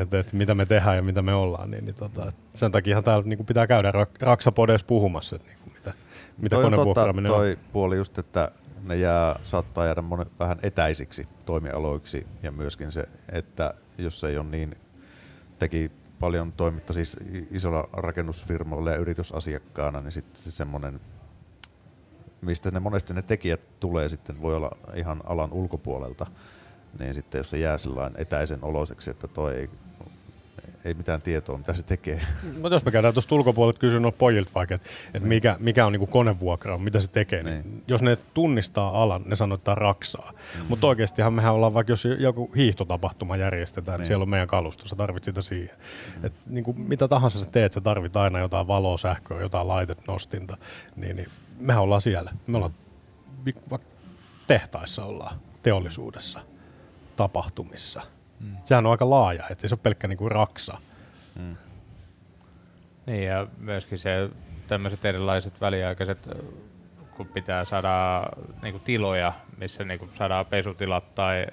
että, 0.00 0.18
että 0.18 0.36
mitä 0.36 0.54
me 0.54 0.66
tehdään 0.66 0.96
ja 0.96 1.02
mitä 1.02 1.22
me 1.22 1.34
ollaan, 1.34 1.70
niin, 1.70 1.84
niin 1.84 1.94
tota, 1.94 2.32
sen 2.52 2.72
takia 2.72 3.02
täällä 3.02 3.24
niin 3.24 3.36
kuin 3.36 3.46
pitää 3.46 3.66
käydä 3.66 3.90
rak- 3.90 4.22
Raksapodeissa 4.26 4.86
puhumassa, 4.86 5.36
että 5.36 5.48
niin 5.48 5.58
kuin 5.64 5.72
mitä, 5.74 5.92
mitä 6.38 6.56
toi 6.56 6.64
on 6.64 6.70
totta, 6.70 6.76
konevuokraaminen 6.76 7.32
on. 7.32 7.38
toi 7.38 7.58
puoli 7.72 7.96
just, 7.96 8.18
että 8.18 8.50
ne 8.84 8.96
jää, 8.96 9.38
saattaa 9.42 9.84
jäädä 9.84 10.02
monen, 10.02 10.26
vähän 10.38 10.58
etäisiksi 10.62 11.28
toimialoiksi. 11.46 12.26
Ja 12.42 12.52
myöskin 12.52 12.92
se, 12.92 13.08
että 13.32 13.74
jos 13.98 14.24
ei 14.24 14.38
ole 14.38 14.46
niin, 14.46 14.76
teki 15.58 15.90
paljon 16.20 16.52
toimitta 16.52 16.92
siis 16.92 17.16
isolla 17.50 17.88
rakennusfirmoilla 17.92 18.90
ja 18.90 18.96
yritysasiakkaana, 18.96 20.00
niin 20.00 20.12
sitten 20.12 20.52
semmoinen, 20.52 21.00
mistä 22.40 22.70
ne 22.70 22.80
monesti 22.80 23.14
ne 23.14 23.22
tekijät 23.22 23.60
tulee 23.80 24.08
sitten, 24.08 24.40
voi 24.40 24.56
olla 24.56 24.70
ihan 24.94 25.20
alan 25.24 25.52
ulkopuolelta, 25.52 26.26
niin 26.98 27.14
sitten 27.14 27.38
jos 27.38 27.50
se 27.50 27.58
jää 27.58 27.78
sellainen 27.78 28.20
etäisen 28.20 28.64
oloiseksi, 28.64 29.10
että 29.10 29.28
toi 29.28 29.54
ei, 29.54 29.70
ei 30.84 30.94
mitään 30.94 31.22
tietoa, 31.22 31.58
mitä 31.58 31.74
se 31.74 31.82
tekee. 31.82 32.20
Mutta 32.60 32.74
jos 32.74 32.84
me 32.84 32.90
käydään 32.90 33.14
tuosta 33.14 33.34
ulkopuolelta 33.34 33.78
kysyä 33.78 34.00
noilta 34.00 34.18
pojilta 34.18 34.50
vaikka, 34.54 34.74
että, 34.74 34.86
että 35.14 35.28
mikä, 35.28 35.56
mikä 35.58 35.86
on 35.86 35.92
niinku 35.92 36.06
konevuokra, 36.06 36.78
mitä 36.78 37.00
se 37.00 37.10
tekee, 37.10 37.42
niin. 37.42 37.62
Niin. 37.62 37.82
jos 37.88 38.02
ne 38.02 38.16
tunnistaa 38.34 39.02
alan, 39.02 39.22
ne 39.24 39.36
sanoo, 39.36 39.54
että 39.54 39.74
raksaa. 39.74 40.32
Mm-hmm. 40.32 40.66
Mutta 40.68 40.86
oikeastihan 40.86 41.32
mehän 41.32 41.54
ollaan 41.54 41.74
vaikka, 41.74 41.92
jos 41.92 42.04
joku 42.18 42.52
hiihtotapahtuma 42.56 43.36
järjestetään, 43.36 43.94
niin, 43.96 44.00
Niin. 44.00 44.06
siellä 44.06 44.22
on 44.22 44.28
meidän 44.28 44.48
kalusto, 44.48 44.88
sä 44.88 44.96
tarvit 44.96 45.24
sitä 45.24 45.42
siihen. 45.42 45.76
Mm-hmm. 45.76 46.26
Et, 46.26 46.32
niinku, 46.48 46.72
mitä 46.72 47.08
tahansa 47.08 47.38
sä 47.38 47.50
teet, 47.52 47.72
sä 47.72 47.80
tarvit 47.80 48.16
aina 48.16 48.38
jotain 48.38 48.66
valoa, 48.66 48.98
sähköä, 48.98 49.40
jotain 49.40 49.68
laitet, 49.68 50.02
nostinta, 50.08 50.56
niin, 50.96 51.16
niin 51.16 51.28
mehän 51.58 51.82
ollaan 51.82 52.00
siellä. 52.00 52.32
Me 52.46 52.56
ollaan 52.56 52.74
vaikka 53.70 53.88
tehtaissa 54.46 55.04
ollaan, 55.04 55.40
teollisuudessa, 55.62 56.40
tapahtumissa. 57.16 58.02
Mm. 58.40 58.56
Sehän 58.64 58.86
on 58.86 58.92
aika 58.92 59.10
laaja, 59.10 59.44
että 59.50 59.68
se 59.68 59.74
on 59.74 59.78
pelkkä 59.78 60.08
niinku 60.08 60.28
raksa. 60.28 60.78
Niin 63.06 63.24
ja 63.24 63.46
myöskin 63.58 63.98
se 63.98 64.30
tämmöiset 64.68 65.04
erilaiset 65.04 65.60
väliaikaiset, 65.60 66.28
kun 67.16 67.26
pitää 67.26 67.64
saada 67.64 68.26
niinku 68.62 68.78
tiloja, 68.78 69.32
missä 69.58 69.84
niinku 69.84 70.08
saadaan 70.14 70.46
pesutilat 70.46 71.14
tai 71.14 71.46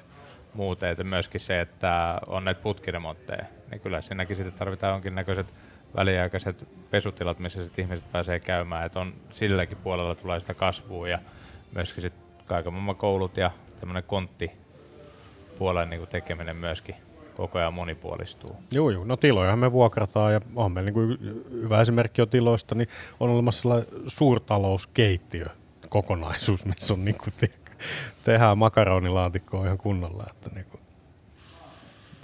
muuten, 0.53 0.89
että 0.89 1.03
myöskin 1.03 1.41
se, 1.41 1.61
että 1.61 2.19
on 2.27 2.45
näitä 2.45 2.61
putkiremontteja, 2.61 3.45
niin 3.71 3.81
kyllä 3.81 4.01
siinäkin 4.01 4.35
sitten 4.35 4.59
tarvitaan 4.59 4.93
jonkinnäköiset 4.93 5.47
väliaikaiset 5.95 6.67
pesutilat, 6.89 7.39
missä 7.39 7.63
sitten 7.63 7.83
ihmiset 7.83 8.11
pääsee 8.11 8.39
käymään, 8.39 8.85
että 8.85 8.99
on 8.99 9.13
silläkin 9.31 9.77
puolella 9.77 10.15
tulee 10.15 10.39
sitä 10.39 10.53
kasvua 10.53 11.07
ja 11.07 11.19
myöskin 11.75 12.01
sitten 12.01 12.23
kaiken 12.45 12.73
maailman 12.73 12.95
koulut 12.95 13.37
ja 13.37 13.51
tämmöinen 13.79 14.03
kontti 14.03 14.51
puolen 15.59 15.89
niinku 15.89 16.05
tekeminen 16.05 16.55
myöskin 16.55 16.95
koko 17.37 17.59
ajan 17.59 17.73
monipuolistuu. 17.73 18.55
Joo, 18.71 18.89
joo. 18.89 19.05
No 19.05 19.17
tilojahan 19.17 19.59
me 19.59 19.71
vuokrataan 19.71 20.33
ja 20.33 20.41
on 20.55 20.71
meillä 20.71 20.91
niin 20.91 20.93
kuin 20.93 21.17
hyvä 21.51 21.81
esimerkki 21.81 22.21
on 22.21 22.29
tiloista, 22.29 22.75
niin 22.75 22.87
on 23.19 23.29
olemassa 23.29 23.61
sellainen 23.61 23.87
suurtalouskeittiö 24.07 25.45
kokonaisuus, 25.89 26.65
missä 26.65 26.93
on 26.93 27.05
niin 27.05 27.17
kuin 27.17 27.33
te- 27.39 27.59
tehdään 28.23 28.57
makaronilaatikkoa 28.57 29.65
ihan 29.65 29.77
kunnolla. 29.77 30.25
Että 30.29 30.49
niin 30.55 30.65
kuin, 30.65 30.81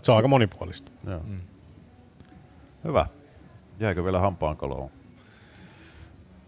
se 0.02 0.12
on 0.12 0.18
aika 0.18 0.28
monipuolista. 0.28 0.92
Joo. 1.08 1.20
Mm. 1.26 1.42
Hyvä. 2.84 3.06
Jääkö 3.80 4.04
vielä 4.04 4.20
hampaankoloon 4.20 4.90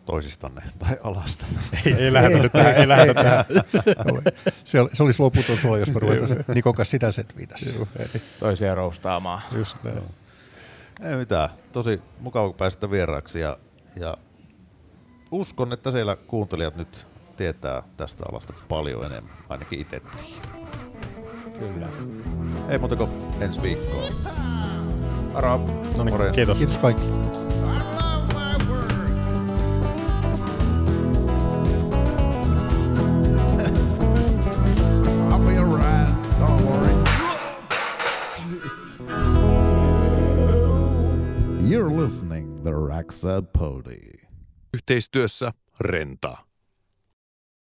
toisistanne 0.05 0.61
tai 0.79 0.97
alasta? 1.03 1.45
Ei, 1.85 1.93
ei 1.93 2.13
lähdetä 2.13 2.43
nyt 2.43 2.51
tähän. 2.51 2.75
Ei 2.75 2.87
lähdetä 2.87 3.23
tähän. 3.23 3.45
Se, 4.63 4.79
se 4.93 5.03
olisi 5.03 5.21
loputon 5.21 5.57
suo, 5.57 5.77
jos 5.77 5.93
me 5.93 5.99
ruvetaan 5.99 6.43
Nikon 6.53 6.75
kanssa 6.75 6.91
sitä 6.91 7.11
setviitä. 7.11 7.55
Toisia 8.39 8.75
roustaamaan. 8.75 9.41
Just 9.51 9.77
näin. 9.83 10.01
Ei 11.03 11.15
mitään. 11.15 11.49
Tosi 11.73 12.01
mukava, 12.19 12.47
kun 12.47 12.55
pääsitte 12.55 12.91
vieraaksi 12.91 13.39
ja, 13.39 13.57
ja 13.95 14.17
uskon, 15.31 15.73
että 15.73 15.91
siellä 15.91 16.15
kuuntelijat 16.15 16.75
nyt 16.75 17.07
tietää 17.37 17.83
tästä 17.97 18.23
alasta 18.31 18.53
paljon 18.69 19.05
enemmän, 19.05 19.33
ainakin 19.49 19.79
itse. 19.79 20.01
Kyllä. 21.59 21.89
Ei 22.69 22.77
muuta 22.77 22.95
kuin 22.95 23.09
ensi 23.41 23.61
viikkoon. 23.61 24.11
Moro. 25.33 25.59
No 25.97 26.03
niin, 26.03 26.33
kiitos. 26.33 26.57
Kiitos 26.57 26.77
kaikille. 26.77 27.15
You're 41.85 42.03
listening 42.03 42.63
to 42.63 42.71
Raxa 42.71 43.41
Pody. 43.41 44.11
Yhteistyössä 44.73 45.53
Renta. 45.79 46.44